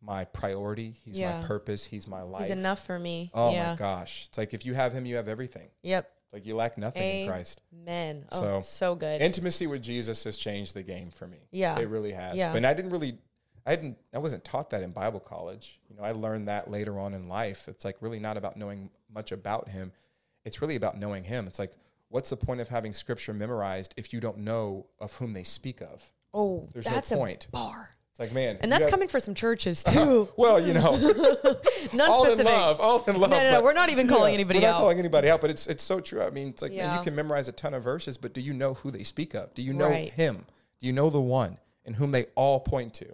my 0.00 0.24
priority. 0.24 0.94
He's 1.04 1.18
Yeah. 1.18 1.40
my 1.40 1.46
purpose. 1.48 1.84
He's 1.84 2.06
my 2.06 2.22
life. 2.22 2.42
he's 2.42 2.50
enough 2.50 2.86
for 2.86 2.96
me. 2.96 3.32
Oh 3.34 3.52
yeah. 3.52 3.72
my 3.72 3.76
gosh. 3.76 4.26
It's 4.28 4.38
like 4.38 4.54
if 4.54 4.64
you 4.64 4.74
have 4.74 4.92
him, 4.92 5.04
you 5.04 5.16
have 5.16 5.26
everything. 5.26 5.68
Yep. 5.82 6.10
Like 6.32 6.44
you 6.44 6.54
lack 6.56 6.76
nothing 6.76 7.02
in 7.02 7.28
Christ. 7.28 7.60
Amen. 7.74 8.26
Oh, 8.32 8.38
So- 8.40 8.60
so, 8.60 8.94
good. 8.94 9.22
Intimacy 9.22 9.66
with 9.66 9.82
Jesus 9.82 10.24
has 10.24 10.36
changed 10.36 10.74
the 10.74 10.82
game 10.82 11.10
for 11.10 11.26
me. 11.26 11.38
Yeah. 11.50 11.78
It 11.78 11.88
really 11.88 12.12
has. 12.12 12.36
Yeah. 12.36 12.52
But 12.52 12.64
I 12.64 12.74
didn't 12.74 12.90
really 12.90 13.18
I 13.64 13.74
didn't 13.76 13.98
I 14.14 14.18
wasn't 14.18 14.44
taught 14.44 14.70
that 14.70 14.82
in 14.82 14.92
Bible 14.92 15.20
college. 15.20 15.80
You 15.88 15.96
know, 15.96 16.02
I 16.02 16.12
learned 16.12 16.48
that 16.48 16.70
later 16.70 16.98
on 16.98 17.14
in 17.14 17.28
life. 17.28 17.68
It's 17.68 17.84
like 17.84 17.96
really 18.00 18.18
not 18.20 18.36
about 18.36 18.56
knowing 18.56 18.90
much 19.12 19.32
about 19.32 19.68
him. 19.68 19.92
It's 20.44 20.60
really 20.60 20.76
about 20.76 20.98
knowing 20.98 21.24
him. 21.24 21.46
It's 21.46 21.58
like 21.58 21.72
what's 22.08 22.30
the 22.30 22.36
point 22.36 22.60
of 22.60 22.68
having 22.68 22.92
scripture 22.94 23.32
memorized 23.32 23.94
if 23.96 24.12
you 24.12 24.20
don't 24.20 24.38
know 24.38 24.86
of 25.00 25.12
whom 25.14 25.32
they 25.32 25.44
speak 25.44 25.80
of? 25.80 26.12
oh, 26.34 26.68
there's 26.74 26.86
no 26.86 27.00
point. 27.00 27.46
a 27.46 27.50
bar. 27.50 27.88
It's 28.16 28.20
like, 28.20 28.32
man. 28.32 28.56
And 28.62 28.72
that's 28.72 28.84
have- 28.84 28.90
coming 28.90 29.08
for 29.08 29.20
some 29.20 29.34
churches 29.34 29.84
too. 29.84 30.26
Well, 30.38 30.58
you 30.58 30.72
know, 30.72 30.92
None 31.92 32.10
all 32.10 32.24
specific. 32.24 32.46
in 32.46 32.52
love, 32.60 32.80
all 32.80 33.04
in 33.06 33.20
love. 33.20 33.28
No, 33.30 33.38
no, 33.38 33.50
no, 33.50 33.62
we're 33.62 33.74
not 33.74 33.90
even 33.90 34.08
calling 34.08 34.32
anybody 34.32 34.58
we're 34.60 34.66
not 34.68 34.76
out. 34.76 34.80
calling 34.80 34.98
anybody 34.98 35.28
out, 35.28 35.42
but 35.42 35.50
it's 35.50 35.66
it's 35.66 35.82
so 35.84 36.00
true. 36.00 36.22
I 36.22 36.30
mean, 36.30 36.48
it's 36.48 36.62
like 36.62 36.72
man, 36.72 36.96
you 36.96 37.04
can 37.04 37.14
memorize 37.14 37.48
a 37.48 37.52
ton 37.52 37.74
of 37.74 37.82
verses, 37.84 38.16
but 38.16 38.32
do 38.32 38.40
you 38.40 38.54
know 38.54 38.72
who 38.72 38.90
they 38.90 39.02
speak 39.02 39.34
of? 39.34 39.52
Do 39.52 39.60
you 39.60 39.74
know 39.74 39.90
Right. 39.90 40.10
him? 40.10 40.46
Do 40.80 40.86
you 40.86 40.94
know 40.94 41.10
the 41.10 41.20
one 41.20 41.58
in 41.84 41.92
whom 41.92 42.10
they 42.10 42.24
all 42.36 42.58
point 42.60 42.94
to? 42.94 43.06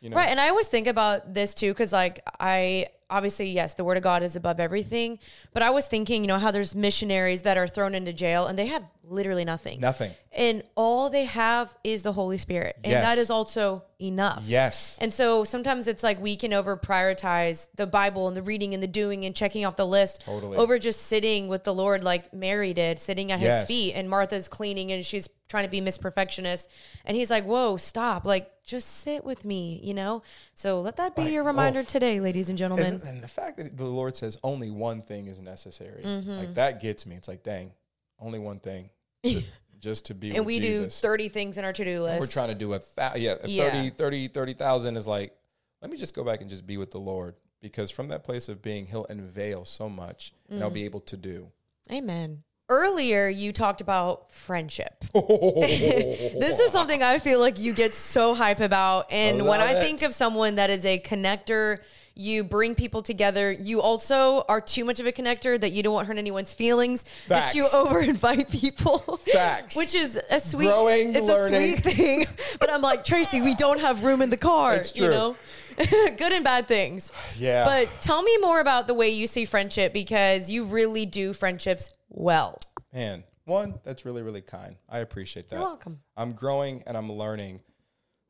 You 0.00 0.10
know, 0.10 0.16
Right. 0.16 0.28
And 0.28 0.38
I 0.40 0.48
always 0.48 0.68
think 0.68 0.86
about 0.86 1.34
this 1.34 1.54
too, 1.54 1.72
because 1.72 1.92
like 1.92 2.20
I 2.38 2.86
obviously, 3.10 3.48
yes, 3.50 3.72
the 3.74 3.82
word 3.84 3.96
of 3.96 4.02
God 4.02 4.22
is 4.22 4.36
above 4.36 4.60
everything. 4.60 5.18
But 5.54 5.62
I 5.62 5.70
was 5.70 5.86
thinking, 5.86 6.22
you 6.22 6.28
know, 6.28 6.38
how 6.38 6.50
there's 6.50 6.74
missionaries 6.74 7.42
that 7.42 7.56
are 7.56 7.66
thrown 7.66 7.94
into 7.94 8.12
jail 8.12 8.46
and 8.46 8.58
they 8.58 8.66
have 8.66 8.84
literally 9.02 9.46
nothing. 9.46 9.80
nothing. 9.80 10.12
And 10.30 10.62
all 10.76 11.08
they 11.08 11.24
have 11.24 11.74
is 11.82 12.02
the 12.02 12.12
Holy 12.12 12.36
Spirit. 12.36 12.76
And 12.84 12.90
Yes. 12.92 13.04
that 13.04 13.16
is 13.18 13.30
also 13.30 13.82
enough. 13.98 14.42
Yes. 14.46 14.98
And 15.00 15.10
so 15.12 15.42
sometimes 15.44 15.86
it's 15.86 16.02
like 16.02 16.20
we 16.20 16.36
can 16.36 16.52
over 16.52 16.76
prioritize 16.76 17.68
the 17.74 17.86
Bible 17.86 18.28
and 18.28 18.36
the 18.36 18.42
reading 18.42 18.74
and 18.74 18.82
the 18.82 18.86
doing 18.86 19.24
and 19.24 19.34
checking 19.34 19.64
off 19.64 19.76
the 19.76 19.86
list 19.86 20.20
Totally. 20.26 20.58
over 20.58 20.78
just 20.78 21.00
sitting 21.06 21.48
with 21.48 21.64
the 21.64 21.72
Lord 21.74 22.04
like 22.04 22.32
Mary 22.34 22.74
did, 22.74 22.98
sitting 22.98 23.32
at 23.32 23.40
Yes. 23.40 23.60
his 23.60 23.68
feet. 23.68 23.94
And 23.94 24.10
Martha's 24.10 24.48
cleaning 24.48 24.92
and 24.92 25.04
she's 25.04 25.28
trying 25.48 25.64
to 25.64 25.70
be 25.70 25.80
Miss 25.80 25.96
Perfectionist. 25.96 26.68
And 27.06 27.16
he's 27.16 27.30
like, 27.30 27.44
Whoa, 27.46 27.78
stop. 27.78 28.26
Like, 28.26 28.50
just 28.68 29.00
sit 29.00 29.24
with 29.24 29.44
me, 29.46 29.80
you 29.82 29.94
know? 29.94 30.20
So 30.54 30.82
let 30.82 30.96
that 30.96 31.16
be 31.16 31.22
Right. 31.22 31.32
your 31.32 31.42
reminder 31.44 31.80
Oh. 31.80 31.84
today, 31.84 32.20
ladies 32.20 32.50
and 32.50 32.58
gentlemen. 32.58 32.94
And, 32.94 33.02
and 33.02 33.22
the 33.22 33.28
fact 33.28 33.56
that 33.56 33.76
the 33.78 33.86
Lord 33.86 34.14
says 34.14 34.36
only 34.44 34.70
one 34.70 35.00
thing 35.00 35.26
is 35.26 35.40
necessary, 35.40 36.02
Mm-hmm. 36.02 36.30
like 36.30 36.54
that 36.54 36.80
gets 36.80 37.06
me. 37.06 37.16
It's 37.16 37.28
like, 37.28 37.42
dang, 37.42 37.72
only 38.20 38.38
one 38.38 38.60
thing, 38.60 38.90
to- 39.24 39.42
just 39.80 40.04
to 40.06 40.14
be 40.14 40.36
And 40.36 40.44
we 40.44 40.60
Jesus. 40.60 41.00
do 41.00 41.08
30 41.08 41.28
things 41.30 41.56
in 41.56 41.64
our 41.64 41.72
to 41.72 41.84
do 41.84 42.02
list. 42.02 42.20
We're 42.20 42.26
trying 42.26 42.48
to 42.50 42.54
do 42.54 42.74
a 42.74 42.78
th- 42.78 43.16
yeah, 43.16 43.32
a 43.32 43.36
30, 43.36 43.52
Yeah. 43.52 43.88
30, 43.90 44.28
30,000 44.28 44.96
is 44.98 45.06
like, 45.06 45.34
let 45.80 45.90
me 45.90 45.96
just 45.96 46.14
go 46.14 46.22
back 46.22 46.42
and 46.42 46.50
just 46.50 46.66
be 46.66 46.76
with 46.76 46.90
the 46.90 46.98
Lord 46.98 47.36
because 47.62 47.90
from 47.90 48.08
that 48.08 48.22
place 48.22 48.50
of 48.50 48.60
being, 48.60 48.86
He'll 48.86 49.06
unveil 49.08 49.64
so 49.64 49.88
much 49.88 50.32
and 50.50 50.60
Mm. 50.60 50.62
I'll 50.62 50.70
be 50.70 50.84
able 50.84 51.00
to 51.00 51.16
do. 51.16 51.50
Amen. 51.90 52.42
Earlier, 52.70 53.28
you 53.28 53.52
talked 53.52 53.80
about 53.80 54.30
friendship. 54.30 55.02
this 55.14 56.60
is 56.60 56.70
something 56.70 57.02
I 57.02 57.18
feel 57.18 57.40
like 57.40 57.58
you 57.58 57.72
get 57.72 57.94
so 57.94 58.34
hype 58.34 58.60
about. 58.60 59.06
And 59.10 59.46
when 59.46 59.62
I 59.62 59.72
it. 59.72 59.82
think 59.82 60.02
of 60.02 60.12
someone 60.12 60.56
that 60.56 60.68
is 60.68 60.84
a 60.84 60.98
connector, 60.98 61.78
you 62.14 62.44
bring 62.44 62.74
people 62.74 63.00
together. 63.00 63.50
You 63.52 63.80
also 63.80 64.44
are 64.50 64.60
too 64.60 64.84
much 64.84 65.00
of 65.00 65.06
a 65.06 65.12
connector 65.12 65.58
that 65.58 65.72
you 65.72 65.82
don't 65.82 65.94
want 65.94 66.08
to 66.08 66.12
hurt 66.12 66.18
anyone's 66.18 66.52
feelings. 66.52 67.06
That 67.28 67.54
you 67.54 67.66
over 67.72 68.00
invite 68.00 68.50
people. 68.50 68.98
Facts. 68.98 69.74
Which 69.76 69.94
is 69.94 70.20
a 70.30 70.38
sweet, 70.38 70.66
Growing, 70.68 71.14
it's 71.16 71.26
learning. 71.26 71.72
a 71.72 71.76
sweet 71.80 71.94
thing. 71.94 72.26
But 72.60 72.70
I'm 72.70 72.82
like 72.82 73.02
Tracy, 73.02 73.40
we 73.40 73.54
don't 73.54 73.80
have 73.80 74.04
room 74.04 74.20
in 74.20 74.28
the 74.28 74.36
car. 74.36 74.74
It's 74.74 74.94
You 74.94 75.06
true. 75.06 75.14
know, 75.14 75.36
good 76.16 76.32
and 76.32 76.44
bad 76.44 76.66
things. 76.66 77.12
Yeah. 77.38 77.64
But 77.64 77.88
tell 78.00 78.22
me 78.22 78.36
more 78.38 78.60
about 78.60 78.86
the 78.86 78.94
way 78.94 79.08
you 79.10 79.26
see 79.26 79.44
friendship 79.44 79.92
because 79.92 80.50
you 80.50 80.64
really 80.64 81.06
do 81.06 81.32
friendships 81.32 81.90
well. 82.08 82.58
Man, 82.92 83.24
one, 83.44 83.80
that's 83.84 84.04
really, 84.04 84.22
really 84.22 84.42
kind. 84.42 84.76
I 84.88 84.98
appreciate 84.98 85.48
that. 85.48 85.56
You're 85.56 85.64
welcome. 85.64 86.00
I'm 86.16 86.32
growing 86.32 86.82
and 86.86 86.96
I'm 86.96 87.10
learning. 87.10 87.60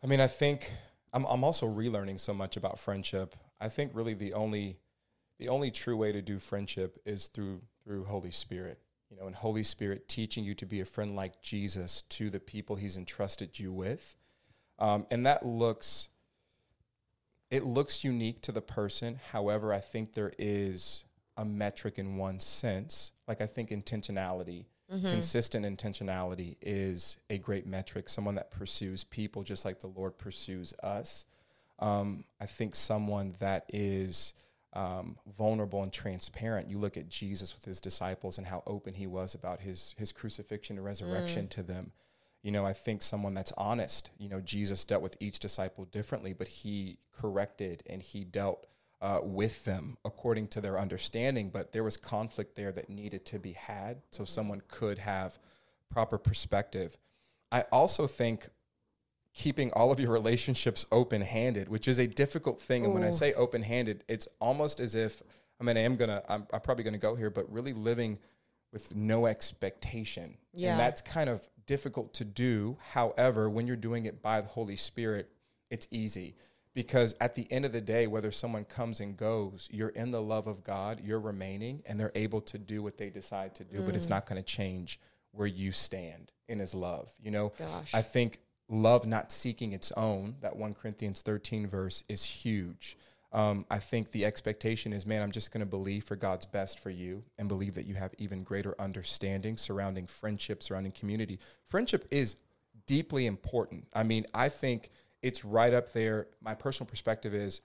I 0.03 0.07
mean, 0.07 0.21
I 0.21 0.27
think 0.27 0.71
I'm, 1.13 1.25
I'm 1.25 1.45
also 1.45 1.67
relearning 1.67 2.21
so 2.21 2.35
much 2.35 2.57
about 2.57 2.79
friendship. 2.79 3.35
I 3.61 3.69
think 3.69 3.93
really 3.95 4.15
the 4.15 4.35
only 4.35 4.79
the 5.39 5.49
only 5.49 5.71
true 5.71 5.97
way 5.97 6.13
to 6.13 6.21
do 6.21 6.39
friendship 6.39 7.01
is 7.05 7.29
through 7.29 7.63
through 7.85 8.05
Holy 8.05 8.31
Spirit. 8.31 8.81
You 9.11 9.17
know, 9.17 9.27
and 9.27 9.35
Holy 9.35 9.63
Spirit 9.63 10.09
teaching 10.09 10.45
you 10.45 10.55
to 10.57 10.67
be 10.67 10.81
a 10.81 10.85
friend 10.85 11.17
like 11.17 11.41
Jesus 11.41 12.03
to 12.03 12.29
the 12.29 12.41
people 12.41 12.77
He's 12.77 12.97
entrusted 12.97 13.59
you 13.59 13.73
with, 13.73 14.15
um, 14.79 15.07
and 15.11 15.25
that 15.25 15.47
looks 15.47 16.11
it 17.51 17.65
looks 17.65 18.05
unique 18.05 18.41
to 18.43 18.53
the 18.53 18.61
person. 18.61 19.19
However, 19.33 19.73
I 19.73 19.81
think 19.81 20.13
there 20.13 20.33
is 20.39 21.05
a 21.37 21.45
metric 21.45 21.99
in 21.99 22.17
one 22.17 22.41
sense. 22.41 23.13
Like 23.27 23.41
I 23.41 23.47
think 23.47 23.71
intentionality, 23.71 24.67
consistent 25.13 25.65
intentionality 25.67 26.57
is 26.63 27.19
a 27.31 27.39
great 27.39 27.67
metric. 27.67 28.09
Someone 28.09 28.35
that 28.37 28.51
pursues 28.51 29.05
people 29.05 29.43
just 29.43 29.65
like 29.65 29.81
the 29.81 29.87
Lord 29.89 30.17
pursues 30.19 30.73
us. 30.83 31.27
Um, 31.79 32.25
I 32.41 32.47
think 32.47 32.75
someone 32.75 33.35
that 33.39 33.65
is 33.73 34.35
um, 34.73 35.17
vulnerable 35.37 35.83
and 35.83 35.93
transparent. 35.93 36.69
You 36.69 36.79
look 36.79 36.97
at 36.97 37.09
Jesus 37.09 37.55
with 37.55 37.65
his 37.65 37.81
disciples 37.81 38.39
and 38.39 38.47
how 38.47 38.63
open 38.67 38.95
he 38.95 39.07
was 39.07 39.35
about 39.35 39.61
his 39.61 39.95
his 39.99 40.13
crucifixion 40.13 40.77
and 40.77 40.85
resurrection 40.85 41.49
to 41.49 41.63
them. 41.63 41.93
You 42.43 42.53
know, 42.53 42.65
I 42.65 42.73
think 42.73 43.03
someone 43.03 43.35
that's 43.35 43.53
honest. 43.57 44.11
You 44.19 44.29
know, 44.29 44.41
Jesus 44.41 44.85
dealt 44.85 45.03
with 45.03 45.17
each 45.21 45.39
disciple 45.39 45.85
differently, 45.87 46.33
but 46.33 46.49
he 46.49 46.99
corrected 47.13 47.83
and 47.87 48.01
he 48.01 48.25
dealt 48.25 48.67
uh, 49.01 49.21
with 49.23 49.65
them 49.65 49.97
according 50.05 50.49
to 50.49 50.61
their 50.61 50.79
understanding. 50.79 51.51
But 51.51 51.73
there 51.73 51.85
was 51.85 51.97
conflict 51.97 52.57
there 52.57 52.73
that 52.73 52.89
needed 52.89 53.27
to 53.27 53.39
be 53.39 53.53
had 53.53 54.03
so 54.11 54.25
someone 54.25 54.63
could 54.69 54.99
have 54.99 55.39
proper 55.91 56.19
perspective. 56.19 56.97
I 57.51 57.63
also 57.73 58.07
think 58.07 58.49
keeping 59.35 59.71
all 59.73 59.93
of 59.93 60.01
your 60.01 60.11
relationships 60.11 60.85
open 60.91 61.23
handed, 61.23 61.69
which 61.69 61.87
is 61.87 61.99
a 61.99 62.07
difficult 62.07 62.61
thing. 62.61 62.85
And 62.85 62.93
when 62.93 63.05
I 63.05 63.11
say 63.11 63.35
open 63.35 63.63
handed, 63.63 64.05
it's 64.09 64.27
almost 64.41 64.81
as 64.81 64.95
if, 64.95 65.23
I 65.61 65.65
mean, 65.65 65.77
I 65.77 65.83
am 65.83 65.97
going 65.97 66.11
to, 66.11 66.23
I'm, 66.29 66.47
I'm 66.53 66.61
probably 66.61 66.85
going 66.85 66.95
to 66.95 67.01
go 67.01 67.15
here, 67.15 67.31
but 67.31 67.51
really 67.53 67.73
living 67.73 68.19
with 68.73 68.95
no 68.95 69.27
expectation. 69.27 70.37
Yeah. 70.55 70.73
And 70.73 70.81
that's 70.81 71.01
kind 71.01 71.31
of 71.31 71.49
difficult 71.69 72.13
to 72.15 72.25
do. 72.25 72.77
However, 72.91 73.49
when 73.49 73.69
you're 73.69 73.77
doing 73.77 74.07
it 74.07 74.21
by 74.21 74.41
the 74.41 74.49
Holy 74.49 74.75
Spirit, 74.75 75.31
it's 75.71 75.87
easy 75.93 76.35
because 76.75 77.15
at 77.21 77.35
the 77.35 77.47
end 77.53 77.65
of 77.65 77.73
the 77.73 77.81
day, 77.81 78.07
whether 78.07 78.33
someone 78.33 78.65
comes 78.65 79.01
and 79.01 79.17
goes, 79.17 79.69
you're 79.71 79.91
in 79.91 80.11
the 80.11 80.23
love 80.23 80.47
of 80.47 80.65
God, 80.65 81.01
you're 81.05 81.21
remaining, 81.21 81.83
and 81.87 82.01
they're 82.01 82.13
able 82.15 82.41
to 82.43 82.59
do 82.59 82.83
what 82.83 82.97
they 82.97 83.11
decide 83.11 83.55
to 83.57 83.65
do, 83.65 83.83
but 83.83 83.95
it's 83.95 84.07
mm. 84.07 84.11
not 84.11 84.27
going 84.27 84.41
to 84.41 84.47
change 84.47 84.99
where 85.33 85.47
you 85.47 85.71
stand 85.71 86.33
in 86.49 86.59
His 86.59 86.75
love. 86.75 87.13
You 87.23 87.31
know, 87.31 87.53
Gosh. 87.59 87.95
I 87.95 88.03
think 88.03 88.41
love 88.69 89.07
not 89.07 89.31
seeking 89.31 89.73
its 89.73 89.93
own, 89.93 90.37
that 90.41 90.57
1 90.57 90.75
Corinthians 90.75 91.23
13 91.23 91.67
verse, 91.67 92.03
is 92.09 92.25
huge. 92.25 92.97
Um, 93.33 93.67
I 93.71 93.79
think 93.79 94.11
the 94.11 94.25
expectation 94.25 94.93
is, 94.93 95.05
man, 95.05 95.23
I'm 95.23 95.31
just 95.33 95.53
going 95.53 95.61
to 95.61 95.67
believe 95.69 96.05
for 96.05 96.17
God's 96.17 96.47
best 96.47 96.81
for 96.81 96.91
you 96.91 97.23
and 97.39 97.49
believe 97.49 97.75
that 97.75 97.85
you 97.87 97.95
have 97.95 98.15
even 98.19 98.43
greater 98.43 98.75
understanding 98.81 99.57
surrounding 99.59 100.07
friendship, 100.07 100.63
surrounding 100.63 100.93
community. 100.93 101.39
Friendship 101.65 102.07
is 102.11 102.37
deeply 102.87 103.27
important. 103.27 103.87
I 103.93 104.03
mean, 104.03 104.25
I 104.33 104.49
think 104.49 104.89
it's 105.23 105.45
right 105.45 105.75
up 105.75 105.93
there. 105.93 106.29
My 106.41 106.55
personal 106.55 106.89
perspective 106.89 107.35
is 107.35 107.61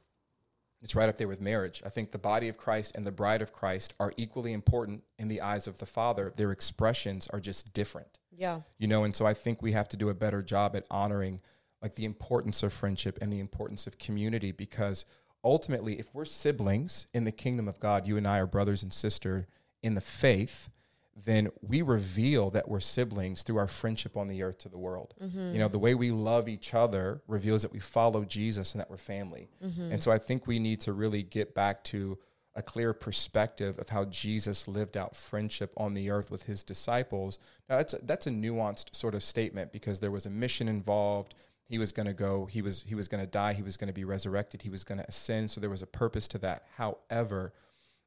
it's 0.82 0.96
right 0.96 1.08
up 1.08 1.18
there 1.18 1.30
with 1.30 1.40
marriage. 1.40 1.82
I 1.86 1.90
think 1.90 2.12
the 2.12 2.18
body 2.18 2.50
of 2.50 2.58
Christ 2.58 2.94
and 2.96 3.08
the 3.08 3.12
bride 3.14 3.42
of 3.42 3.54
Christ 3.54 3.94
are 4.02 4.12
equally 4.18 4.52
important 4.52 5.04
in 5.18 5.30
the 5.30 5.40
eyes 5.40 5.66
of 5.66 5.78
the 5.78 5.86
Father. 5.86 6.34
Their 6.36 6.52
expressions 6.52 7.30
are 7.30 7.40
just 7.40 7.72
different 7.74 8.18
Yeah. 8.36 8.60
you 8.80 8.88
know 8.88 9.06
and 9.06 9.16
so 9.16 9.26
i 9.26 9.34
think 9.34 9.62
we 9.62 9.72
have 9.72 9.88
to 9.90 9.98
do 9.98 10.10
a 10.10 10.14
better 10.14 10.42
job 10.42 10.76
at 10.76 10.86
honoring 10.92 11.40
like 11.82 11.96
the 11.96 12.04
importance 12.06 12.64
of 12.64 12.74
friendship 12.74 13.18
and 13.22 13.32
the 13.32 13.40
importance 13.40 13.88
of 13.88 13.98
community 13.98 14.52
because 14.52 15.06
ultimately 15.44 16.00
if 16.00 16.08
we're 16.14 16.26
siblings 16.26 17.08
in 17.14 17.24
the 17.24 17.32
kingdom 17.32 17.68
of 17.68 17.80
god 17.80 18.08
you 18.08 18.18
and 18.18 18.28
i 18.28 18.40
are 18.40 18.48
brothers 18.48 18.84
and 18.84 18.94
sister 18.94 19.48
in 19.82 19.96
the 19.96 20.02
faith 20.02 20.70
then 21.16 21.48
we 21.62 21.84
reveal 21.84 22.50
that 22.50 22.68
we're 22.68 22.80
siblings 22.80 23.44
through 23.44 23.58
our 23.58 23.68
friendship 23.68 24.18
on 24.18 24.28
the 24.28 24.42
earth 24.42 24.58
to 24.58 24.70
the 24.70 24.78
world 24.78 25.14
mm-hmm. 25.22 25.54
you 25.54 25.60
know 25.60 25.68
the 25.68 25.80
way 25.80 25.94
we 25.94 26.12
love 26.12 26.48
each 26.48 26.74
other 26.74 27.22
reveals 27.28 27.62
that 27.62 27.72
we 27.72 27.80
follow 27.80 28.24
jesus 28.24 28.74
and 28.74 28.82
that 28.82 28.90
we're 28.90 28.98
family 28.98 29.50
mm-hmm. 29.64 29.92
and 29.92 30.02
so 30.02 30.12
i 30.12 30.18
think 30.18 30.48
we 30.48 30.60
need 30.60 30.82
to 30.82 30.94
really 30.94 31.24
get 31.24 31.54
back 31.54 31.84
to 31.84 32.18
a 32.56 32.62
clear 32.62 32.94
perspective 32.94 33.80
of 33.80 33.90
how 33.90 34.06
Jesus 34.06 34.68
lived 34.68 34.96
out 34.96 35.16
friendship 35.16 35.74
on 35.76 35.94
the 35.94 36.12
earth 36.12 36.30
with 36.30 36.44
his 36.44 36.64
disciples. 36.64 37.40
Now 37.70 37.78
that's 37.78 37.94
a, 37.94 38.00
that's 38.04 38.28
a 38.28 38.30
nuanced 38.30 38.96
sort 38.96 39.16
of 39.16 39.24
statement 39.24 39.72
because 39.72 40.00
there 40.00 40.12
was 40.12 40.26
a 40.26 40.30
mission 40.30 40.68
involved. 40.68 41.36
He 41.74 41.80
was 41.80 41.92
going 41.92 42.06
to 42.06 42.14
go. 42.14 42.46
He 42.46 42.62
was 42.62 42.84
he 42.84 42.94
was 42.94 43.08
going 43.08 43.24
to 43.24 43.30
die. 43.30 43.54
He 43.54 43.64
was 43.64 43.78
going 43.78 43.88
to 43.88 43.96
be 43.96 44.04
resurrected. 44.04 44.62
He 44.62 44.70
was 44.70 44.84
going 44.84 45.00
to 45.00 45.08
ascend. 45.08 45.50
So 45.50 45.60
there 45.60 45.72
was 45.72 45.82
a 45.82 45.88
purpose 45.88 46.28
to 46.28 46.38
that. 46.38 46.68
However, 46.78 47.52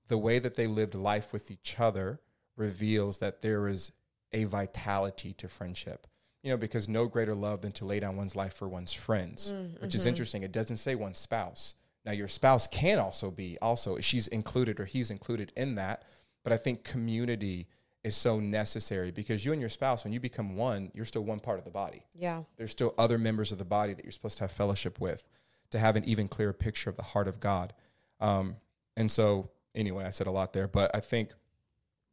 the 0.06 0.16
way 0.16 0.38
that 0.38 0.54
they 0.54 0.68
lived 0.68 0.94
life 0.94 1.32
with 1.32 1.50
each 1.50 1.80
other 1.80 2.20
reveals 2.56 3.18
that 3.18 3.42
there 3.42 3.66
is 3.66 3.90
a 4.32 4.44
vitality 4.44 5.32
to 5.38 5.48
friendship. 5.48 6.06
You 6.44 6.52
know, 6.52 6.56
because 6.56 6.88
no 6.88 7.08
greater 7.08 7.34
love 7.34 7.62
than 7.62 7.72
to 7.72 7.84
lay 7.84 7.98
down 7.98 8.16
one's 8.16 8.36
life 8.36 8.54
for 8.54 8.68
one's 8.68 8.92
friends, 8.92 9.52
which 9.80 9.96
is 9.96 10.02
mm-hmm. 10.02 10.10
interesting. 10.10 10.42
It 10.44 10.52
doesn't 10.52 10.76
say 10.76 10.94
one's 10.94 11.18
spouse. 11.18 11.74
Now, 12.04 12.12
your 12.12 12.28
spouse 12.28 12.68
can 12.68 13.00
also 13.00 13.32
be 13.32 13.58
also 13.60 13.98
she's 13.98 14.28
included 14.28 14.78
or 14.78 14.84
he's 14.84 15.10
included 15.10 15.52
in 15.56 15.74
that, 15.74 16.04
but 16.44 16.52
I 16.52 16.56
think 16.56 16.84
community 16.84 17.66
is 18.06 18.14
so 18.16 18.38
necessary 18.38 19.10
because 19.10 19.44
you 19.44 19.50
and 19.50 19.60
your 19.60 19.68
spouse, 19.68 20.04
when 20.04 20.12
you 20.12 20.20
become 20.20 20.56
one, 20.56 20.92
you're 20.94 21.04
still 21.04 21.24
one 21.24 21.40
part 21.40 21.58
of 21.58 21.64
the 21.64 21.72
body. 21.72 22.04
Yeah. 22.14 22.44
There's 22.56 22.70
still 22.70 22.94
other 22.96 23.18
members 23.18 23.50
of 23.50 23.58
the 23.58 23.64
body 23.64 23.94
that 23.94 24.04
you're 24.04 24.12
supposed 24.12 24.38
to 24.38 24.44
have 24.44 24.52
fellowship 24.52 25.00
with 25.00 25.24
to 25.70 25.78
have 25.80 25.96
an 25.96 26.04
even 26.04 26.28
clearer 26.28 26.52
picture 26.52 26.88
of 26.88 26.96
the 26.96 27.02
heart 27.02 27.26
of 27.26 27.40
God. 27.40 27.72
Um, 28.20 28.56
and 28.96 29.10
so, 29.10 29.50
anyway, 29.74 30.04
I 30.04 30.10
said 30.10 30.28
a 30.28 30.30
lot 30.30 30.52
there, 30.52 30.68
but 30.68 30.94
I 30.94 31.00
think 31.00 31.30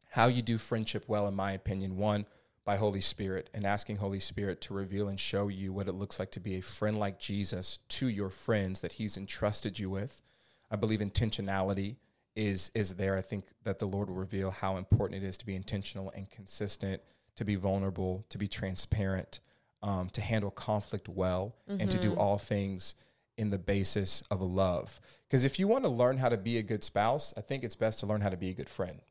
how 0.10 0.26
you 0.26 0.42
do 0.42 0.58
friendship 0.58 1.06
well, 1.08 1.28
in 1.28 1.36
my 1.36 1.52
opinion, 1.52 1.98
one, 1.98 2.26
by 2.66 2.76
Holy 2.78 3.02
Spirit 3.02 3.52
and 3.54 3.64
asking 3.64 3.98
Holy 3.98 4.20
Spirit 4.20 4.62
to 4.62 4.74
reveal 4.74 5.10
and 5.10 5.20
show 5.20 5.48
you 5.48 5.72
what 5.74 5.88
it 5.88 5.94
looks 5.94 6.18
like 6.18 6.32
to 6.32 6.40
be 6.40 6.56
a 6.56 6.62
friend 6.62 6.98
like 6.98 7.20
Jesus 7.20 7.78
to 7.90 8.08
your 8.08 8.32
friends 8.32 8.82
that 8.82 8.94
He's 8.94 9.16
entrusted 9.16 9.78
you 9.78 9.92
with. 9.92 10.24
I 10.72 10.76
believe 10.76 11.02
intentionality 11.02 11.98
is 12.36 12.72
is 12.74 12.96
there. 12.96 13.16
I 13.18 13.22
think 13.22 13.46
that 13.64 13.80
the 13.80 13.86
Lord 13.88 14.10
will 14.10 14.16
reveal 14.16 14.52
how 14.52 14.78
important 14.78 15.24
it 15.24 15.26
is 15.28 15.38
to 15.38 15.46
be 15.46 15.56
intentional 15.56 16.12
and 16.16 16.30
consistent, 16.30 17.02
to 17.36 17.46
be 17.46 17.56
vulnerable, 17.56 18.26
to 18.30 18.38
be 18.38 18.48
transparent, 18.48 19.40
um, 19.82 20.10
to 20.12 20.22
handle 20.22 20.52
conflict 20.52 21.10
well, 21.10 21.56
and 21.68 21.90
to 21.92 22.00
do 22.00 22.14
all 22.16 22.38
things 22.38 22.96
in 23.38 23.50
the 23.50 23.58
basis 23.58 24.22
of 24.30 24.42
a 24.42 24.44
love. 24.46 25.02
Because 25.28 25.44
if 25.44 25.58
you 25.58 25.68
want 25.68 25.84
to 25.86 25.90
learn 25.90 26.18
how 26.18 26.30
to 26.30 26.38
be 26.38 26.60
a 26.60 26.62
good 26.64 26.84
spouse, 26.84 27.34
I 27.36 27.42
think 27.42 27.64
it's 27.64 27.76
best 27.76 28.00
to 28.02 28.06
learn 28.06 28.22
how 28.22 28.30
to 28.30 28.38
be 28.38 28.50
a 28.50 28.54
good 28.54 28.70
friend. 28.70 29.02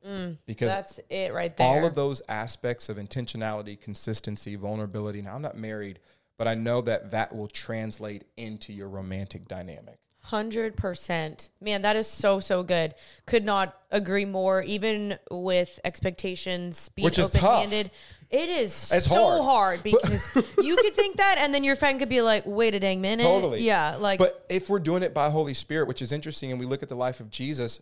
because 0.46 0.70
That's 0.70 1.00
it 1.10 1.32
right 1.32 1.56
there. 1.56 1.66
all 1.66 1.84
of 1.84 1.96
those 1.96 2.22
aspects 2.28 2.88
of 2.88 2.98
intentionality, 2.98 3.80
consistency, 3.80 4.54
vulnerability. 4.54 5.22
Now, 5.22 5.34
I'm 5.34 5.42
not 5.42 5.56
married, 5.56 5.98
but 6.38 6.46
I 6.46 6.54
know 6.54 6.80
that 6.82 7.10
that 7.10 7.34
will 7.34 7.48
translate 7.48 8.24
into 8.36 8.72
your 8.72 8.88
romantic 8.88 9.48
dynamic. 9.48 9.98
Hundred 10.24 10.76
percent, 10.76 11.50
man. 11.60 11.82
That 11.82 11.96
is 11.96 12.06
so 12.06 12.38
so 12.38 12.62
good. 12.62 12.94
Could 13.26 13.44
not 13.44 13.76
agree 13.90 14.24
more. 14.24 14.62
Even 14.62 15.18
with 15.30 15.80
expectations 15.84 16.90
being 16.90 17.04
Which 17.04 17.18
is 17.18 17.26
open 17.26 17.40
tough. 17.40 17.60
handed, 17.60 17.90
it 18.30 18.48
is 18.48 18.90
It's 18.92 19.06
so 19.06 19.42
hard. 19.42 19.42
hard, 19.42 19.82
because 19.84 20.30
you 20.62 20.76
could 20.76 20.94
think 20.94 21.16
that, 21.16 21.36
and 21.38 21.52
then 21.52 21.64
your 21.64 21.76
friend 21.76 21.98
could 21.98 22.08
be 22.08 22.22
like, 22.22 22.44
"Wait 22.46 22.74
a 22.74 22.80
dang 22.80 23.00
minute." 23.00 23.24
Totally. 23.24 23.62
Yeah. 23.62 23.96
Like. 23.98 24.18
But 24.18 24.44
if 24.48 24.70
we're 24.70 24.78
doing 24.78 25.02
it 25.02 25.12
by 25.12 25.28
Holy 25.28 25.54
Spirit, 25.54 25.88
which 25.88 26.00
is 26.00 26.12
interesting, 26.12 26.50
and 26.50 26.60
we 26.60 26.66
look 26.66 26.82
at 26.82 26.88
the 26.88 26.94
life 26.94 27.18
of 27.18 27.28
Jesus, 27.28 27.80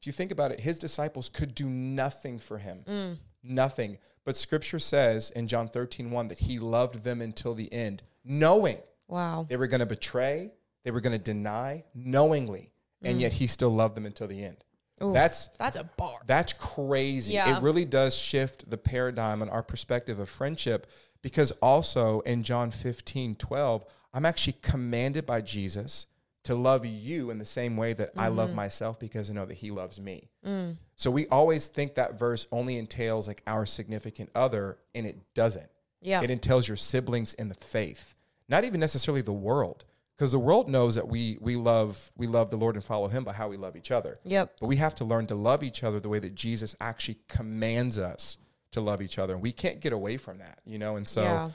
if 0.00 0.06
you 0.06 0.12
think 0.12 0.32
about 0.32 0.50
it, 0.50 0.60
his 0.60 0.78
disciples 0.78 1.28
could 1.28 1.54
do 1.54 1.66
nothing 1.66 2.38
for 2.38 2.58
him. 2.58 2.84
Mm. 2.88 3.16
Nothing. 3.44 3.98
But 4.24 4.36
scripture 4.36 4.78
says 4.78 5.30
in 5.30 5.46
John 5.46 5.68
13, 5.68 6.10
1 6.10 6.28
that 6.28 6.38
he 6.38 6.58
loved 6.58 7.04
them 7.04 7.20
until 7.20 7.54
the 7.54 7.72
end, 7.72 8.02
knowing 8.24 8.78
wow. 9.08 9.44
they 9.48 9.56
were 9.56 9.66
going 9.66 9.80
to 9.80 9.86
betray, 9.86 10.52
they 10.84 10.90
were 10.90 11.00
going 11.00 11.16
to 11.16 11.22
deny 11.22 11.84
knowingly, 11.94 12.72
and 13.02 13.20
yet 13.20 13.32
he 13.34 13.46
still 13.46 13.70
loved 13.70 13.94
them 13.94 14.06
until 14.06 14.26
the 14.28 14.44
end. 14.44 14.56
That's 15.00 15.48
That's 15.58 15.76
a 15.76 15.82
bar. 15.84 16.20
that's 16.26 16.52
crazy. 16.52 17.32
Yeah. 17.32 17.56
It 17.56 17.62
really 17.62 17.84
does 17.84 18.16
shift 18.16 18.70
the 18.70 18.78
paradigm 18.78 19.42
and 19.42 19.50
our 19.50 19.62
perspective 19.62 20.20
of 20.20 20.28
friendship 20.28 20.86
because 21.22 21.50
also 21.60 22.20
in 22.20 22.44
John 22.44 22.70
15, 22.70 23.34
12, 23.34 23.84
I'm 24.14 24.24
actually 24.24 24.56
commanded 24.62 25.26
by 25.26 25.40
Jesus 25.40 26.06
to 26.44 26.54
love 26.54 26.86
you 26.86 27.30
in 27.30 27.38
the 27.38 27.44
same 27.44 27.76
way 27.76 27.92
that 27.94 28.10
I 28.16 28.26
Mm-hmm. 28.28 28.36
love 28.36 28.54
myself 28.54 29.00
because 29.00 29.28
I 29.28 29.32
know 29.32 29.44
that 29.46 29.54
he 29.54 29.72
loves 29.72 30.00
me. 30.00 30.28
Mm. 30.46 30.76
So 30.94 31.10
we 31.10 31.26
always 31.28 31.66
think 31.66 31.94
that 31.96 32.16
verse 32.18 32.46
only 32.52 32.78
entails 32.78 33.26
like 33.26 33.42
our 33.46 33.66
significant 33.66 34.30
other, 34.36 34.78
and 34.94 35.04
it 35.06 35.16
doesn't. 35.34 35.70
Yeah. 36.00 36.22
It 36.22 36.30
entails 36.30 36.66
your 36.68 36.76
siblings 36.76 37.34
in 37.34 37.48
the 37.48 37.54
faith, 37.56 38.14
not 38.48 38.62
even 38.64 38.78
necessarily 38.80 39.22
the 39.22 39.32
world. 39.32 39.84
Because 40.16 40.32
the 40.32 40.38
world 40.38 40.68
knows 40.68 40.94
that 40.94 41.08
we 41.08 41.38
we 41.40 41.56
love 41.56 42.12
we 42.16 42.26
love 42.26 42.50
the 42.50 42.56
Lord 42.56 42.74
and 42.76 42.84
follow 42.84 43.08
Him 43.08 43.24
by 43.24 43.32
how 43.32 43.48
we 43.48 43.56
love 43.56 43.76
each 43.76 43.90
other. 43.90 44.16
Yep. 44.24 44.56
But 44.60 44.66
we 44.66 44.76
have 44.76 44.94
to 44.96 45.04
learn 45.04 45.26
to 45.28 45.34
love 45.34 45.62
each 45.62 45.82
other 45.82 46.00
the 46.00 46.08
way 46.08 46.18
that 46.20 46.34
Jesus 46.34 46.76
actually 46.80 47.18
commands 47.28 47.98
us 47.98 48.38
to 48.72 48.80
love 48.80 49.02
each 49.02 49.18
other. 49.18 49.34
And 49.34 49.42
we 49.42 49.52
can't 49.52 49.80
get 49.80 49.92
away 49.92 50.16
from 50.16 50.38
that, 50.38 50.58
you 50.64 50.78
know? 50.78 50.96
And 50.96 51.06
so 51.06 51.22
Yeah. 51.22 51.50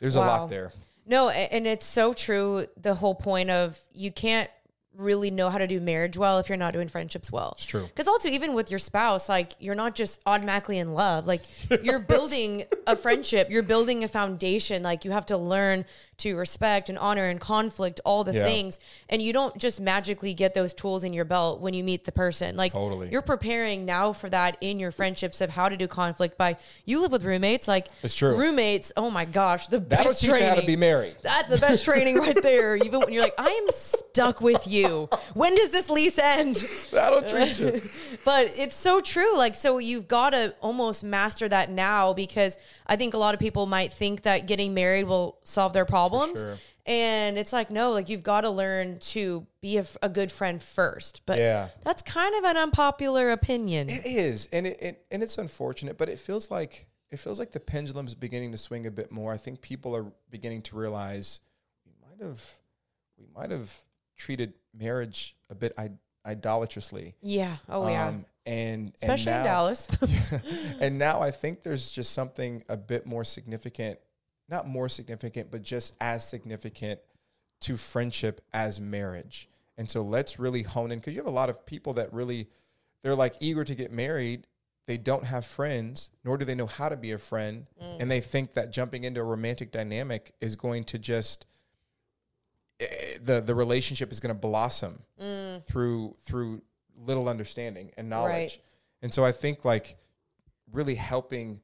there's 0.00 0.16
a 0.16 0.20
lot 0.20 0.48
there. 0.48 0.72
No, 1.06 1.28
and 1.28 1.66
it's 1.66 1.84
so 1.86 2.14
true. 2.14 2.66
The 2.80 2.94
whole 2.94 3.14
point 3.14 3.50
of 3.50 3.78
you 3.92 4.10
can't 4.10 4.50
really 4.96 5.30
know 5.30 5.50
how 5.50 5.58
to 5.58 5.66
do 5.66 5.80
marriage 5.80 6.16
well 6.16 6.38
if 6.38 6.48
you're 6.48 6.58
not 6.58 6.72
doing 6.72 6.88
friendships 6.88 7.30
well. 7.32 7.52
It's 7.56 7.64
true. 7.66 7.84
Because 7.86 8.06
also, 8.08 8.28
even 8.28 8.54
with 8.54 8.70
your 8.70 8.78
spouse, 8.78 9.28
like 9.28 9.52
you're 9.58 9.74
not 9.74 9.94
just 9.94 10.20
automatically 10.26 10.78
in 10.78 10.94
love. 10.94 11.26
Like 11.26 11.42
you're 11.82 11.98
building 12.14 12.64
a 12.86 12.96
friendship, 12.96 13.50
you're 13.50 13.62
building 13.62 14.04
a 14.04 14.08
foundation. 14.08 14.82
Like 14.82 15.04
you 15.04 15.10
have 15.10 15.26
to 15.26 15.36
learn 15.36 15.84
to 16.18 16.36
respect 16.36 16.88
and 16.88 16.96
honor 16.98 17.24
and 17.24 17.40
conflict, 17.40 18.00
all 18.04 18.22
the 18.22 18.32
Yeah. 18.34 18.44
things. 18.44 18.78
And 19.08 19.20
you 19.20 19.32
don't 19.32 19.56
just 19.58 19.80
magically 19.80 20.32
get 20.32 20.54
those 20.54 20.72
tools 20.72 21.02
in 21.02 21.12
your 21.12 21.24
belt 21.24 21.60
when 21.60 21.74
you 21.74 21.82
meet 21.82 22.04
the 22.04 22.12
person. 22.12 22.56
Like 22.56 22.72
Totally. 22.72 23.08
you're 23.10 23.20
preparing 23.22 23.84
now 23.84 24.12
for 24.12 24.28
that 24.30 24.56
in 24.60 24.78
your 24.78 24.92
friendships 24.92 25.40
of 25.40 25.50
how 25.50 25.68
to 25.68 25.76
do 25.76 25.88
conflict 25.88 26.38
by 26.38 26.56
you 26.84 27.00
live 27.00 27.10
with 27.10 27.24
roommates. 27.24 27.66
Like 27.66 27.88
It's 28.02 28.14
true. 28.14 28.36
roommates, 28.36 28.92
oh 28.96 29.10
my 29.10 29.24
gosh, 29.24 29.66
the 29.68 29.80
That'll 29.80 30.06
best 30.12 30.22
you 30.22 30.30
how 30.30 30.36
to 30.38 30.44
training. 30.44 30.66
be 30.66 30.76
married. 30.76 31.16
That's 31.22 31.48
the 31.48 31.58
best 31.58 31.84
training 31.84 32.18
right 32.18 32.40
there. 32.40 32.76
Even 32.84 33.00
when 33.00 33.12
you're 33.12 33.22
like, 33.22 33.34
I 33.36 33.48
am 33.50 33.66
stuck 33.70 34.40
with 34.40 34.66
you. 34.68 34.83
When 35.34 35.54
does 35.56 35.70
this 35.70 35.88
lease 35.90 36.18
end? 36.18 36.56
That'll 36.92 37.22
treat 37.22 37.58
you. 37.58 37.80
But 38.24 38.58
it's 38.58 38.74
so 38.74 39.00
true. 39.02 39.36
Like, 39.36 39.54
so 39.54 39.76
you've 39.78 40.08
got 40.08 40.30
to 40.30 40.54
almost 40.62 41.04
master 41.04 41.46
that 41.46 41.70
now 41.70 42.14
because 42.14 42.56
I 42.86 42.96
think 42.96 43.12
a 43.12 43.18
lot 43.18 43.34
of 43.34 43.40
people 43.40 43.66
might 43.66 43.92
think 43.92 44.22
that 44.22 44.46
getting 44.46 44.72
married 44.72 45.04
will 45.04 45.38
solve 45.44 45.74
their 45.74 45.84
problems. 45.84 46.40
sure. 46.40 46.56
And 46.86 47.36
it's 47.38 47.52
like, 47.52 47.70
no, 47.70 47.90
like 47.92 48.08
you've 48.08 48.22
got 48.22 48.42
to 48.42 48.50
learn 48.50 48.98
to 49.00 49.46
be 49.60 49.78
a 50.02 50.08
good 50.08 50.30
friend 50.32 50.62
first. 50.62 51.20
But 51.26 51.38
Yeah. 51.38 51.68
that's 51.82 52.00
kind 52.02 52.34
of 52.36 52.44
an 52.44 52.56
unpopular 52.56 53.30
opinion. 53.30 53.88
It 53.90 54.06
is, 54.06 54.48
and 54.52 54.66
it, 54.66 54.80
it 54.82 55.06
and 55.10 55.22
it's 55.22 55.36
unfortunate, 55.38 55.96
but 55.98 56.08
it 56.08 56.18
feels 56.18 56.50
like 56.50 56.86
it 57.10 57.18
feels 57.18 57.38
like 57.38 57.52
the 57.52 57.60
pendulum's 57.60 58.14
beginning 58.14 58.52
to 58.52 58.58
swing 58.58 58.86
a 58.86 58.90
bit 58.90 59.12
more. 59.12 59.32
I 59.32 59.36
think 59.38 59.60
people 59.60 59.94
are 59.96 60.06
beginning 60.30 60.62
to 60.62 60.76
realize 60.76 61.40
we 61.86 61.92
might 62.06 62.26
have 62.26 62.42
we 63.18 63.26
might 63.34 63.50
have 63.50 63.74
treated 64.16 64.54
marriage 64.72 65.36
a 65.50 65.54
bit 65.54 65.72
I- 65.78 65.90
idolatrously. 66.26 67.14
yeah. 67.20 67.56
Oh, 67.68 67.88
yeah. 67.88 68.08
Um, 68.08 68.26
and 68.46 68.92
Especially 68.96 69.32
and 69.32 69.40
in 69.40 69.46
Dallas. 69.46 69.88
and 70.80 70.98
now 70.98 71.20
I 71.20 71.30
think 71.30 71.62
there's 71.62 71.90
just 71.90 72.12
something 72.12 72.62
a 72.68 72.76
bit 72.76 73.06
more 73.06 73.24
significant, 73.24 73.98
not 74.48 74.68
more 74.68 74.88
significant, 74.88 75.50
but 75.50 75.62
just 75.62 75.94
as 76.00 76.28
significant 76.28 77.00
to 77.62 77.76
friendship 77.76 78.42
as 78.52 78.78
marriage. 78.80 79.48
And 79.78 79.90
so 79.90 80.02
let's 80.02 80.38
really 80.38 80.62
hone 80.62 80.92
in 80.92 80.98
because 80.98 81.14
you 81.14 81.20
have 81.20 81.26
a 81.26 81.30
lot 81.30 81.48
of 81.48 81.64
people 81.64 81.94
that 81.94 82.12
really 82.12 82.48
they're 83.02 83.14
like 83.14 83.34
eager 83.40 83.64
to 83.64 83.74
get 83.74 83.90
married. 83.92 84.46
They 84.86 84.98
don't 84.98 85.24
have 85.24 85.46
friends, 85.46 86.10
nor 86.24 86.36
do 86.36 86.44
they 86.44 86.54
know 86.54 86.66
how 86.66 86.90
to 86.90 86.96
be 86.96 87.12
a 87.12 87.18
friend, 87.18 87.66
and 87.80 88.10
they 88.10 88.20
think 88.20 88.52
that 88.52 88.70
jumping 88.70 89.04
into 89.04 89.20
a 89.20 89.24
romantic 89.24 89.72
dynamic 89.72 90.34
is 90.42 90.56
going 90.56 90.84
to 90.84 90.98
just 90.98 91.46
Eh, 92.80 93.18
the 93.22 93.40
the 93.40 93.54
relationship 93.54 94.10
is 94.10 94.20
going 94.20 94.34
to 94.34 94.40
blossom 94.40 95.02
mm. 95.20 95.64
through 95.64 96.16
through 96.24 96.62
little 96.96 97.28
understanding 97.28 97.90
and 97.96 98.08
knowledge. 98.08 98.30
Right. 98.30 98.58
And 99.02 99.12
so 99.12 99.24
I 99.24 99.32
think 99.32 99.64
like 99.64 99.96
really 100.72 100.94
helping 100.94 101.60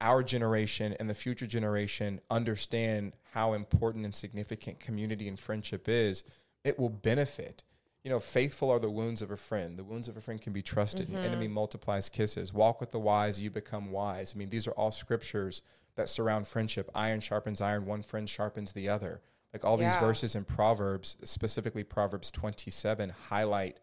our 0.00 0.22
generation 0.22 0.96
and 0.98 1.10
the 1.10 1.14
future 1.14 1.46
generation 1.46 2.20
understand 2.30 3.12
how 3.32 3.52
important 3.52 4.04
and 4.04 4.14
significant 4.14 4.80
community 4.80 5.28
and 5.28 5.38
friendship 5.38 5.88
is, 5.88 6.24
it 6.64 6.78
will 6.78 6.88
benefit. 6.88 7.62
You 8.02 8.10
know, 8.10 8.20
faithful 8.20 8.70
are 8.70 8.78
the 8.78 8.90
wounds 8.90 9.20
of 9.20 9.30
a 9.30 9.36
friend. 9.36 9.78
The 9.78 9.84
wounds 9.84 10.08
of 10.08 10.16
a 10.16 10.22
friend 10.22 10.40
can 10.40 10.54
be 10.54 10.62
trusted. 10.62 11.10
An 11.10 11.16
enemy 11.16 11.46
mm-hmm. 11.46 11.54
multiplies 11.54 12.08
kisses. 12.08 12.50
Walk 12.52 12.80
with 12.80 12.92
the 12.92 12.98
wise, 12.98 13.38
you 13.38 13.50
become 13.50 13.90
wise. 13.90 14.32
I 14.34 14.38
mean, 14.38 14.48
these 14.48 14.66
are 14.66 14.72
all 14.72 14.90
scriptures 14.90 15.60
that 15.96 16.08
surround 16.08 16.48
friendship. 16.48 16.88
Iron 16.94 17.20
sharpens 17.20 17.60
iron, 17.60 17.84
one 17.84 18.02
friend 18.02 18.26
sharpens 18.26 18.72
the 18.72 18.88
other. 18.88 19.20
Like 19.52 19.64
all 19.64 19.76
these 19.76 19.96
verses 19.96 20.36
in 20.36 20.44
Proverbs, 20.44 21.16
specifically 21.24 21.82
Proverbs 21.82 22.30
27, 22.30 23.12
highlight 23.28 23.80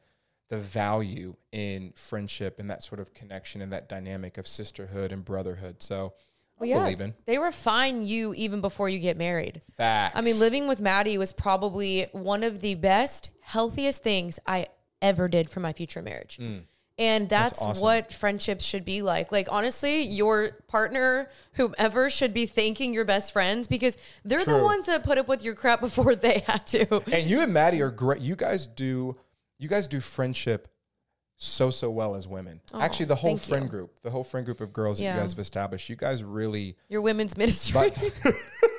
the 0.49 0.57
value 0.57 1.35
in 1.51 1.91
friendship 1.95 2.59
and 2.59 2.69
that 2.69 2.83
sort 2.83 3.01
of 3.01 3.13
connection 3.13 3.61
and 3.61 3.73
that 3.73 3.89
dynamic 3.89 4.37
of 4.37 4.47
sisterhood 4.47 5.11
and 5.11 5.25
brotherhood. 5.25 5.83
So 5.83 6.13
I'm 6.59 6.67
yeah. 6.67 6.79
believing. 6.79 7.15
They 7.25 7.37
refine 7.37 8.03
you 8.03 8.33
even 8.35 8.61
before 8.61 8.89
you 8.89 8.99
get 8.99 9.17
married. 9.17 9.61
Facts. 9.75 10.15
I 10.15 10.21
mean, 10.21 10.39
living 10.39 10.67
with 10.67 10.79
Maddie 10.79 11.17
was 11.17 11.33
probably 11.33 12.07
one 12.13 12.43
of 12.43 12.61
the 12.61 12.75
best, 12.75 13.29
healthiest 13.41 14.01
things 14.01 14.39
I 14.47 14.67
ever 15.01 15.27
did 15.27 15.49
for 15.49 15.59
my 15.59 15.73
future 15.73 16.01
marriage. 16.01 16.37
Mm. 16.41 16.63
And 16.99 17.29
that's, 17.29 17.61
awesome. 17.61 17.81
what 17.81 18.11
friendships 18.11 18.65
should 18.65 18.83
be 18.83 19.03
like. 19.03 19.31
Like, 19.31 19.47
honestly, 19.51 20.01
your 20.01 20.51
partner, 20.67 21.29
whomever, 21.53 22.09
should 22.09 22.33
be 22.33 22.47
thanking 22.47 22.91
your 22.91 23.05
best 23.05 23.31
friends 23.31 23.67
because 23.67 23.97
they're 24.25 24.43
the 24.43 24.63
ones 24.63 24.87
that 24.87 25.03
put 25.03 25.19
up 25.19 25.27
with 25.27 25.43
your 25.43 25.53
crap 25.53 25.79
before 25.81 26.15
they 26.15 26.43
had 26.47 26.65
to. 26.67 27.03
and 27.11 27.29
you 27.29 27.41
and 27.41 27.53
Maddie 27.53 27.81
are 27.81 27.91
great. 27.91 28.21
You 28.21 28.35
guys 28.35 28.65
do 28.65 29.15
you 29.59 29.67
guys 29.67 29.87
do 29.87 29.99
friendship 29.99 30.67
so 31.37 31.69
so 31.69 31.89
well 31.89 32.15
as 32.15 32.27
women. 32.27 32.59
Actually, 32.73 33.05
the 33.05 33.15
whole 33.15 33.37
friend 33.37 33.65
you. 33.65 33.69
group, 33.69 33.99
the 34.01 34.09
whole 34.09 34.23
friend 34.23 34.45
group 34.45 34.59
of 34.59 34.73
girls 34.73 34.97
that 34.97 35.05
you 35.05 35.11
guys 35.11 35.33
have 35.33 35.39
established, 35.39 35.87
you 35.87 35.95
guys 35.95 36.23
really 36.23 36.75
Your 36.89 37.01
women's 37.01 37.37
ministry. 37.37 37.73
but 37.73 37.93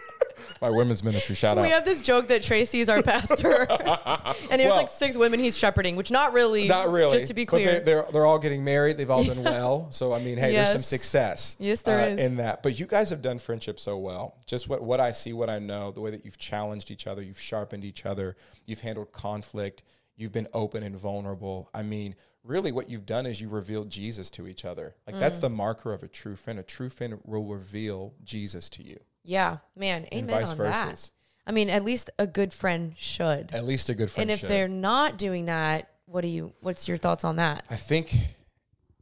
my 0.61 0.71
women's 0.71 1.03
ministry 1.03 1.35
shout 1.35 1.57
we 1.57 1.63
out. 1.63 1.65
We 1.65 1.71
have 1.71 1.85
this 1.85 2.03
joke 2.03 2.29
that 2.29 2.43
Tracy 2.43 2.81
is 2.81 2.89
our 2.89 3.03
pastor. 3.03 3.67
and 3.71 4.61
there's 4.61 4.67
Well- 4.69 4.77
like 4.77 4.89
six 4.89 5.17
women 5.17 5.41
he's 5.41 5.57
shepherding, 5.57 5.97
which 5.97 6.11
not 6.11 6.33
really. 6.33 6.69
Not 6.69 6.91
really. 6.91 7.19
Just 7.19 7.29
to 7.29 7.35
be 7.35 7.47
clear. 7.47 7.67
they, 7.67 7.81
they're 7.81 8.05
they're 8.13 8.27
all 8.27 8.39
getting 8.39 8.65
married. 8.65 8.97
They've 8.97 9.11
all 9.11 9.25
done 9.25 9.43
well. 9.45 9.91
So 9.91 10.13
I 10.13 10.21
mean, 10.21 10.37
hey, 10.37 10.53
there's 10.53 10.73
some 10.73 10.83
success. 10.83 11.57
Yes, 11.59 11.81
there 11.81 12.01
uh, 12.01 12.07
is. 12.07 12.21
in 12.21 12.37
that. 12.37 12.63
But 12.63 12.79
you 12.79 12.87
guys 12.87 13.11
have 13.11 13.23
done 13.23 13.39
friendship 13.39 13.81
so 13.81 13.99
well. 13.99 14.37
Just 14.47 14.69
what 14.69 14.83
what 14.83 15.01
I 15.01 15.13
see, 15.13 15.33
what 15.33 15.51
I 15.51 15.59
know, 15.59 15.91
the 15.91 16.01
way 16.01 16.11
that 16.11 16.25
you've 16.25 16.39
challenged 16.39 16.91
each 16.91 17.07
other, 17.07 17.23
you've 17.23 17.41
sharpened 17.41 17.85
each 17.85 18.07
other, 18.07 18.37
you've 18.67 18.81
handled 18.81 19.13
conflict, 19.13 19.83
You've 20.19 20.33
been 20.33 20.49
open 20.53 20.83
and 20.83 20.99
vulnerable. 20.99 21.71
I 21.73 21.85
mean, 21.85 22.17
really, 22.43 22.73
what 22.73 22.91
you've 22.91 23.07
done 23.07 23.25
is 23.25 23.41
you 23.41 23.49
revealed 23.49 23.89
Jesus 23.89 24.31
to 24.31 24.49
each 24.49 24.65
other. 24.65 24.97
Like 25.07 25.19
that's 25.19 25.39
the 25.39 25.49
marker 25.49 25.93
of 25.93 26.03
a 26.03 26.09
true 26.09 26.35
friend. 26.35 26.59
A 26.59 26.65
true 26.65 26.91
friend 26.91 27.21
will 27.25 27.45
reveal 27.45 28.15
Jesus 28.25 28.69
to 28.71 28.83
you, 28.83 28.99
Yeah, 29.25 29.59
man, 29.77 30.05
and 30.11 30.25
amen 30.25 30.41
vice 30.41 30.51
on 30.51 30.57
versa. 30.57 30.87
that. 30.87 31.11
I 31.47 31.53
mean, 31.53 31.71
at 31.71 31.83
least 31.83 32.11
a 32.19 32.27
good 32.27 32.53
friend 32.53 32.95
should. 32.97 33.51
At 33.53 33.65
least 33.65 33.89
a 33.89 33.95
good 33.95 34.11
friend. 34.11 34.23
and 34.23 34.31
if 34.31 34.41
should. 34.41 34.51
they're 34.51 34.69
not 34.69 35.17
doing 35.17 35.47
that, 35.47 35.91
what 36.05 36.21
do 36.21 36.29
you? 36.29 36.53
What's 36.61 36.89
your 36.89 36.99
thoughts 36.99 37.25
on 37.25 37.37
that? 37.37 37.65
I 37.71 37.77
think 37.77 38.15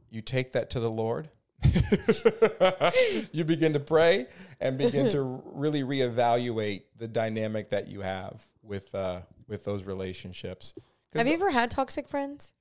you 0.09 0.21
take 0.21 0.53
that 0.53 0.69
to 0.71 0.79
the 0.79 0.89
Lord. 0.89 1.29
you 3.31 3.43
begin 3.43 3.73
to 3.73 3.79
pray 3.79 4.27
and 4.61 4.77
begin 4.77 5.09
to 5.09 5.21
really 5.45 5.81
reevaluate 5.81 6.83
the 6.97 7.07
dynamic 7.07 7.69
that 7.69 7.87
you 7.87 8.01
have 8.01 8.43
with 8.61 8.93
uh, 8.93 9.21
with 9.47 9.65
those 9.65 9.83
relationships. 9.83 10.73
Have 11.15 11.27
you 11.27 11.33
ever 11.33 11.49
had 11.49 11.71
toxic 11.71 12.07
friends, 12.07 12.53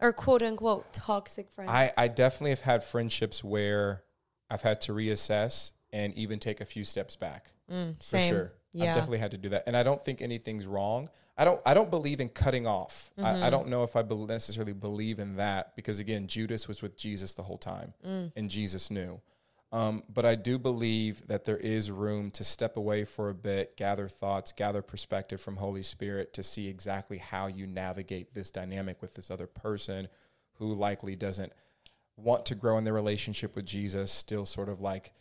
or 0.00 0.12
quote 0.12 0.42
unquote 0.42 0.92
toxic 0.92 1.50
friends? 1.50 1.70
I, 1.70 1.92
I 1.96 2.08
definitely 2.08 2.50
have 2.50 2.60
had 2.60 2.84
friendships 2.84 3.42
where 3.42 4.02
I've 4.50 4.62
had 4.62 4.80
to 4.82 4.92
reassess 4.92 5.72
and 5.92 6.12
even 6.14 6.38
take 6.38 6.60
a 6.60 6.64
few 6.64 6.84
steps 6.84 7.16
back. 7.16 7.52
Mm, 7.70 8.02
For 8.02 8.18
sure. 8.20 8.52
Yeah. 8.72 8.90
I've 8.90 8.94
definitely 8.96 9.18
had 9.18 9.30
to 9.30 9.38
do 9.38 9.48
that. 9.50 9.64
And 9.66 9.76
I 9.76 9.82
don't 9.82 10.04
think 10.04 10.20
anything's 10.20 10.66
wrong. 10.66 11.08
I 11.38 11.44
don't 11.44 11.60
I 11.66 11.74
don't 11.74 11.90
believe 11.90 12.20
in 12.20 12.28
cutting 12.28 12.66
off. 12.66 13.10
I, 13.18 13.20
Mm-hmm. 13.22 13.44
I 13.44 13.50
don't 13.50 13.68
know 13.68 13.82
if 13.82 13.96
I 13.96 14.02
bel 14.02 14.26
necessarily 14.26 14.72
believe 14.72 15.18
in 15.18 15.36
that 15.36 15.74
because 15.76 15.98
again, 15.98 16.26
Judas 16.26 16.68
was 16.68 16.82
with 16.82 16.96
Jesus 16.96 17.34
the 17.34 17.42
whole 17.42 17.58
time 17.58 17.94
Mm. 18.06 18.32
and 18.36 18.50
Jesus 18.50 18.90
knew. 18.90 19.20
Um, 19.72 20.04
but 20.08 20.24
I 20.24 20.36
do 20.36 20.58
believe 20.58 21.26
that 21.26 21.44
there 21.44 21.56
is 21.56 21.90
room 21.90 22.30
to 22.32 22.44
step 22.44 22.76
away 22.76 23.04
for 23.04 23.30
a 23.30 23.34
bit, 23.34 23.76
gather 23.76 24.08
thoughts, 24.08 24.52
gather 24.52 24.80
perspective 24.80 25.40
from 25.40 25.56
Holy 25.56 25.82
Spirit 25.82 26.32
to 26.34 26.42
see 26.42 26.68
exactly 26.68 27.18
how 27.18 27.48
you 27.48 27.66
navigate 27.66 28.32
this 28.32 28.50
dynamic 28.50 29.02
with 29.02 29.14
this 29.14 29.30
other 29.30 29.46
person 29.48 30.06
who 30.54 30.72
likely 30.72 31.16
doesn't 31.16 31.52
want 32.16 32.46
to 32.46 32.54
grow 32.54 32.78
in 32.78 32.84
their 32.84 32.94
relationship 32.94 33.56
with 33.56 33.66
Jesus, 33.66 34.10
still 34.12 34.46
sort 34.46 34.68
of 34.68 34.80
like 34.80 35.12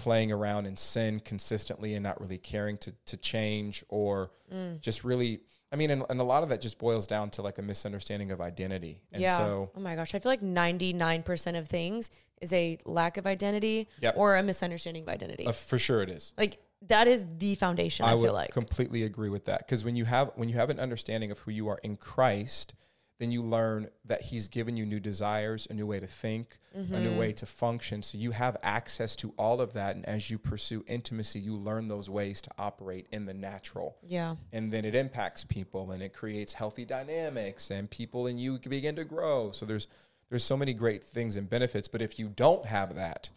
playing 0.00 0.32
around 0.32 0.66
in 0.66 0.76
sin 0.76 1.20
consistently 1.20 1.94
and 1.94 2.02
not 2.02 2.20
really 2.20 2.38
caring 2.38 2.78
to, 2.78 2.92
to 3.06 3.16
change 3.16 3.84
or 3.88 4.30
Mm. 4.52 4.80
just 4.80 5.04
really 5.04 5.40
I 5.72 5.76
mean 5.76 5.90
and, 5.92 6.02
and 6.10 6.18
a 6.20 6.24
lot 6.24 6.42
of 6.42 6.48
that 6.48 6.60
just 6.60 6.76
boils 6.80 7.06
down 7.06 7.30
to 7.30 7.42
like 7.42 7.58
a 7.58 7.62
misunderstanding 7.62 8.32
of 8.32 8.40
identity. 8.40 9.00
And 9.12 9.22
yeah. 9.22 9.36
so 9.36 9.70
oh 9.76 9.80
my 9.80 9.94
gosh, 9.94 10.12
I 10.14 10.18
feel 10.18 10.32
like 10.32 10.42
ninety 10.42 10.92
nine 10.92 11.22
percent 11.22 11.56
of 11.56 11.68
things 11.68 12.10
is 12.40 12.52
a 12.52 12.78
lack 12.84 13.16
of 13.16 13.26
identity 13.28 13.86
Yep. 14.00 14.14
or 14.16 14.36
a 14.36 14.42
misunderstanding 14.42 15.04
of 15.04 15.08
identity. 15.08 15.46
uh, 15.46 15.52
for 15.52 15.78
sure 15.78 16.02
it 16.02 16.10
is. 16.10 16.32
like 16.36 16.58
that 16.88 17.06
is 17.06 17.24
the 17.38 17.54
foundation. 17.56 18.06
I, 18.06 18.12
I 18.12 18.14
would 18.14 18.24
feel 18.24 18.32
like. 18.32 18.50
completely 18.50 19.02
agree 19.04 19.28
with 19.28 19.44
that 19.44 19.58
because 19.58 19.84
when 19.84 19.94
you 19.94 20.04
have 20.06 20.32
when 20.34 20.48
you 20.48 20.56
have 20.56 20.70
an 20.70 20.80
understanding 20.80 21.30
of 21.30 21.38
who 21.40 21.50
you 21.52 21.68
are 21.68 21.78
in 21.84 21.96
Christ, 21.96 22.74
then 23.20 23.30
you 23.30 23.42
learn 23.42 23.88
that 24.06 24.20
He's 24.22 24.48
given 24.48 24.76
you 24.76 24.84
new 24.84 24.98
desires, 24.98 25.68
a 25.70 25.74
new 25.74 25.86
way 25.86 26.00
to 26.00 26.08
think, 26.08 26.58
a 26.74 26.78
Mm-hmm. 26.78 27.02
new 27.04 27.18
way 27.18 27.32
to 27.34 27.46
function. 27.46 28.02
So 28.02 28.18
you 28.18 28.32
have 28.32 28.56
access 28.62 29.14
to 29.16 29.32
all 29.36 29.60
of 29.60 29.72
that, 29.74 29.94
and 29.96 30.04
as 30.06 30.30
you 30.30 30.38
pursue 30.38 30.84
intimacy, 30.88 31.38
you 31.38 31.54
learn 31.56 31.86
those 31.88 32.08
ways 32.10 32.40
to 32.42 32.50
operate 32.58 33.06
in 33.12 33.26
the 33.26 33.34
natural. 33.34 33.96
yeah. 34.02 34.34
and 34.52 34.72
then 34.72 34.84
it 34.84 34.94
impacts 34.96 35.44
people 35.44 35.92
and 35.92 36.02
it 36.02 36.12
creates 36.12 36.52
healthy 36.54 36.84
dynamics 36.84 37.70
and 37.70 37.88
people 37.90 38.26
and 38.26 38.40
you 38.40 38.58
begin 38.68 38.96
to 38.96 39.04
grow 39.04 39.52
so 39.52 39.64
there's 39.66 39.86
there's 40.28 40.44
so 40.44 40.56
many 40.56 40.72
great 40.72 41.04
things 41.04 41.36
and 41.36 41.48
benefits 41.50 41.88
but 41.88 42.00
if 42.02 42.18
you 42.18 42.28
don't 42.28 42.64
have 42.64 42.94
that 42.96 43.30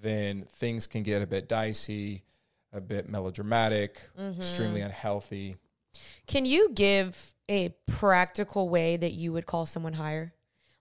then 0.00 0.44
things 0.52 0.86
can 0.86 1.02
get 1.02 1.22
a 1.22 1.26
bit 1.26 1.48
dicey 1.48 2.22
a 2.72 2.80
bit 2.80 3.08
melodramatic 3.08 4.00
extremely 4.38 4.80
unhealthy 4.80 5.56
Can 6.26 6.44
you 6.46 6.70
give 6.74 7.34
a 7.48 7.74
practical 7.86 8.68
way 8.68 8.96
that 8.96 9.12
you 9.12 9.32
would 9.32 9.46
call 9.46 9.66
someone 9.66 9.92
higher? 9.94 10.30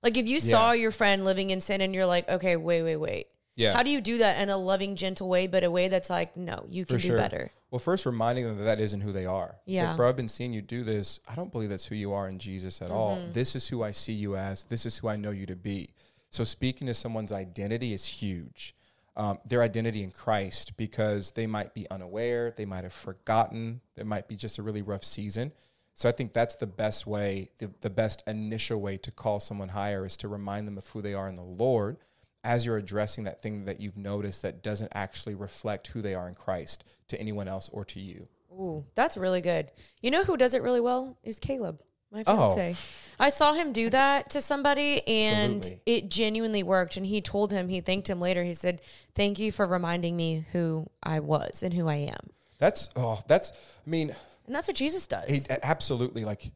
Like 0.04 0.18
if 0.18 0.28
you 0.28 0.40
saw 0.40 0.72
your 0.72 0.92
friend 0.92 1.24
living 1.24 1.50
in 1.52 1.62
sin 1.62 1.82
and 1.82 1.94
you're 1.94 2.06
like, 2.06 2.28
okay, 2.30 2.56
wait, 2.56 2.82
wait, 2.84 2.96
wait. 2.98 3.28
yeah 3.56 3.74
How 3.74 3.84
do 3.84 3.92
you 3.92 4.02
do 4.02 4.18
that 4.20 4.42
in 4.42 4.50
a 4.50 4.58
loving, 4.58 4.96
gentle 4.96 5.30
way, 5.30 5.46
but 5.48 5.64
a 5.64 5.70
way 5.70 5.88
that's 5.90 6.10
like, 6.10 6.36
no, 6.36 6.66
you 6.68 6.86
can 6.86 6.98
For 6.98 7.02
do 7.02 7.08
sure. 7.10 7.18
better? 7.18 7.50
well 7.70 7.80
first 7.80 8.06
reminding 8.06 8.44
them 8.46 8.58
that 8.58 8.64
that 8.66 8.80
isn't 8.82 9.00
who 9.02 9.12
they 9.14 9.26
are 9.26 9.56
Yeah. 9.66 9.88
like, 9.90 9.96
bro 9.98 10.10
i've 10.10 10.18
been 10.18 10.28
seeing 10.28 10.52
you 10.52 10.62
do 10.62 10.84
this 10.84 11.22
i 11.30 11.36
don't 11.36 11.54
believe 11.54 11.70
that's 11.70 11.86
who 11.86 11.96
you 11.96 12.12
are 12.12 12.28
in 12.28 12.38
jesus 12.38 12.82
at 12.82 12.92
all 12.92 13.16
Mm-hmm. 13.16 13.32
this 13.32 13.56
is 13.56 13.66
who 13.66 13.82
i 13.82 13.92
see 13.94 14.12
you 14.12 14.36
as 14.36 14.66
this 14.66 14.86
is 14.86 14.98
who 14.98 15.08
i 15.08 15.16
know 15.16 15.32
you 15.32 15.46
to 15.46 15.56
be 15.56 15.88
so 16.32 16.44
speaking 16.44 16.86
to 16.88 16.94
someone's 16.94 17.32
identity 17.32 17.94
is 17.94 18.06
huge 18.06 18.76
um, 19.16 19.40
their 19.46 19.62
identity 19.62 20.04
in 20.04 20.12
christ 20.12 20.76
because 20.78 21.32
they 21.32 21.48
might 21.48 21.74
be 21.74 21.90
unaware 21.90 22.54
they 22.56 22.66
might 22.66 22.84
have 22.84 22.94
forgotten 22.94 23.82
it 23.96 24.06
might 24.06 24.28
be 24.28 24.36
just 24.36 24.58
a 24.58 24.64
really 24.64 24.82
rough 24.82 25.04
season 25.04 25.52
so 25.94 26.08
i 26.08 26.12
think 26.12 26.34
that's 26.34 26.56
the 26.56 26.68
best 26.68 27.06
way 27.06 27.50
the, 27.58 27.70
the 27.82 27.90
best 27.90 28.24
initial 28.28 28.80
way 28.80 28.98
to 28.98 29.12
call 29.12 29.40
someone 29.40 29.70
higher 29.70 30.06
is 30.06 30.18
to 30.18 30.28
remind 30.28 30.68
them 30.68 30.78
of 30.78 30.88
who 30.90 31.02
they 31.02 31.14
are 31.14 31.28
in 31.28 31.36
the 31.36 31.42
lord 31.42 31.98
as 32.44 32.66
you're 32.66 32.78
addressing 32.78 33.24
that 33.26 33.42
thing 33.42 33.66
that 33.66 33.80
you've 33.80 33.98
noticed 33.98 34.42
that 34.42 34.64
doesn't 34.64 34.92
actually 34.96 35.36
reflect 35.36 35.88
who 35.88 36.02
they 36.02 36.16
are 36.16 36.28
in 36.28 36.36
Christ 36.36 36.84
to 37.10 37.20
anyone 37.20 37.48
else 37.48 37.70
or 37.72 37.86
to 37.86 38.00
you. 38.00 38.28
Ooh, 38.52 38.86
that's 38.96 39.18
really 39.18 39.42
good. 39.42 39.72
You 40.02 40.12
know 40.12 40.24
who 40.24 40.38
does 40.38 40.54
it 40.54 40.62
really 40.62 40.82
well 40.82 41.18
is 41.24 41.40
Caleb, 41.40 41.82
my 42.12 42.24
Oh. 42.28 42.56
fiance. 42.56 42.76
I 43.20 43.30
saw 43.30 43.54
him 43.54 43.72
do 43.72 43.90
that 43.92 44.30
to 44.32 44.42
somebody 44.42 45.08
and 45.08 45.58
Absolutely. 45.58 45.82
it 45.86 46.10
genuinely 46.10 46.64
worked. 46.64 46.98
And 46.98 47.06
he 47.06 47.22
told 47.22 47.52
him, 47.52 47.70
he 47.70 47.80
thanked 47.82 48.10
him 48.10 48.20
later. 48.20 48.44
He 48.44 48.54
said, 48.56 48.82
Thank 49.14 49.38
you 49.40 49.52
for 49.52 49.66
reminding 49.68 50.16
me 50.18 50.46
who 50.52 50.88
I 51.04 51.20
was 51.20 51.62
and 51.64 51.74
who 51.74 51.88
I 51.88 51.96
am. 51.98 52.30
That's 52.58 52.90
oh, 52.96 53.22
that's 53.28 53.52
I 53.52 53.90
mean, 53.90 54.16
And 54.48 54.56
that's 54.56 54.68
what 54.68 54.76
Jesus 54.78 55.08
does. 55.08 55.28
he, 55.30 55.42
absolutely 55.64 56.26
like 56.26 56.52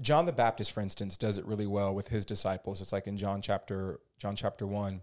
John 0.00 0.26
the 0.26 0.32
Baptist, 0.32 0.72
for 0.72 0.80
instance, 0.80 1.16
does 1.16 1.38
it 1.38 1.46
really 1.46 1.66
well 1.66 1.94
with 1.94 2.08
his 2.08 2.24
disciples. 2.24 2.80
It's 2.80 2.92
like 2.92 3.06
in 3.06 3.16
John 3.18 3.42
chapter 3.42 4.00
John 4.18 4.34
chapter 4.34 4.66
one, 4.66 5.02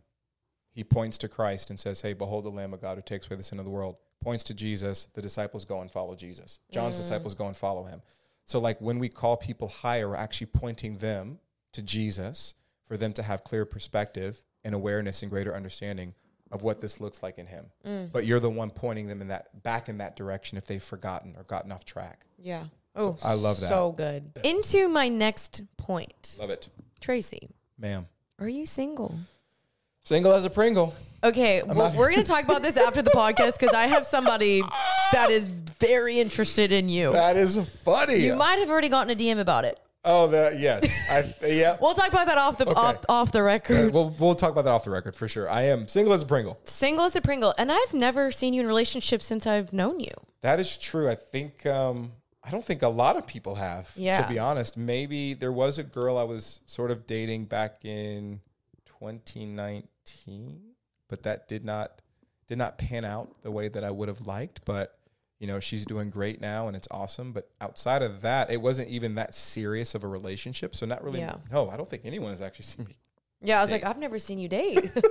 he 0.71 0.83
points 0.83 1.17
to 1.19 1.27
Christ 1.29 1.69
and 1.69 1.79
says, 1.79 2.01
"Hey, 2.01 2.13
behold 2.13 2.43
the 2.45 2.49
Lamb 2.49 2.73
of 2.73 2.81
God 2.81 2.97
who 2.97 3.01
takes 3.01 3.27
away 3.27 3.37
the 3.37 3.43
sin 3.43 3.59
of 3.59 3.65
the 3.65 3.71
world." 3.71 3.95
Points 4.21 4.43
to 4.45 4.53
Jesus. 4.53 5.07
The 5.13 5.21
disciples 5.21 5.65
go 5.65 5.81
and 5.81 5.91
follow 5.91 6.15
Jesus. 6.15 6.59
John's 6.71 6.97
disciples 6.97 7.33
go 7.35 7.47
and 7.47 7.55
follow 7.55 7.83
him. 7.85 8.01
So, 8.45 8.59
like 8.59 8.79
when 8.79 8.99
we 8.99 9.09
call 9.09 9.37
people 9.37 9.67
higher, 9.67 10.09
we're 10.09 10.15
actually 10.15 10.47
pointing 10.47 10.97
them 10.97 11.39
to 11.73 11.81
Jesus 11.81 12.53
for 12.87 12.97
them 12.97 13.13
to 13.13 13.23
have 13.23 13.43
clear 13.43 13.65
perspective 13.65 14.43
and 14.63 14.75
awareness 14.75 15.21
and 15.21 15.31
greater 15.31 15.53
understanding 15.55 16.13
of 16.51 16.63
what 16.63 16.79
this 16.79 17.01
looks 17.01 17.23
like 17.23 17.37
in 17.37 17.47
Him. 17.47 17.65
Mm. 17.85 18.11
But 18.11 18.25
you're 18.25 18.39
the 18.39 18.49
one 18.49 18.69
pointing 18.69 19.07
them 19.07 19.21
in 19.21 19.29
that 19.29 19.63
back 19.63 19.89
in 19.89 19.97
that 19.97 20.15
direction 20.15 20.57
if 20.57 20.65
they've 20.67 20.81
forgotten 20.81 21.35
or 21.37 21.43
gotten 21.43 21.71
off 21.71 21.85
track. 21.85 22.25
yeah. 22.37 22.65
Oh, 22.97 23.17
I 23.25 23.33
love 23.33 23.59
that. 23.59 23.67
So 23.67 23.91
good. 23.91 24.31
Into 24.45 24.87
my 24.87 25.09
next 25.09 25.63
point. 25.75 26.37
Love 26.39 26.49
it, 26.49 26.69
Tracy, 27.01 27.49
ma'am. 27.77 28.07
are 28.39 28.47
you 28.47 28.65
single? 28.65 29.19
Single 30.05 30.33
as 30.33 30.45
a 30.45 30.51
Pringle. 30.51 30.93
Okay, 31.23 31.63
well, 31.63 31.91
we're 31.97 32.11
going 32.11 32.23
to 32.23 32.31
talk 32.31 32.43
about 32.43 32.61
this 32.61 32.77
after 32.77 33.01
the 33.01 33.09
podcast 33.09 33.59
because 33.59 33.73
I 33.75 33.87
have 33.87 34.05
somebody 34.05 34.61
that 35.11 35.31
is 35.31 35.47
very 35.47 36.19
interested 36.19 36.71
in 36.71 36.89
you. 36.89 37.11
That 37.11 37.37
is 37.37 37.57
funny. 37.83 38.17
You 38.17 38.35
might 38.35 38.59
have 38.59 38.69
already 38.69 38.89
gotten 38.89 39.09
a 39.11 39.15
DM 39.15 39.39
about 39.39 39.65
it. 39.65 39.79
oh, 40.03 40.27
that 40.27 40.59
yes. 40.59 40.85
I 41.09 41.47
yeah. 41.47 41.77
We'll 41.81 41.95
talk 41.95 42.09
about 42.09 42.27
that 42.27 42.37
off 42.37 42.59
the 42.59 42.67
off, 42.75 42.97
off 43.09 43.31
the 43.31 43.41
record. 43.41 43.91
We'll 43.91 44.11
we'll 44.19 44.35
talk 44.35 44.51
about 44.51 44.65
that 44.65 44.71
off 44.71 44.83
the 44.83 44.91
record 44.91 45.15
for 45.15 45.27
sure. 45.27 45.49
I 45.49 45.63
am 45.63 45.87
single 45.87 46.13
as 46.13 46.21
a 46.21 46.27
Pringle. 46.27 46.59
Single 46.65 47.05
as 47.05 47.15
a 47.15 47.21
Pringle, 47.21 47.55
and 47.57 47.71
I've 47.71 47.93
never 47.95 48.29
seen 48.29 48.53
you 48.53 48.59
in 48.59 48.67
a 48.67 48.69
relationship 48.69 49.23
since 49.23 49.47
I've 49.47 49.73
known 49.73 49.99
you. 49.99 50.13
That 50.41 50.59
is 50.59 50.77
true. 50.77 51.09
I 51.09 51.15
think 51.15 51.65
um, 51.65 52.11
I 52.43 52.51
don't 52.51 52.63
think 52.63 52.83
a 52.83 52.89
lot 52.89 53.17
of 53.17 53.25
people 53.25 53.55
have. 53.55 53.91
Yeah. 53.95 54.21
To 54.21 54.29
be 54.31 54.37
honest, 54.37 54.77
maybe 54.77 55.33
there 55.33 55.51
was 55.51 55.79
a 55.79 55.83
girl 55.83 56.15
I 56.19 56.23
was 56.23 56.59
sort 56.67 56.91
of 56.91 57.07
dating 57.07 57.45
back 57.45 57.83
in 57.83 58.41
2019, 58.99 59.87
but 61.09 61.23
that 61.23 61.47
did 61.47 61.65
not 61.65 62.01
did 62.47 62.57
not 62.57 62.77
pan 62.77 63.05
out 63.05 63.41
the 63.41 63.51
way 63.51 63.67
that 63.67 63.83
I 63.83 63.91
would 63.91 64.07
have 64.07 64.25
liked. 64.27 64.61
But 64.65 64.97
you 65.39 65.47
know, 65.47 65.59
she's 65.59 65.85
doing 65.85 66.09
great 66.09 66.39
now, 66.41 66.67
and 66.67 66.75
it's 66.77 66.87
awesome. 66.91 67.31
But 67.31 67.49
outside 67.59 68.01
of 68.01 68.21
that, 68.21 68.49
it 68.49 68.61
wasn't 68.61 68.89
even 68.89 69.15
that 69.15 69.35
serious 69.35 69.95
of 69.95 70.03
a 70.03 70.07
relationship. 70.07 70.75
So 70.75 70.85
not 70.85 71.03
really. 71.03 71.19
Yeah. 71.19 71.35
No, 71.51 71.69
I 71.69 71.77
don't 71.77 71.89
think 71.89 72.03
anyone 72.05 72.31
has 72.31 72.41
actually 72.41 72.63
seen 72.65 72.85
me. 72.87 72.97
Yeah, 73.41 73.59
I 73.59 73.61
was 73.61 73.71
like, 73.71 73.83
I've 73.83 73.99
never 73.99 74.17
seen 74.17 74.39
you 74.39 74.47
date. 74.47 74.91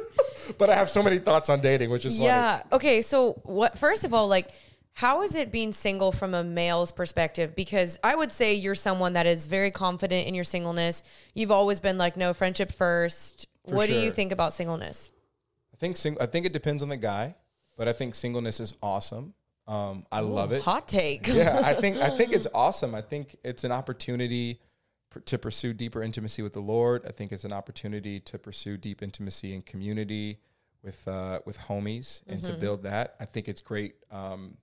But 0.59 0.69
I 0.69 0.75
have 0.75 0.91
so 0.91 1.03
many 1.03 1.19
thoughts 1.19 1.49
on 1.49 1.63
dating, 1.63 1.89
which 1.89 2.05
is 2.05 2.17
funny. 2.17 2.27
yeah. 2.27 2.63
Okay. 2.71 3.01
So 3.01 3.33
what? 3.45 3.79
First 3.79 4.05
of 4.05 4.13
all, 4.13 4.29
like, 4.29 4.51
how 4.95 5.23
is 5.23 5.35
it 5.35 5.51
being 5.51 5.73
single 5.73 6.13
from 6.13 6.35
a 6.35 6.45
male's 6.45 6.93
perspective? 6.93 7.57
Because 7.57 7.99
I 8.05 8.15
would 8.15 8.31
say 8.31 8.55
you're 8.55 8.77
someone 8.77 9.15
that 9.15 9.27
is 9.27 9.49
very 9.49 9.73
confident 9.73 10.29
in 10.29 10.35
your 10.35 10.45
singleness. 10.45 11.03
You've 11.35 11.51
always 11.51 11.81
been 11.81 11.99
like, 11.99 12.17
no 12.17 12.33
friendship 12.33 12.71
first. 12.71 13.49
For 13.67 13.75
what 13.75 13.89
do 13.89 13.99
you 13.99 14.13
think 14.13 14.31
about 14.31 14.53
singleness? 14.53 15.11
I 15.73 15.77
think 15.77 15.97
sing- 15.97 16.17
I 16.21 16.27
think 16.27 16.47
it 16.47 16.53
depends 16.53 16.83
on 16.83 16.89
the 16.89 16.97
guy, 16.97 17.35
but 17.77 17.89
I 17.89 17.93
think 17.93 18.15
singleness 18.15 18.61
is 18.61 18.77
awesome. 18.83 19.35
Um, 19.67 20.07
I 20.13 20.21
love 20.21 20.53
it. 20.53 20.63
Hot 20.63 20.87
take. 20.87 21.27
yeah, 21.27 21.61
I 21.65 21.75
think 21.81 21.97
I 21.97 22.11
think 22.11 22.33
it's 22.33 22.47
awesome. 22.55 22.95
I 22.95 23.01
think 23.01 23.37
it's 23.43 23.65
an 23.65 23.73
opportunity 23.73 24.61
pr- 25.11 25.21
to 25.21 25.39
pursue 25.39 25.73
deeper 25.73 26.03
intimacy 26.03 26.43
with 26.43 26.53
the 26.53 26.61
Lord. 26.61 27.05
I 27.05 27.11
think 27.11 27.33
it's 27.33 27.45
an 27.45 27.53
opportunity 27.53 28.21
to 28.21 28.39
pursue 28.39 28.77
deep 28.77 29.03
intimacy 29.03 29.55
and 29.55 29.67
community 29.67 30.39
with 30.85 31.09
uh, 31.09 31.41
with 31.47 31.59
homies 31.59 32.23
and 32.29 32.45
to 32.45 32.53
build 32.53 32.85
that. 32.85 33.17
I 33.19 33.25
think 33.25 33.49
it's 33.49 33.63
great 33.63 33.97
um, 34.13 34.57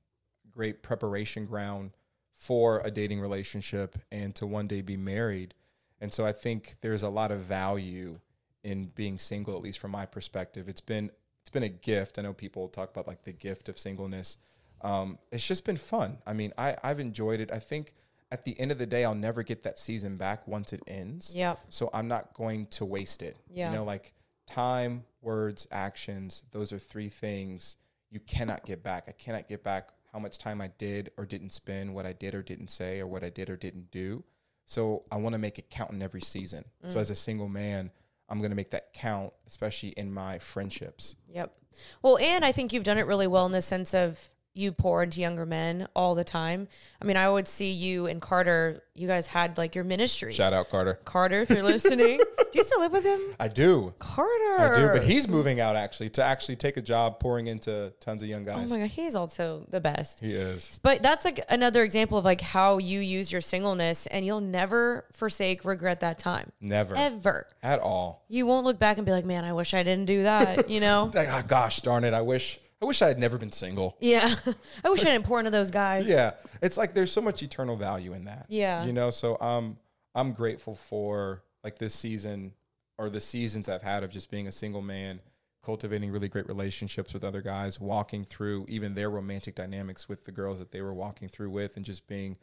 great 0.52 0.84
preparation 0.84 1.46
ground 1.46 1.92
for 2.34 2.82
a 2.84 2.92
dating 2.92 3.20
relationship 3.20 3.98
and 4.12 4.34
to 4.36 4.48
one 4.48 4.68
day 4.68 4.82
be 4.82 4.98
married. 4.98 5.54
And 6.00 6.12
so 6.12 6.26
I 6.26 6.32
think 6.32 6.76
there's 6.82 7.04
a 7.04 7.10
lot 7.10 7.32
of 7.32 7.42
value 7.42 8.20
in 8.64 8.88
being 8.96 9.18
single, 9.20 9.56
at 9.56 9.62
least 9.62 9.80
from 9.80 9.92
my 9.92 10.06
perspective. 10.06 10.68
It's 10.68 10.82
been 10.82 11.12
it's 11.42 11.50
been 11.50 11.64
a 11.64 11.70
gift. 11.70 12.20
I 12.20 12.22
know 12.22 12.34
people 12.34 12.68
talk 12.68 12.90
about 12.90 13.08
like 13.08 13.24
the 13.24 13.32
gift 13.32 13.70
of 13.70 13.78
singleness. 13.78 14.38
Um, 14.82 15.18
it's 15.32 15.48
just 15.48 15.66
been 15.66 15.78
fun. 15.78 16.20
I 16.26 16.34
mean, 16.34 16.54
I, 16.58 16.76
I've 16.84 17.00
enjoyed 17.00 17.40
it. 17.40 17.52
I 17.52 17.60
think 17.60 17.94
at 18.32 18.46
the 18.46 18.60
end 18.60 18.72
of 18.72 18.78
the 18.78 18.86
day, 18.86 19.04
I'll 19.04 19.16
never 19.16 19.44
get 19.44 19.64
that 19.64 19.78
season 19.78 20.18
back 20.18 20.48
once 20.48 20.74
it 20.74 20.82
ends. 20.88 21.36
Yep. 21.36 21.60
So 21.70 21.90
I'm 21.94 22.08
not 22.08 22.34
going 22.34 22.68
to 22.68 22.86
waste 22.86 23.22
it. 23.22 23.38
Yeah. 23.50 23.70
You 23.70 23.78
know, 23.78 23.84
like 23.84 24.14
time, 24.48 25.04
words, 25.22 25.68
actions, 25.72 26.44
those 26.52 26.74
are 26.74 26.80
three 26.80 27.10
things 27.10 27.78
you 28.10 28.20
cannot 28.20 28.66
get 28.66 28.84
back. 28.84 29.06
I 29.08 29.12
cannot 29.14 29.48
get 29.48 29.64
back 29.64 29.90
how 30.14 30.20
much 30.20 30.38
time 30.38 30.62
I 30.62 30.68
did 30.78 31.12
or 31.18 31.26
didn't 31.26 31.52
spend, 31.52 31.94
what 31.94 32.06
I 32.06 32.14
did 32.14 32.36
or 32.36 32.42
didn't 32.42 32.70
say, 32.70 33.00
or 33.00 33.08
what 33.08 33.24
I 33.24 33.30
did 33.30 33.50
or 33.50 33.56
didn't 33.56 33.92
do. 33.92 34.24
So 34.66 35.04
I 35.12 35.18
want 35.18 35.34
to 35.34 35.40
make 35.40 35.58
it 35.60 35.70
count 35.70 35.92
in 35.92 36.02
every 36.02 36.22
season. 36.22 36.66
So 36.88 36.98
mm. 36.98 37.02
as 37.02 37.10
a 37.10 37.16
single 37.16 37.50
man, 37.50 37.92
I'm 38.30 38.40
going 38.40 38.52
to 38.52 38.56
make 38.56 38.72
that 38.72 38.94
count, 38.94 39.34
especially 39.48 39.90
in 39.90 40.14
my 40.14 40.40
friendships. 40.40 41.16
Yep. 41.34 41.54
Well, 42.02 42.18
and 42.18 42.46
I 42.46 42.52
think 42.52 42.72
you've 42.72 42.84
done 42.84 42.98
it 42.98 43.06
really 43.06 43.28
well 43.28 43.46
in 43.46 43.52
the 43.52 43.62
sense 43.62 43.94
of 43.94 44.30
you 44.54 44.72
pour 44.72 45.02
into 45.02 45.22
younger 45.22 45.46
men 45.46 45.88
all 45.96 46.14
the 46.14 46.24
time. 46.24 46.68
I 47.02 47.06
mean, 47.06 47.18
I 47.18 47.30
would 47.30 47.48
see 47.48 47.72
you 47.72 48.08
and 48.08 48.22
Carter, 48.22 48.84
you 48.94 49.08
guys 49.08 49.28
had 49.28 49.58
like 49.58 49.76
your 49.76 49.84
ministry. 49.86 50.34
Shout 50.34 50.52
out 50.52 50.70
Carter. 50.70 50.96
Carter, 51.06 51.42
if 51.42 51.50
you're 51.50 51.64
listening, 51.64 52.18
do 52.38 52.46
you 52.54 52.64
still 52.64 52.82
live 52.82 52.92
with 52.92 53.06
him? 53.06 53.20
I 53.40 53.48
do. 53.48 53.94
Carter. 54.00 54.60
I 54.60 54.76
do, 54.76 54.88
but 54.88 55.04
he's 55.04 55.28
moving 55.28 55.60
out 55.62 55.76
actually 55.78 56.10
to 56.10 56.24
actually 56.24 56.58
take 56.58 56.76
a 56.76 56.82
job 56.82 57.20
pouring 57.20 57.48
into 57.48 57.94
tons 58.02 58.22
of 58.24 58.28
young 58.28 58.44
oh 58.44 58.58
guys. 58.58 58.72
Oh 58.72 58.76
my 58.76 58.82
God, 58.82 58.90
he's 58.90 59.16
also 59.16 59.66
the 59.70 59.80
best. 59.80 60.20
he 60.20 60.34
is. 60.34 60.80
But 60.84 61.02
that's 61.02 61.24
like 61.24 61.40
another 61.50 61.84
example 61.84 62.18
of 62.18 62.26
like 62.26 62.42
how 62.42 62.78
you 62.78 63.00
use 63.00 63.32
your 63.32 63.42
singleness 63.42 64.06
and 64.08 64.26
you'll 64.26 64.42
never 64.42 65.06
forsake 65.14 65.64
regret 65.64 66.02
that 66.02 66.20
time. 66.20 66.52
Never. 66.60 66.96
Ever. 66.96 67.48
At 67.64 67.80
all. 67.80 68.26
You 68.28 68.46
won't 68.46 68.66
look 68.66 68.80
back 68.80 68.98
and 68.98 69.06
be 69.06 69.12
like, 69.14 69.26
man, 69.26 69.46
I 69.46 69.54
wish 69.54 69.74
I 69.74 69.84
didn't 69.84 70.06
do 70.06 70.24
that, 70.24 70.70
you 70.70 70.80
know? 70.82 71.10
Like, 71.22 71.28
oh, 71.30 71.44
gosh 71.46 71.82
darn 71.82 72.04
it. 72.04 72.14
I 72.14 72.22
wish 72.22 72.60
I 72.82 72.86
wish 72.86 73.02
I 73.02 73.08
had 73.08 73.20
never 73.20 73.38
been 73.38 73.52
single. 73.52 73.96
yeah. 74.00 74.34
I 74.84 74.90
wish 74.90 75.02
I 75.02 75.12
didn't 75.12 75.26
pour 75.26 75.40
into 75.40 75.52
those 75.52 75.70
guys. 75.72 76.08
Yeah. 76.08 76.32
It's 76.62 76.78
like 76.78 76.94
there's 76.94 77.12
so 77.12 77.22
much 77.22 77.44
eternal 77.44 77.76
value 77.76 78.14
in 78.14 78.26
that. 78.26 78.46
Yeah. 78.50 78.84
You 78.86 78.94
know, 78.94 79.12
so 79.12 79.38
um 79.40 79.78
I'm 80.16 80.34
grateful 80.34 80.76
for 80.76 81.44
like 81.64 81.78
this 81.78 81.94
season 81.94 82.54
or 82.98 83.10
the 83.10 83.22
seasons 83.22 83.70
I've 83.70 83.84
had 83.84 84.04
of 84.04 84.10
just 84.10 84.30
being 84.32 84.48
a 84.48 84.52
single 84.52 84.82
man, 84.82 85.22
cultivating 85.64 86.12
really 86.12 86.28
great 86.28 86.48
relationships 86.48 87.14
with 87.14 87.24
other 87.24 87.42
guys, 87.42 87.80
walking 87.80 88.24
through 88.26 88.66
even 88.68 88.94
their 88.96 89.10
romantic 89.10 89.56
dynamics 89.56 90.10
with 90.10 90.24
the 90.26 90.32
girls 90.32 90.60
that 90.60 90.72
they 90.72 90.82
were 90.82 90.94
walking 90.94 91.28
through 91.30 91.50
with, 91.52 91.78
and 91.78 91.86
just 91.86 92.08
being 92.08 92.36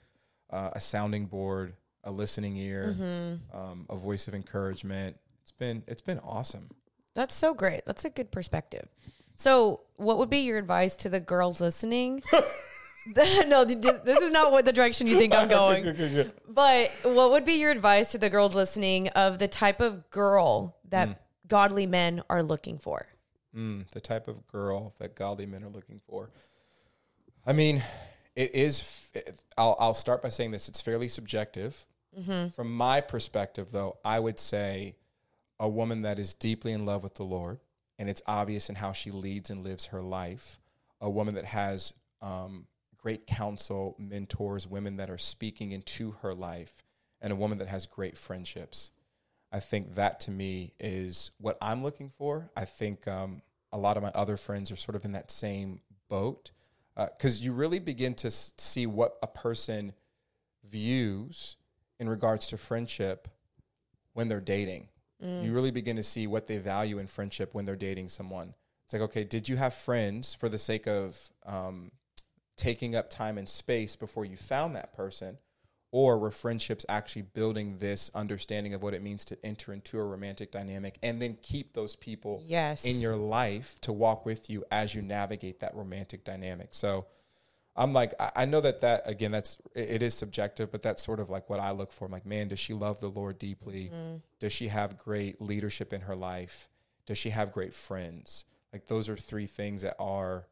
uh, 0.50 0.70
a 0.72 0.80
sounding 0.80 1.26
board, 1.26 1.74
a 2.04 2.10
listening 2.10 2.56
ear, 2.56 2.94
Mm-hmm. 2.98 3.56
um, 3.58 3.86
a 3.90 3.96
voice 3.96 4.28
of 4.28 4.34
encouragement. 4.34 5.16
It's 5.42 5.52
been 5.52 5.82
it's 5.88 6.02
been 6.02 6.20
awesome. 6.20 6.70
That's 7.14 7.34
so 7.34 7.54
great. 7.54 7.84
That's 7.84 8.04
a 8.04 8.10
good 8.10 8.30
perspective. 8.30 8.88
So, 9.38 9.80
what 9.96 10.18
would 10.18 10.30
be 10.30 10.40
your 10.40 10.58
advice 10.58 10.96
to 10.96 11.08
the 11.08 11.20
girls 11.20 11.60
listening? 11.60 12.22
no, 13.46 13.64
th- 13.64 13.80
th- 13.80 14.02
this 14.04 14.18
is 14.18 14.32
not 14.32 14.52
what 14.52 14.64
the 14.64 14.72
direction 14.72 15.06
you 15.06 15.16
think 15.16 15.34
I'm 15.34 15.48
going. 15.48 16.30
But 16.46 16.90
what 17.04 17.30
would 17.30 17.44
be 17.44 17.54
your 17.54 17.70
advice 17.70 18.12
to 18.12 18.18
the 18.18 18.28
girls 18.28 18.54
listening 18.54 19.08
of 19.10 19.38
the 19.38 19.48
type 19.48 19.80
of 19.80 20.10
girl 20.10 20.76
that 20.90 21.22
godly 21.46 21.86
men 21.86 22.22
are 22.28 22.42
looking 22.42 22.78
for? 22.78 23.06
Mm, 23.56 23.88
the 23.90 24.00
type 24.00 24.28
of 24.28 24.46
girl 24.46 24.94
that 24.98 25.14
godly 25.14 25.46
men 25.46 25.64
are 25.64 25.70
looking 25.70 26.00
for. 26.06 26.30
I 27.46 27.52
mean, 27.54 27.82
it 28.36 28.54
is. 28.54 29.08
f- 29.14 29.34
I'll 29.56 29.76
I'll 29.78 29.94
start 29.94 30.22
by 30.22 30.28
saying 30.28 30.50
this. 30.50 30.68
It's 30.68 30.80
fairly 30.80 31.08
subjective. 31.08 31.86
From 32.54 32.74
my 32.74 33.00
perspective, 33.00 33.70
though, 33.72 33.98
I 34.04 34.18
would 34.20 34.38
say 34.38 34.96
a 35.58 35.68
woman 35.68 36.02
that 36.02 36.18
is 36.18 36.34
deeply 36.34 36.72
in 36.72 36.84
love 36.84 37.02
with 37.02 37.14
the 37.14 37.22
Lord, 37.22 37.60
and 37.98 38.08
it's 38.08 38.22
obvious 38.26 38.68
in 38.68 38.74
how 38.74 38.92
she 38.92 39.10
leads 39.10 39.50
and 39.50 39.64
lives 39.64 39.86
her 39.86 40.00
life. 40.00 40.60
A 41.00 41.10
woman 41.10 41.34
that 41.34 41.44
has 41.44 41.92
um, 42.22 42.66
great 42.96 43.26
counsel, 43.26 43.96
mentors, 43.98 44.66
women 44.66 44.96
that 44.96 45.10
are 45.10 45.18
speaking 45.18 45.72
into 45.72 46.12
her 46.22 46.34
life, 46.34 46.72
and 47.20 47.32
a 47.32 47.36
woman 47.36 47.58
that 47.58 47.68
has 47.68 47.86
great 47.86 48.16
friendships. 48.16 48.90
I 49.50 49.60
think 49.60 49.94
that 49.94 50.20
to 50.20 50.30
me 50.30 50.74
is 50.78 51.30
what 51.38 51.56
I'm 51.62 51.82
looking 51.82 52.10
for. 52.10 52.50
I 52.56 52.64
think 52.64 53.08
um, 53.08 53.42
a 53.72 53.78
lot 53.78 53.96
of 53.96 54.02
my 54.02 54.10
other 54.10 54.36
friends 54.36 54.70
are 54.70 54.76
sort 54.76 54.94
of 54.94 55.04
in 55.04 55.12
that 55.12 55.30
same 55.30 55.80
boat 56.08 56.50
because 56.96 57.44
you 57.44 57.52
really 57.52 57.78
begin 57.78 58.14
to 58.16 58.26
s- 58.26 58.52
see 58.58 58.86
what 58.86 59.16
a 59.22 59.26
person 59.26 59.94
views 60.68 61.56
in 62.00 62.08
regards 62.08 62.48
to 62.48 62.56
friendship 62.56 63.28
when 64.12 64.28
they're 64.28 64.40
dating. 64.40 64.88
You 65.20 65.52
really 65.52 65.70
begin 65.72 65.96
to 65.96 66.02
see 66.02 66.26
what 66.26 66.46
they 66.46 66.58
value 66.58 66.98
in 66.98 67.06
friendship 67.08 67.54
when 67.54 67.64
they're 67.64 67.76
dating 67.76 68.08
someone. 68.08 68.54
It's 68.84 68.92
like, 68.92 69.02
okay, 69.02 69.24
did 69.24 69.48
you 69.48 69.56
have 69.56 69.74
friends 69.74 70.34
for 70.34 70.48
the 70.48 70.58
sake 70.58 70.86
of 70.86 71.18
um, 71.44 71.90
taking 72.56 72.94
up 72.94 73.10
time 73.10 73.36
and 73.38 73.48
space 73.48 73.96
before 73.96 74.24
you 74.24 74.36
found 74.36 74.74
that 74.76 74.92
person? 74.94 75.38
Or 75.90 76.18
were 76.18 76.30
friendships 76.30 76.84
actually 76.88 77.22
building 77.22 77.78
this 77.78 78.10
understanding 78.14 78.74
of 78.74 78.82
what 78.82 78.92
it 78.94 79.02
means 79.02 79.24
to 79.26 79.38
enter 79.44 79.72
into 79.72 79.98
a 79.98 80.04
romantic 80.04 80.52
dynamic 80.52 80.98
and 81.02 81.20
then 81.20 81.38
keep 81.42 81.72
those 81.72 81.96
people 81.96 82.42
Yes. 82.46 82.84
in 82.84 83.00
your 83.00 83.16
life 83.16 83.74
to 83.82 83.92
walk 83.92 84.26
with 84.26 84.50
you 84.50 84.64
as 84.70 84.94
you 84.94 85.00
navigate 85.02 85.60
that 85.60 85.74
romantic 85.74 86.24
dynamic? 86.24 86.68
So 86.72 87.06
I'm 87.78 87.92
like, 87.92 88.12
I, 88.20 88.30
I 88.36 88.44
know 88.44 88.60
that 88.60 88.80
that 88.82 89.02
again, 89.06 89.30
that's 89.30 89.56
it, 89.74 89.90
it 89.90 90.02
is 90.02 90.14
subjective, 90.14 90.70
but 90.70 90.82
that's 90.82 91.02
sort 91.02 91.20
of 91.20 91.30
like 91.30 91.48
what 91.48 91.60
I 91.60 91.70
look 91.70 91.92
for. 91.92 92.04
I'm 92.04 92.12
like, 92.12 92.26
man, 92.26 92.48
does 92.48 92.58
she 92.58 92.74
love 92.74 93.00
the 93.00 93.08
Lord 93.08 93.38
deeply? 93.38 93.90
Does 94.40 94.52
she 94.52 94.68
have 94.68 94.98
great 94.98 95.40
leadership 95.40 95.92
in 95.92 96.02
her 96.02 96.16
life? 96.16 96.68
Does 97.06 97.16
she 97.16 97.30
have 97.30 97.52
great 97.52 97.72
friends? 97.72 98.44
Like 98.72 98.86
those 98.86 99.08
are 99.08 99.16
three 99.16 99.46
things 99.46 99.82
that 99.82 99.94
are 99.98 100.46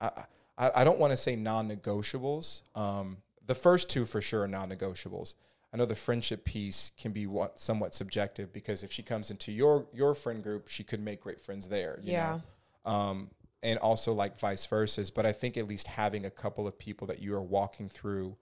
I, 0.00 0.24
I, 0.58 0.70
I 0.76 0.84
don't 0.84 0.98
want 0.98 1.12
to 1.12 1.16
say 1.16 1.36
non-negotiables. 1.36 2.62
Um, 2.76 3.18
the 3.46 3.54
first 3.54 3.88
two 3.88 4.04
for 4.04 4.20
sure 4.20 4.42
are 4.42 4.48
non-negotiables. 4.48 5.36
I 5.72 5.78
know 5.78 5.86
the 5.86 5.94
friendship 5.94 6.44
piece 6.44 6.90
can 6.98 7.12
be 7.12 7.26
what, 7.26 7.58
somewhat 7.58 7.94
subjective 7.94 8.52
because 8.52 8.82
if 8.82 8.92
she 8.92 9.02
comes 9.02 9.30
into 9.30 9.52
your 9.52 9.86
your 9.94 10.14
friend 10.14 10.42
group, 10.42 10.68
she 10.68 10.84
could 10.84 11.00
make 11.00 11.22
great 11.22 11.40
friends 11.40 11.68
there. 11.68 11.98
You 12.02 12.12
Yeah. 12.12 12.40
Um, 12.84 13.30
and 13.62 13.78
also 13.78 14.12
like 14.12 14.38
vice 14.38 14.66
versa. 14.66 15.04
But 15.14 15.26
I 15.26 15.32
think 15.32 15.56
at 15.56 15.68
least 15.68 15.86
having 15.86 16.24
a 16.24 16.30
couple 16.30 16.66
of 16.66 16.78
people 16.78 17.06
that 17.08 17.20
you 17.20 17.34
are 17.34 17.42
walking 17.42 17.88
through 17.88 18.36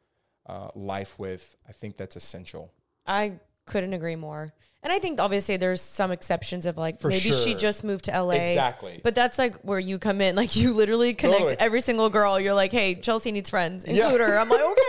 uh, 0.46 0.68
life 0.74 1.18
with, 1.18 1.56
I 1.68 1.72
think 1.72 1.96
that's 1.96 2.16
essential. 2.16 2.72
I 3.06 3.40
couldn't 3.66 3.92
agree 3.92 4.16
more. 4.16 4.52
And 4.82 4.92
I 4.92 4.98
think 4.98 5.20
obviously 5.20 5.56
there's 5.58 5.80
some 5.80 6.10
exceptions 6.10 6.64
of 6.64 6.78
like 6.78 7.00
For 7.00 7.08
maybe 7.08 7.32
she 7.32 7.54
just 7.54 7.84
moved 7.84 8.06
to 8.06 8.12
LA. 8.12 8.32
Exactly. 8.34 9.00
But 9.04 9.14
that's 9.14 9.38
like 9.38 9.56
where 9.56 9.78
you 9.78 9.98
come 9.98 10.20
in. 10.20 10.36
Like 10.36 10.56
you 10.56 10.72
literally 10.72 11.12
connect 11.12 11.40
Totally. 11.40 11.60
every 11.60 11.82
single 11.82 12.08
girl. 12.08 12.40
You're 12.40 12.54
like, 12.54 12.72
hey, 12.72 12.94
Chelsea 12.94 13.30
needs 13.30 13.50
friends. 13.50 13.84
Yeah. 13.86 14.04
Include 14.04 14.22
her. 14.22 14.38
I'm 14.38 14.48
like, 14.48 14.60
okay. 14.64 14.82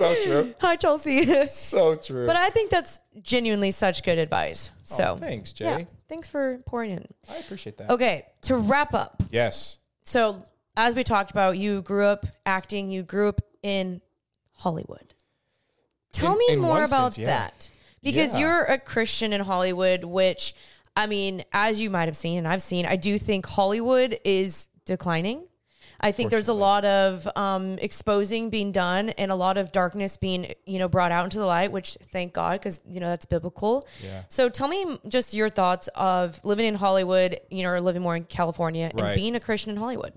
So 0.00 0.14
true. 0.24 0.54
Hi, 0.60 0.76
Chelsea. 0.76 1.26
So 1.46 1.94
true. 1.96 2.26
but 2.26 2.36
I 2.36 2.48
think 2.50 2.70
that's 2.70 3.00
genuinely 3.22 3.70
such 3.70 4.02
good 4.02 4.18
advice. 4.18 4.70
Oh, 4.74 4.80
so 4.84 5.04
oh, 5.12 5.16
thanks, 5.16 5.52
Jay. 5.52 5.64
yeah, 5.64 5.84
thanks 6.08 6.26
for 6.26 6.58
pouring 6.66 6.92
in. 6.92 7.04
I 7.30 7.36
appreciate 7.36 7.76
that. 7.78 7.90
Okay, 7.90 8.24
to 8.42 8.56
wrap 8.56 8.94
up. 8.94 9.22
Yes. 9.30 9.78
So 10.04 10.42
as 10.76 10.94
we 10.94 11.04
talked 11.04 11.30
about, 11.30 11.58
you 11.58 11.82
grew 11.82 12.04
up 12.04 12.24
acting. 12.46 12.90
You 12.90 13.02
grew 13.02 13.28
up 13.28 13.40
in 13.62 14.00
Hollywood. 14.52 15.14
Tell 16.12 16.32
In- 16.32 16.38
me 16.38 16.46
in 16.50 16.58
more 16.60 16.82
about 16.84 17.14
sense, 17.14 17.18
yeah. 17.18 17.26
that, 17.26 17.68
because 18.02 18.32
Yeah. 18.34 18.40
you're 18.40 18.62
a 18.64 18.78
Christian 18.78 19.32
in 19.34 19.42
Hollywood. 19.42 20.04
Which, 20.04 20.54
I 20.96 21.06
mean, 21.06 21.44
as 21.52 21.78
you 21.78 21.90
might 21.90 22.06
have 22.08 22.16
seen 22.16 22.38
and 22.38 22.48
I've 22.48 22.62
seen, 22.62 22.86
I 22.86 22.96
do 22.96 23.18
think 23.18 23.44
Hollywood 23.46 24.18
is 24.24 24.68
declining. 24.86 25.44
I 26.00 26.12
think 26.12 26.30
there's 26.30 26.48
a 26.48 26.54
lot 26.54 26.84
of 26.84 27.28
um, 27.36 27.78
exposing 27.78 28.50
being 28.50 28.72
done 28.72 29.10
and 29.10 29.30
a 29.30 29.34
lot 29.34 29.56
of 29.58 29.70
darkness 29.70 30.16
being, 30.16 30.54
you 30.64 30.78
know, 30.78 30.88
brought 30.88 31.12
out 31.12 31.24
into 31.24 31.38
the 31.38 31.46
light. 31.46 31.72
Which, 31.72 31.98
thank 32.10 32.32
God, 32.32 32.60
because 32.60 32.80
you 32.88 33.00
know 33.00 33.08
that's 33.08 33.26
biblical. 33.26 33.86
Yeah. 34.02 34.24
So, 34.28 34.48
tell 34.48 34.68
me 34.68 34.98
just 35.08 35.34
your 35.34 35.48
thoughts 35.48 35.88
of 35.94 36.42
living 36.44 36.66
in 36.66 36.74
Hollywood, 36.74 37.38
you 37.50 37.62
know, 37.62 37.70
or 37.70 37.80
living 37.80 38.02
more 38.02 38.16
in 38.16 38.24
California 38.24 38.88
and 38.90 39.00
Right. 39.00 39.16
being 39.16 39.36
a 39.36 39.40
Christian 39.40 39.70
in 39.72 39.76
Hollywood. 39.76 40.14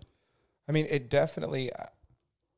I 0.67 0.71
mean, 0.71 0.88
it 0.89 1.09
definitely, 1.09 1.71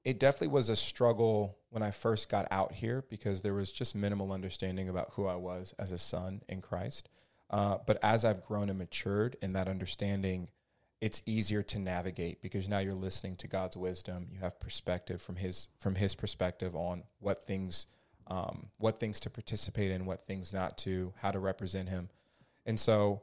it 0.03 0.19
definitely 0.19 0.49
was 0.49 0.69
a 0.69 0.76
struggle 0.76 1.57
when 1.69 1.82
I 1.82 1.91
first 1.91 2.30
got 2.30 2.47
out 2.51 2.71
here 2.71 3.03
because 3.09 3.41
there 3.41 3.53
was 3.53 3.71
just 3.71 3.95
minimal 3.95 4.32
understanding 4.32 4.88
about 4.89 5.09
who 5.13 5.26
I 5.26 5.36
was 5.36 5.73
as 5.80 5.91
a 5.91 5.97
son 5.97 6.41
in 6.47 6.61
Christ. 6.61 7.09
Uh, 7.49 7.78
but 7.86 7.99
as 8.03 8.23
I've 8.26 8.43
grown 8.45 8.69
and 8.69 8.78
matured 8.78 9.38
in 9.41 9.53
that 9.53 9.67
understanding, 9.67 10.47
it's 11.06 11.22
easier 11.28 11.62
to 11.62 11.78
navigate 11.78 12.41
because 12.41 12.68
now 12.68 12.80
you're 12.80 12.95
listening 12.95 13.36
to 13.36 13.47
God's 13.47 13.78
wisdom. 13.78 14.28
You 14.34 14.39
have 14.39 14.60
perspective 14.60 15.22
from 15.22 15.36
His 15.36 15.70
from 15.78 15.93
His 15.93 16.16
perspective 16.16 16.76
on 16.76 17.03
what 17.20 17.45
things, 17.45 17.86
um, 18.26 18.70
what 18.80 18.99
things 18.99 19.20
to 19.20 19.30
participate 19.30 19.91
in, 19.91 20.08
what 20.08 20.26
things 20.26 20.51
not 20.51 20.80
to, 20.80 21.14
how 21.22 21.30
to 21.30 21.38
represent 21.38 21.89
Him, 21.89 22.10
and 22.66 22.80
so 22.80 23.22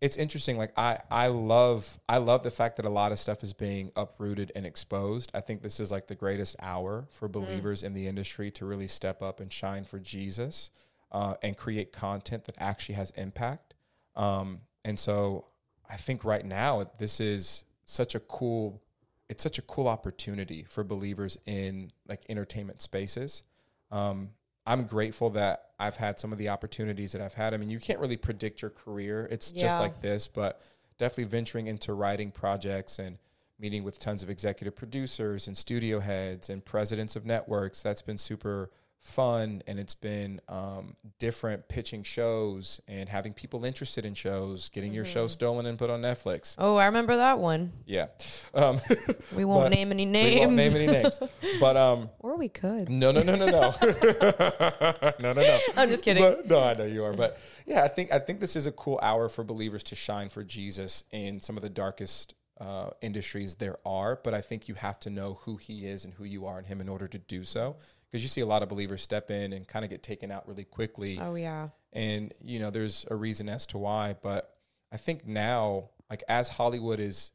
it's 0.00 0.16
interesting. 0.16 0.58
Like 0.58 0.72
I, 0.76 0.98
I 1.08 1.28
love, 1.28 2.00
I 2.08 2.18
love 2.18 2.42
the 2.42 2.50
fact 2.50 2.78
that 2.78 2.84
a 2.84 2.90
lot 2.90 3.12
of 3.12 3.20
stuff 3.20 3.44
is 3.44 3.52
being 3.52 3.92
uprooted 3.94 4.50
and 4.56 4.66
exposed. 4.66 5.30
I 5.34 5.40
think 5.40 5.62
this 5.62 5.78
is 5.78 5.92
like 5.92 6.08
the 6.08 6.16
greatest 6.16 6.56
hour 6.60 7.06
for 7.10 7.28
believers 7.28 7.84
in 7.84 7.94
the 7.94 8.08
industry 8.08 8.50
to 8.50 8.66
really 8.66 8.88
step 8.88 9.22
up 9.22 9.38
and 9.38 9.52
shine 9.52 9.84
for 9.84 10.00
Jesus, 10.00 10.70
uh, 11.12 11.34
and 11.44 11.56
create 11.56 11.92
content 11.92 12.44
that 12.46 12.56
actually 12.58 12.96
has 12.96 13.10
impact. 13.10 13.74
Um, 14.16 14.62
and 14.84 14.98
so 14.98 15.46
I 15.88 15.96
think 15.96 16.24
right 16.24 16.44
now 16.44 16.90
this 16.98 17.20
is 17.20 17.64
such 17.84 18.14
a 18.14 18.20
cool, 18.20 18.82
it's 19.28 19.42
such 19.42 19.58
a 19.58 19.62
cool 19.62 19.88
opportunity 19.88 20.64
for 20.68 20.84
believers 20.84 21.38
in 21.46 21.90
like 22.08 22.22
entertainment 22.28 22.82
spaces. 22.82 23.42
Um, 23.90 24.30
I'm 24.66 24.86
grateful 24.86 25.30
that 25.30 25.70
I've 25.78 25.96
had 25.96 26.18
some 26.18 26.32
of 26.32 26.38
the 26.38 26.48
opportunities 26.48 27.12
that 27.12 27.20
I've 27.20 27.34
had. 27.34 27.52
I 27.52 27.58
mean, 27.58 27.70
you 27.70 27.78
can't 27.78 28.00
really 28.00 28.16
predict 28.16 28.62
your 28.62 28.70
career. 28.70 29.28
It's 29.30 29.52
just 29.52 29.78
like 29.78 30.00
this, 30.00 30.26
but 30.26 30.62
definitely 30.98 31.24
venturing 31.24 31.66
into 31.66 31.92
writing 31.92 32.30
projects 32.30 32.98
and 32.98 33.18
meeting 33.58 33.84
with 33.84 33.98
tons 33.98 34.22
of 34.22 34.30
executive 34.30 34.74
producers 34.74 35.48
and 35.48 35.56
studio 35.56 36.00
heads 36.00 36.48
and 36.50 36.64
presidents 36.64 37.14
of 37.14 37.26
networks. 37.26 37.82
That's 37.82 38.02
been 38.02 38.18
super 38.18 38.70
fun 39.04 39.62
and 39.66 39.78
it's 39.78 39.94
been 39.94 40.40
um, 40.48 40.96
different 41.18 41.68
pitching 41.68 42.02
shows 42.02 42.80
and 42.88 43.08
having 43.08 43.32
people 43.34 43.64
interested 43.64 44.04
in 44.06 44.14
shows, 44.14 44.68
getting 44.70 44.92
your 44.92 45.04
Mm-hmm. 45.04 45.12
show 45.12 45.26
stolen 45.26 45.66
and 45.66 45.78
put 45.78 45.90
on 45.90 46.00
Netflix. 46.00 46.54
Oh, 46.58 46.76
I 46.76 46.86
remember 46.86 47.16
that 47.16 47.38
one. 47.38 47.72
Yeah. 47.86 48.06
Um, 48.54 48.80
We 49.36 49.44
won't 49.44 49.70
name 49.70 49.90
any 49.92 50.06
we 50.06 50.12
names. 50.12 50.40
won't 50.46 50.56
name 50.56 50.74
any 50.76 50.86
names. 50.86 51.18
But 51.60 51.76
um, 51.76 52.08
or 52.20 52.36
we 52.38 52.48
could. 52.48 52.88
no, 52.88 53.12
no, 53.12 53.22
no, 53.22 53.36
no, 53.36 53.46
no, 53.46 53.74
no, 55.20 55.32
no, 55.32 55.42
no. 55.42 55.58
I'm 55.76 55.88
just 55.88 56.02
kidding. 56.04 56.22
But, 56.22 56.48
no, 56.48 56.60
I 56.62 56.74
know 56.74 56.84
you 56.84 57.04
are, 57.04 57.12
but 57.12 57.38
yeah, 57.66 57.82
I 57.84 57.88
think 57.88 58.12
I 58.12 58.18
think 58.18 58.40
this 58.40 58.56
is 58.56 58.66
a 58.66 58.72
cool 58.72 58.98
hour 59.02 59.28
for 59.28 59.44
believers 59.44 59.82
to 59.84 59.94
shine 59.94 60.28
for 60.28 60.42
Jesus 60.42 61.04
in 61.12 61.40
some 61.40 61.56
of 61.56 61.62
the 61.62 61.70
darkest 61.70 62.34
uh, 62.60 62.90
industries 63.02 63.56
there 63.56 63.76
are. 63.84 64.18
But 64.22 64.32
I 64.34 64.40
think 64.40 64.68
you 64.68 64.74
have 64.74 64.98
to 65.00 65.10
know 65.10 65.34
who 65.42 65.56
He 65.56 65.86
is 65.86 66.04
and 66.04 66.14
who 66.14 66.24
you 66.24 66.46
are 66.46 66.58
in 66.58 66.64
Him 66.64 66.80
in 66.80 66.88
order 66.88 67.06
to 67.08 67.18
do 67.18 67.44
so. 67.44 67.76
Because 68.14 68.22
you 68.22 68.28
see 68.28 68.42
a 68.42 68.46
lot 68.46 68.62
of 68.62 68.68
believers 68.68 69.02
step 69.02 69.32
in 69.32 69.52
and 69.52 69.66
kind 69.66 69.84
of 69.84 69.90
get 69.90 70.04
taken 70.04 70.30
out 70.30 70.46
really 70.46 70.62
quickly 70.62 71.18
Oh 71.20 71.34
yeah. 71.34 71.66
and 71.92 72.32
you 72.40 72.60
know 72.60 72.70
there's 72.70 73.04
a 73.10 73.16
reason 73.16 73.48
as 73.48 73.66
to 73.66 73.78
why 73.78 74.14
but 74.22 74.54
i 74.92 74.96
think 74.96 75.26
now 75.26 75.88
like 76.08 76.22
as 76.28 76.48
hollywood 76.48 77.00
is 77.00 77.32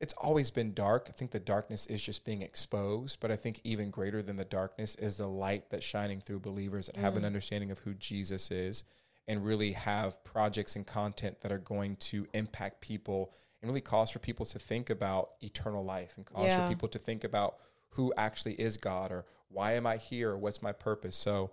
it's 0.00 0.14
always 0.14 0.52
been 0.52 0.74
dark 0.74 1.06
i 1.08 1.10
think 1.10 1.32
the 1.32 1.40
darkness 1.40 1.86
is 1.86 2.00
just 2.00 2.24
being 2.24 2.40
exposed 2.40 3.18
but 3.18 3.32
i 3.32 3.36
think 3.36 3.60
even 3.64 3.90
greater 3.90 4.22
than 4.22 4.36
the 4.36 4.44
darkness 4.44 4.94
is 4.94 5.16
the 5.16 5.26
light 5.26 5.68
that's 5.70 5.84
shining 5.84 6.20
through 6.20 6.38
believers 6.38 6.86
that 6.86 6.94
have 6.94 7.16
an 7.16 7.24
mm. 7.24 7.26
understanding 7.26 7.72
of 7.72 7.80
who 7.80 7.92
jesus 7.94 8.52
is 8.52 8.84
and 9.26 9.44
really 9.44 9.72
have 9.72 10.22
projects 10.22 10.76
and 10.76 10.86
content 10.86 11.36
that 11.40 11.50
are 11.50 11.58
going 11.58 11.96
to 11.96 12.28
impact 12.32 12.80
people 12.80 13.32
and 13.60 13.68
really 13.68 13.80
cause 13.80 14.12
for 14.12 14.20
people 14.20 14.46
to 14.46 14.60
think 14.60 14.88
about 14.88 15.30
eternal 15.40 15.84
life 15.84 16.12
and 16.16 16.24
cause 16.26 16.46
Yeah. 16.46 16.62
for 16.64 16.68
people 16.72 16.88
to 16.90 16.98
think 17.00 17.24
about 17.24 17.56
who 17.88 18.12
actually 18.16 18.54
is 18.54 18.76
god 18.76 19.10
or 19.10 19.24
why 19.52 19.72
am 19.74 19.86
i 19.86 19.96
here 19.96 20.36
what's 20.36 20.62
my 20.62 20.72
purpose 20.72 21.16
so 21.16 21.50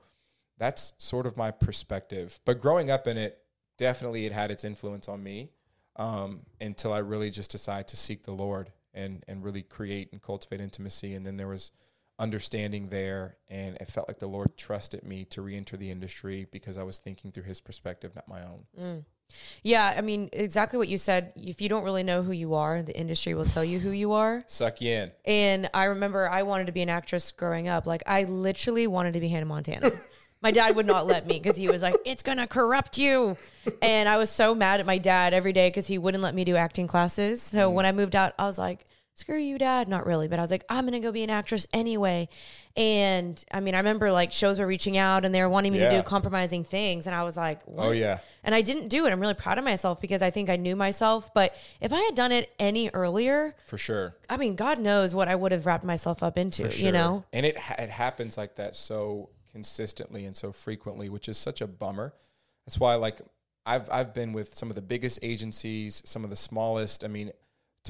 that's 0.60 0.93
sort 0.97 1.26
of 1.26 1.38
my 1.38 1.52
perspective. 1.52 2.39
But 2.45 2.60
growing 2.60 2.91
up 2.91 3.08
in 3.08 3.18
it, 3.18 3.39
definitely 3.78 4.26
it 4.26 4.34
had 4.34 4.52
its 4.52 4.66
influence 4.66 5.08
on 5.08 5.24
me 5.24 5.52
um, 5.95 6.41
until 6.62 6.93
I 6.93 7.00
really 7.00 7.32
just 7.32 7.50
decided 7.50 7.88
to 7.88 7.97
seek 7.97 8.24
the 8.24 8.34
Lord 8.34 8.72
and 8.93 9.24
and 9.28 9.43
really 9.43 9.64
create 9.64 10.10
and 10.12 10.22
cultivate 10.22 10.62
intimacy. 10.62 11.16
And 11.16 11.26
then 11.26 11.38
there 11.38 11.47
was 11.47 11.72
understanding 12.20 12.89
there, 12.89 13.38
and 13.47 13.78
it 13.78 13.88
felt 13.88 14.10
like 14.10 14.20
the 14.20 14.28
Lord 14.28 14.58
trusted 14.58 15.04
me 15.04 15.24
to 15.26 15.41
re-enter 15.41 15.78
the 15.78 15.89
industry 15.89 16.45
because 16.52 16.78
I 16.78 16.84
was 16.84 17.00
thinking 17.00 17.32
through 17.32 17.43
His 17.43 17.62
perspective, 17.62 18.14
not 18.14 18.28
my 18.28 18.43
own. 18.43 19.06
Yeah, 19.63 19.93
I 19.97 20.01
mean 20.01 20.30
exactly 20.34 20.77
what 20.77 20.88
you 20.88 20.97
said. 20.97 21.34
If 21.36 21.61
you 21.61 21.69
don't 21.69 21.84
really 21.84 22.03
know 22.03 22.21
who 22.21 22.32
you 22.32 22.55
are, 22.55 22.82
the 22.82 22.97
industry 22.97 23.34
will 23.34 23.45
tell 23.45 23.63
you 23.63 23.80
who 23.80 23.91
you 23.91 24.13
are. 24.13 24.41
Suck 24.47 24.82
you 24.82 24.91
in. 24.91 25.11
And 25.25 25.69
I 25.73 25.86
remember 25.86 26.30
I 26.30 26.43
wanted 26.43 26.67
to 26.67 26.71
be 26.71 26.82
an 26.82 26.89
actress 26.89 27.32
growing 27.32 27.67
up. 27.67 27.88
Like 27.88 28.03
I 28.07 28.23
literally 28.23 28.88
wanted 28.88 29.13
to 29.13 29.19
be 29.19 29.30
Hannah 29.30 29.45
Montana. 29.45 29.91
my 30.41 30.51
dad 30.51 30.75
would 30.75 30.86
not 30.86 31.05
let 31.05 31.27
me 31.27 31.39
because 31.39 31.57
he 31.57 31.67
was 31.67 31.82
like, 31.82 31.95
"It's 32.05 32.23
gonna 32.23 32.47
corrupt 32.47 32.97
you," 32.97 33.38
and 33.82 34.07
I 34.07 34.17
was 34.17 34.30
so 34.30 34.55
mad 34.55 34.80
at 34.80 34.86
my 34.86 34.97
dad 34.97 35.34
every 35.34 35.53
day 35.53 35.69
because 35.69 35.88
he 35.88 35.97
wouldn't 35.97 36.23
let 36.23 36.34
me 36.34 36.43
do 36.43 36.55
acting 36.55 36.88
classes. 36.88 37.41
So 37.41 37.69
mm. 37.69 37.73
when 37.73 37.86
I 37.86 37.91
moved 37.91 38.15
out, 38.15 38.34
I 38.39 38.45
was 38.45 38.57
like, 38.57 38.86
"Screw 39.20 39.38
you, 39.38 39.57
dad." 39.57 39.88
Not 39.88 40.05
really, 40.05 40.28
but 40.28 40.39
I 40.39 40.41
was 40.41 40.51
like, 40.51 40.63
"I'm 40.70 40.86
gonna 40.86 40.99
go 40.99 41.11
be 41.11 41.24
an 41.24 41.30
actress 41.30 41.67
anyway." 41.74 42.30
And 42.76 43.43
I 43.51 43.59
mean, 43.59 43.76
I 43.76 43.80
remember 43.80 44.11
like 44.11 44.32
shows 44.32 44.59
were 44.59 44.65
reaching 44.65 44.97
out 44.97 45.26
and 45.26 45.36
they 45.36 45.41
were 45.41 45.49
wanting 45.49 45.74
me 45.74 45.80
to 45.80 45.89
do 45.89 46.01
compromising 46.01 46.63
things, 46.63 47.07
and 47.07 47.15
I 47.15 47.24
was 47.24 47.36
like, 47.36 47.59
oh, 47.67 47.72
what? 47.72 47.88
Oh 47.88 47.91
yeah, 47.91 48.20
And 48.43 48.55
I 48.55 48.61
didn't 48.61 48.88
do 48.88 49.05
it. 49.05 49.11
I'm 49.11 49.20
really 49.20 49.34
proud 49.34 49.57
of 49.57 49.63
myself 49.65 49.99
because 49.99 50.22
I 50.22 50.30
think 50.30 50.49
I 50.49 50.55
knew 50.55 50.76
myself. 50.76 51.34
But 51.34 51.55
if 51.82 51.91
I 51.91 51.99
had 51.99 52.15
done 52.15 52.32
it 52.32 52.53
any 52.57 52.89
earlier, 52.93 53.51
for 53.65 53.78
sure. 53.78 54.15
I 54.30 54.38
mean, 54.38 54.55
God 54.55 54.80
knows 54.80 55.13
what 55.13 55.28
I 55.28 55.36
would 55.36 55.51
have 55.51 55.65
wrapped 55.65 55.84
myself 55.84 56.24
up 56.24 56.38
into, 56.38 56.70
sure. 56.70 56.86
you 56.86 56.91
know? 56.91 57.26
and 57.34 57.45
it 57.45 57.57
ha- 57.57 57.76
it 57.80 57.89
happens 57.89 58.38
like 58.38 58.55
that 58.55 58.76
so 58.76 59.30
consistently 59.51 60.26
and 60.26 60.38
so 60.38 60.51
frequently, 60.51 61.09
which 61.09 61.28
is 61.28 61.38
such 61.38 61.61
a 61.61 61.67
bummer. 61.67 62.13
That's 62.65 62.80
why, 62.80 62.95
like, 62.95 63.20
I've 63.65 63.89
I've 63.91 64.13
been 64.13 64.32
with 64.32 64.55
some 64.55 64.70
of 64.70 64.76
the 64.76 64.82
biggest 64.82 65.20
agencies, 65.22 66.01
some 66.05 66.24
of 66.24 66.30
the 66.30 66.36
smallest. 66.36 67.03
I 67.03 67.07
mean, 67.07 67.32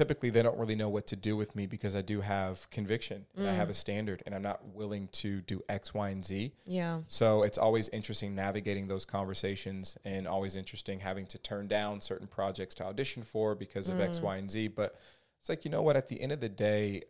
typically 0.00 0.30
they 0.30 0.42
don't 0.42 0.58
really 0.58 0.74
know 0.74 0.88
what 0.88 1.06
to 1.06 1.14
do 1.14 1.36
with 1.36 1.54
me 1.54 1.66
because 1.66 1.94
I 1.94 2.00
do 2.00 2.22
have 2.22 2.70
conviction, 2.70 3.26
and 3.36 3.46
I 3.46 3.52
mm. 3.52 3.56
have 3.56 3.68
a 3.68 3.74
standard, 3.74 4.22
and 4.24 4.34
I'm 4.34 4.40
not 4.40 4.66
willing 4.68 5.08
to 5.12 5.42
do 5.42 5.60
X, 5.68 5.92
Y, 5.92 6.08
and 6.08 6.24
Z. 6.24 6.54
Yeah. 6.64 7.00
So 7.06 7.42
it's 7.42 7.58
always 7.58 7.90
interesting 7.90 8.34
navigating 8.34 8.88
those 8.88 9.04
conversations 9.04 9.98
and 10.06 10.26
always 10.26 10.56
interesting 10.56 11.00
having 11.00 11.26
to 11.26 11.38
turn 11.38 11.68
down 11.68 12.00
certain 12.00 12.26
projects 12.26 12.74
to 12.76 12.84
audition 12.84 13.22
for 13.22 13.54
because 13.54 13.90
of 13.90 14.00
X, 14.00 14.20
mm. 14.20 14.22
Y, 14.22 14.36
and 14.38 14.50
Z. 14.50 14.68
But 14.68 14.96
it's 15.38 15.50
like, 15.50 15.66
you 15.66 15.70
know 15.70 15.82
what? 15.82 15.96
At 15.96 16.08
the 16.08 16.18
end 16.18 16.32
of 16.32 16.40
the 16.40 16.48
day, 16.48 17.02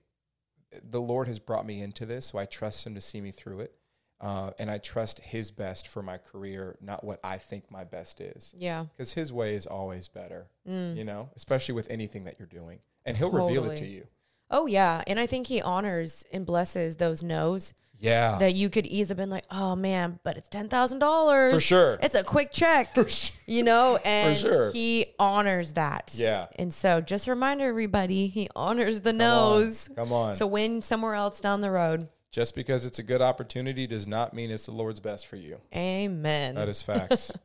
the 0.82 1.00
Lord 1.00 1.28
has 1.28 1.38
brought 1.38 1.64
me 1.64 1.82
into 1.82 2.04
this, 2.04 2.26
so 2.26 2.38
I 2.40 2.44
trust 2.44 2.84
Him 2.84 2.96
to 2.96 3.00
see 3.00 3.20
me 3.20 3.30
through 3.30 3.60
it. 3.60 3.72
Uh, 4.20 4.50
and 4.58 4.70
I 4.70 4.78
trust 4.78 5.18
His 5.20 5.50
best 5.50 5.88
for 5.88 6.02
my 6.02 6.18
career, 6.18 6.76
not 6.82 7.02
what 7.04 7.20
I 7.24 7.38
think 7.38 7.70
my 7.70 7.84
best 7.84 8.20
is. 8.20 8.52
Yeah. 8.56 8.84
Because 8.96 9.12
His 9.12 9.32
way 9.32 9.54
is 9.54 9.66
always 9.66 10.08
better, 10.08 10.46
you 10.66 11.04
know, 11.04 11.30
especially 11.36 11.74
with 11.74 11.90
anything 11.90 12.24
that 12.24 12.36
you're 12.38 12.46
doing. 12.48 12.80
And 13.06 13.16
He'll 13.16 13.30
reveal 13.30 13.70
it 13.70 13.76
to 13.76 13.86
you. 13.86 14.06
Oh, 14.50 14.66
yeah. 14.66 15.02
And 15.06 15.18
I 15.18 15.26
think 15.26 15.46
He 15.46 15.62
honors 15.62 16.24
and 16.32 16.44
blesses 16.44 16.96
those 16.96 17.22
no's 17.22 17.72
Yeah. 17.98 18.36
that 18.38 18.54
you 18.54 18.68
could 18.68 18.84
easily 18.84 19.08
have 19.08 19.16
been 19.16 19.30
like, 19.30 19.46
oh, 19.50 19.74
man, 19.76 20.18
but 20.24 20.36
it's 20.36 20.48
$10,000. 20.50 21.50
For 21.52 21.60
sure. 21.60 21.98
It's 22.02 22.14
a 22.14 22.24
quick 22.24 22.50
check, 22.52 22.94
you 23.46 23.62
know? 23.62 23.96
And 24.04 24.36
sure. 24.36 24.70
He 24.72 25.06
honors 25.18 25.74
that. 25.74 26.12
Yeah. 26.14 26.46
And 26.56 26.74
so 26.74 27.00
just 27.00 27.26
a 27.26 27.30
reminder, 27.30 27.68
everybody, 27.68 28.26
He 28.26 28.48
honors 28.56 29.00
the 29.02 29.12
Come 29.12 29.20
on. 29.22 29.60
no's. 29.62 29.88
Come 29.96 30.12
on. 30.12 30.36
To 30.36 30.46
win 30.46 30.82
somewhere 30.82 31.14
else 31.14 31.40
down 31.40 31.60
the 31.62 31.70
road. 31.70 32.08
Just 32.30 32.54
because 32.54 32.86
it's 32.86 33.00
a 33.00 33.02
good 33.02 33.20
opportunity 33.20 33.88
does 33.88 34.06
not 34.06 34.34
mean 34.34 34.52
it's 34.52 34.66
the 34.66 34.72
Lord's 34.72 35.00
best 35.00 35.26
for 35.26 35.34
you. 35.34 35.60
Amen. 35.74 36.54
That 36.54 36.68
is 36.68 36.82
facts. 36.82 37.32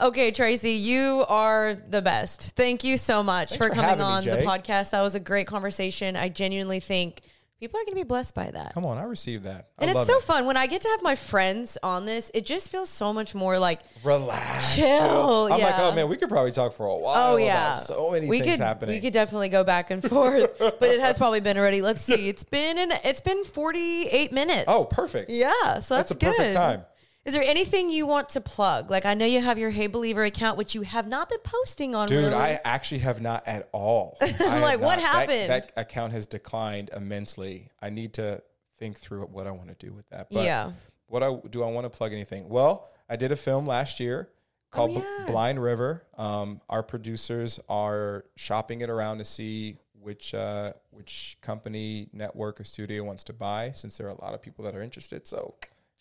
Okay, 0.00 0.32
Tracy, 0.32 0.72
you 0.72 1.24
are 1.28 1.74
the 1.74 2.02
best. 2.02 2.56
Thank 2.56 2.82
you 2.82 2.96
so 2.96 3.22
much 3.22 3.50
Thanks 3.50 3.64
for 3.64 3.70
coming 3.70 3.84
having 3.84 3.98
me, 3.98 4.04
on 4.04 4.24
the 4.24 4.44
podcast. 4.44 4.90
That 4.90 5.02
was 5.02 5.14
a 5.14 5.20
great 5.20 5.46
conversation. 5.46 6.16
I 6.16 6.30
genuinely 6.30 6.80
think 6.80 7.20
people 7.60 7.78
are 7.80 7.84
going 7.84 7.92
to 7.92 8.00
be 8.00 8.04
blessed 8.04 8.34
by 8.34 8.50
that. 8.50 8.74
Come 8.74 8.84
on, 8.84 8.98
I 8.98 9.04
received 9.04 9.44
that. 9.44 9.68
I 9.78 9.84
and 9.84 9.90
it's 9.90 10.06
so 10.06 10.18
it. 10.18 10.22
fun 10.22 10.46
when 10.46 10.56
I 10.56 10.66
get 10.66 10.82
to 10.82 10.88
have 10.88 11.02
my 11.02 11.14
friends 11.14 11.78
on 11.82 12.04
this. 12.04 12.30
It 12.34 12.44
just 12.44 12.70
feels 12.70 12.90
so 12.90 13.12
much 13.12 13.34
more 13.34 13.58
like 13.58 13.80
Relax, 14.02 14.76
Chill, 14.76 15.52
I'm 15.52 15.60
like, 15.60 15.78
oh 15.78 15.92
man, 15.92 16.08
we 16.08 16.16
could 16.16 16.28
probably 16.28 16.50
talk 16.50 16.72
for 16.72 16.86
a 16.86 16.96
while. 16.96 17.34
oh 17.34 17.36
yeah, 17.36 17.72
so 17.72 18.10
many 18.10 18.26
we 18.26 18.40
things 18.40 18.52
could 18.52 18.60
happening. 18.60 18.94
we 18.94 19.00
could 19.00 19.12
definitely 19.12 19.48
go 19.48 19.64
back 19.64 19.90
and 19.90 20.02
forth, 20.06 20.58
but 20.58 20.82
it 20.82 21.00
has 21.00 21.16
probably 21.16 21.40
been 21.40 21.56
already. 21.56 21.80
Let's 21.80 22.02
see, 22.02 22.28
it's 22.28 22.44
been 22.44 22.78
in, 22.78 22.92
it's 23.04 23.20
been 23.20 23.44
forty 23.44 24.06
eight 24.08 24.32
minutes. 24.32 24.64
oh, 24.68 24.84
perfect. 24.84 25.30
yeah, 25.30 25.80
so 25.80 25.96
that's, 25.96 26.08
That's 26.08 26.10
a 26.10 26.16
perfect 26.16 26.38
good. 26.38 26.54
time. 26.54 26.84
Is 27.24 27.32
there 27.32 27.42
anything 27.42 27.88
you 27.88 28.06
want 28.06 28.28
to 28.30 28.40
plug? 28.40 28.90
Like 28.90 29.06
I 29.06 29.14
know 29.14 29.24
you 29.24 29.40
have 29.40 29.58
your 29.58 29.70
Hey 29.70 29.86
Believer 29.86 30.24
account, 30.24 30.58
which 30.58 30.74
you 30.74 30.82
have 30.82 31.08
not 31.08 31.30
been 31.30 31.38
posting 31.42 31.94
on. 31.94 32.06
Dude, 32.08 32.24
really. 32.24 32.34
I 32.34 32.60
actually 32.64 32.98
have 32.98 33.22
not 33.22 33.46
at 33.46 33.68
all. 33.72 34.18
I'm 34.40 34.60
like, 34.60 34.80
what 34.80 34.98
not. 34.98 35.04
Happened? 35.04 35.50
That, 35.50 35.72
account 35.76 36.12
has 36.12 36.26
declined 36.26 36.90
immensely. 36.94 37.70
I 37.80 37.88
need 37.88 38.12
to 38.14 38.42
think 38.78 38.98
through 38.98 39.22
what 39.26 39.46
I 39.46 39.52
want 39.52 39.68
to 39.68 39.86
do 39.86 39.92
with 39.94 40.08
that. 40.10 40.28
But 40.30 40.44
Yeah. 40.44 40.72
What 41.06 41.22
I 41.22 41.34
do 41.50 41.62
I 41.62 41.70
want 41.70 41.84
to 41.84 41.90
plug 41.90 42.12
anything? 42.12 42.48
Well, 42.48 42.88
I 43.08 43.16
did 43.16 43.32
a 43.32 43.36
film 43.36 43.66
last 43.66 44.00
year 44.00 44.28
called 44.70 44.90
Oh, 44.96 45.04
yeah. 45.20 45.26
Blind 45.26 45.62
River. 45.62 46.04
Um, 46.18 46.60
our 46.68 46.82
producers 46.82 47.60
are 47.68 48.24
shopping 48.36 48.80
it 48.80 48.90
around 48.90 49.18
to 49.18 49.24
see 49.24 49.78
which 50.00 50.34
uh, 50.34 50.72
which 50.90 51.38
company, 51.40 52.08
network, 52.12 52.60
or 52.60 52.64
studio 52.64 53.02
wants 53.04 53.24
to 53.24 53.32
buy. 53.32 53.72
Since 53.72 53.96
there 53.96 54.06
are 54.08 54.10
a 54.10 54.20
lot 54.20 54.34
of 54.34 54.42
people 54.42 54.64
that 54.64 54.74
are 54.74 54.82
interested, 54.82 55.26
so 55.26 55.54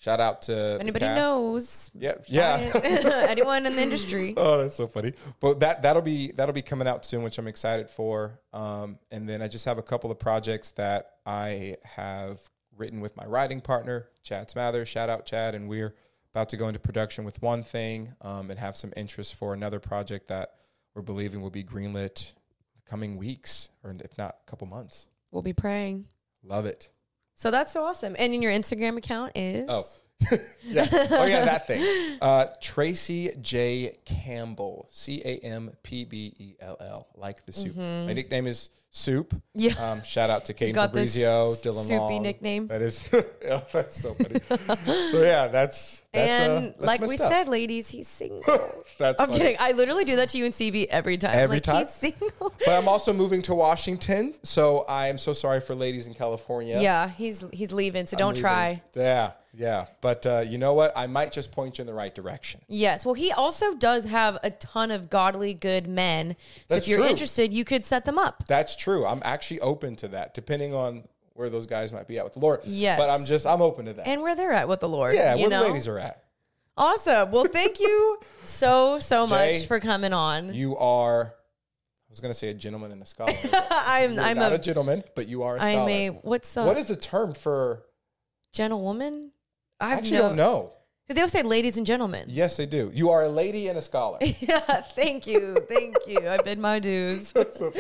shout 0.04 0.20
out 0.20 0.42
to 0.44 0.78
Anybody 0.80 1.06
knows? 1.06 1.90
Yeah, 1.94 2.16
yeah. 2.28 2.72
Anyone 3.30 3.66
in 3.66 3.76
the 3.76 3.82
industry? 3.82 4.34
Oh, 4.44 4.62
that's 4.62 4.76
so 4.76 4.88
funny. 4.88 5.14
But 5.40 5.62
that 5.62 5.84
that'll 5.84 6.02
be 6.02 6.32
that'll 6.34 6.54
be 6.54 6.62
coming 6.62 6.88
out 6.88 7.06
soon, 7.06 7.24
which 7.24 7.38
I'm 7.38 7.48
excited 7.48 7.90
for. 7.90 8.40
Um, 8.52 9.00
and 9.12 9.28
then 9.28 9.42
I 9.42 9.48
just 9.48 9.66
have 9.66 9.78
a 9.78 9.82
couple 9.82 10.12
of 10.12 10.20
projects 10.20 10.72
that 10.72 11.12
I 11.26 11.78
have 11.84 12.40
written 12.78 13.00
with 13.00 13.16
my 13.16 13.26
writing 13.26 13.62
partner, 13.62 14.10
Chad 14.24 14.50
Smather. 14.50 14.86
Shout 14.86 15.10
out 15.10 15.26
Chad, 15.26 15.56
and 15.56 15.70
we're 15.70 15.96
about 16.34 16.50
to 16.50 16.58
go 16.58 16.68
into 16.68 16.80
production 16.80 17.24
with 17.24 17.42
one 17.42 17.64
thing 17.64 18.14
um, 18.22 18.50
and 18.50 18.60
have 18.60 18.76
some 18.76 18.92
interest 18.98 19.36
for 19.36 19.54
another 19.54 19.80
project 19.80 20.28
that 20.28 20.56
we're 20.96 21.04
believing 21.04 21.42
will 21.42 21.50
be 21.50 21.64
greenlit 21.64 22.34
the 22.76 22.90
coming 22.90 23.18
weeks, 23.18 23.70
or 23.84 23.96
if 24.04 24.18
not, 24.18 24.38
a 24.46 24.50
couple 24.50 24.68
months. 24.68 25.08
We'll 25.32 25.44
be 25.44 25.54
praying. 25.54 26.06
Love 26.44 26.66
it. 26.66 26.90
So 27.36 27.52
that's 27.52 27.72
so 27.72 27.84
awesome. 27.84 28.16
And 28.18 28.34
in 28.34 28.42
your 28.42 28.52
Instagram 28.52 28.98
account 28.98 29.34
is 29.36 29.70
Oh. 29.70 29.84
yeah. 30.64 30.88
Oh 30.92 31.26
yeah, 31.26 31.46
that 31.46 31.68
thing. 31.68 32.18
Uh, 32.22 32.48
Tracy 32.62 33.32
J. 33.42 33.98
Campbell. 34.06 34.88
C 34.92 35.22
A 35.24 35.40
M 35.40 35.72
P 35.84 36.06
B 36.06 36.34
E 36.38 36.56
L 36.60 36.78
L. 36.80 37.08
Like 37.16 37.46
the 37.46 37.54
soup. 37.54 37.76
My 37.76 38.14
nickname 38.14 38.48
is 38.48 38.70
Soup. 38.96 39.28
Mm-hmm. 39.28 39.40
Yeah. 39.56 39.92
Um, 39.92 40.04
shout 40.04 40.30
out 40.30 40.46
to 40.46 40.54
this 40.54 40.72
Fabrizio, 40.72 41.54
Dylan 41.56 41.82
soupy 41.82 41.98
Long. 41.98 42.22
nickname. 42.22 42.68
That 42.68 42.84
is 42.84 43.12
yeah, 43.44 43.62
that's 43.74 44.00
so 44.00 44.14
funny. 44.14 44.36
so 45.10 45.24
yeah, 45.24 45.48
that's, 45.48 46.04
that's 46.14 46.32
and 46.32 46.52
uh, 46.52 46.60
that's 46.68 46.82
like 46.82 47.02
we 47.02 47.18
stuff. 47.18 47.32
said, 47.32 47.48
ladies, 47.48 47.90
he's 47.90 48.08
single. 48.08 48.44
that's 49.00 49.20
I'm 49.20 49.30
funny. 49.30 49.40
kidding. 49.40 49.58
I 49.60 49.72
literally 49.72 50.06
do 50.06 50.18
that 50.18 50.30
to 50.30 50.38
you 50.38 50.46
and 50.46 50.54
CV 50.54 50.86
every 50.92 51.18
time. 51.18 51.32
Every 51.34 51.56
like, 51.56 51.64
time? 51.64 51.78
He's 51.78 51.90
single. 51.90 52.54
But 52.60 52.70
I'm 52.70 52.88
also 52.88 53.14
moving 53.14 53.42
to 53.44 53.56
Washington, 53.56 54.36
so 54.44 54.82
I 54.82 55.08
am 55.08 55.18
so 55.18 55.34
sorry 55.34 55.60
for 55.60 55.74
ladies 55.74 56.06
in 56.06 56.14
California. 56.14 56.80
yeah, 56.80 57.10
he's 57.10 57.44
he's 57.52 57.74
leaving, 57.74 58.06
so 58.06 58.16
I'm 58.16 58.20
don't 58.20 58.36
leaving. 58.36 58.42
try. 58.44 58.82
Yeah, 58.96 59.32
yeah. 59.54 59.86
But 60.02 60.26
uh, 60.26 60.44
you 60.48 60.58
know 60.58 60.74
what? 60.74 60.92
I 60.96 61.08
might 61.08 61.32
just 61.32 61.52
point 61.52 61.78
you 61.78 61.84
in 61.84 61.88
the 61.88 61.94
right 61.94 62.14
direction. 62.14 62.62
Yes. 62.68 63.06
Well, 63.06 63.14
he 63.14 63.32
also 63.32 63.76
does 63.76 64.06
have 64.06 64.38
a 64.44 64.50
ton 64.50 64.92
of 64.92 65.10
godly 65.10 65.54
good 65.54 65.88
men. 65.88 66.36
So 66.68 66.76
That's 66.76 66.86
if 66.86 66.92
you're 66.92 67.00
true. 67.00 67.10
interested, 67.10 67.54
you 67.54 67.64
could 67.64 67.86
set 67.86 68.06
them 68.06 68.18
up. 68.18 68.46
That's 68.48 68.76
true. 68.76 69.06
I'm 69.06 69.22
actually 69.24 69.60
open 69.62 69.96
to 69.98 70.08
that, 70.10 70.34
depending 70.34 70.74
on 70.74 71.08
where 71.34 71.50
those 71.50 71.68
guys 71.68 71.92
might 71.92 72.08
be 72.08 72.18
at 72.18 72.24
with 72.24 72.34
the 72.34 72.40
Lord. 72.40 72.62
Yes. 72.64 73.00
But 73.00 73.10
I'm 73.10 73.26
just 73.26 73.46
I'm 73.46 73.62
open 73.62 73.86
to 73.86 73.94
that. 73.94 74.08
And 74.08 74.22
where 74.22 74.36
they're 74.36 74.54
at 74.54 74.68
with 74.68 74.80
the 74.80 74.90
Lord. 74.90 75.16
yeah, 75.16 75.36
you 75.36 75.42
where 75.42 75.50
know? 75.50 75.64
the 75.64 75.70
ladies 75.70 75.88
are 75.88 76.00
at. 76.00 76.24
Awesome. 76.76 77.32
Well, 77.32 77.46
thank 77.46 77.80
you 77.80 78.20
so, 78.44 78.98
so 79.00 79.28
Jay, 79.28 79.54
much 79.54 79.68
for 79.68 79.80
coming 79.80 80.14
on. 80.14 80.54
You 80.54 80.76
are. 80.78 81.26
I 81.26 82.10
was 82.10 82.22
gonna 82.22 82.34
say 82.34 82.50
a 82.50 82.54
gentleman 82.54 82.92
and 82.92 83.02
a 83.02 83.06
scholar. 83.08 83.34
I'm 83.72 84.20
I'm 84.20 84.38
not 84.38 84.52
a, 84.52 84.56
a 84.56 84.60
gentleman, 84.60 85.04
but 85.16 85.28
you 85.28 85.44
are 85.44 85.58
a 85.58 85.60
scholar. 85.60 85.82
I'm 85.82 85.90
a 85.90 86.10
what's 86.10 86.56
a 86.58 86.64
what 86.64 86.78
is 86.78 86.88
the 86.88 86.96
term 86.96 87.34
for? 87.34 87.84
gentlewoman? 88.54 89.32
I 89.84 89.94
actually 89.94 90.18
don't 90.18 90.36
know. 90.36 90.72
Because 91.06 91.16
they 91.16 91.22
always 91.22 91.34
say 91.34 91.42
ladies 91.44 91.78
and 91.78 91.86
gentlemen. 91.86 92.28
Yes, 92.30 92.56
they 92.56 92.66
do. 92.66 92.90
You 92.94 93.10
are 93.10 93.24
a 93.24 93.28
lady 93.30 93.68
and 93.68 93.78
a 93.78 93.82
scholar. 93.82 94.20
Yeah, 94.40 94.60
thank 94.82 95.28
you. 95.28 95.58
Thank 95.68 95.98
you. 96.08 96.30
I 96.30 96.38
bid 96.38 96.58
my 96.60 96.80
dues. 96.80 97.28
so 97.34 97.44
funny. 97.44 97.74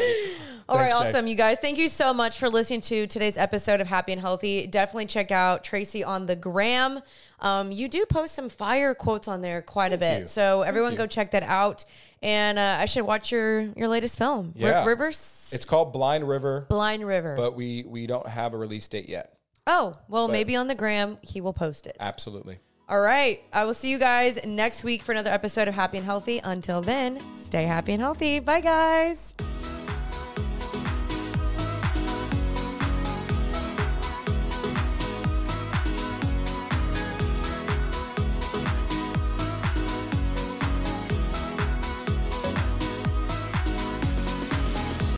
All 0.68 0.78
right, 0.78 0.92
Thanks, 0.92 1.04
Jay. 1.04 1.10
awesome, 1.10 1.28
you 1.28 1.36
guys. 1.36 1.58
Thank 1.60 1.78
you 1.78 1.88
so 1.88 2.14
much 2.14 2.38
for 2.38 2.50
listening 2.50 2.82
to 2.82 3.08
today's 3.08 3.38
episode 3.38 3.80
of 3.80 3.88
Happy 3.88 4.12
and 4.12 4.20
Healthy. 4.20 4.68
Definitely 4.68 5.06
check 5.06 5.32
out 5.32 5.64
Tracy 5.64 6.04
on 6.04 6.26
the 6.26 6.36
gram. 6.36 7.00
Um, 7.40 7.72
you 7.72 7.88
do 7.88 8.06
post 8.06 8.36
some 8.36 8.50
fire 8.50 8.94
quotes 8.94 9.30
on 9.30 9.40
there 9.42 9.62
quite 9.62 9.94
a 9.94 9.98
bit, 9.98 10.22
you. 10.22 10.28
so 10.28 10.62
everyone 10.64 10.96
go 10.96 11.08
check 11.08 11.32
that 11.32 11.44
out. 11.44 11.86
And 12.22 12.60
uh, 12.60 12.78
I 12.80 12.86
should 12.86 13.04
watch 13.06 13.32
your 13.32 13.62
your 13.78 13.88
latest 13.88 14.18
film, 14.18 14.54
Yeah. 14.56 14.86
Rivers 14.86 15.50
It's 15.54 15.66
called 15.66 15.92
Blind 15.94 16.28
River, 16.28 16.66
Blind 16.70 17.06
River. 17.06 17.36
but 17.38 17.56
we 17.56 17.84
we 17.88 18.06
don't 18.08 18.28
have 18.28 18.54
a 18.54 18.58
release 18.58 18.88
date 18.90 19.08
yet. 19.10 19.33
Oh, 19.68 19.94
well, 20.08 20.28
maybe 20.28 20.56
on 20.56 20.68
the 20.68 20.76
gram 20.76 21.18
he 21.22 21.42
will 21.42 21.54
post 21.54 21.88
it. 21.88 21.98
Absolutely. 22.00 22.60
All 22.90 23.00
right, 23.00 23.42
I 23.54 23.64
will 23.64 23.74
see 23.74 23.90
you 23.90 23.98
guys 23.98 24.46
next 24.46 24.84
week 24.84 25.02
for 25.04 25.14
another 25.14 25.32
episode 25.32 25.68
of 25.68 25.74
Happy 25.74 25.98
and 25.98 26.06
Healthy. 26.06 26.42
Until 26.44 26.82
then, 26.82 27.20
stay 27.34 27.64
happy 27.64 27.94
and 27.94 28.02
healthy. 28.02 28.40
Bye, 28.40 28.60
guys. 28.60 29.34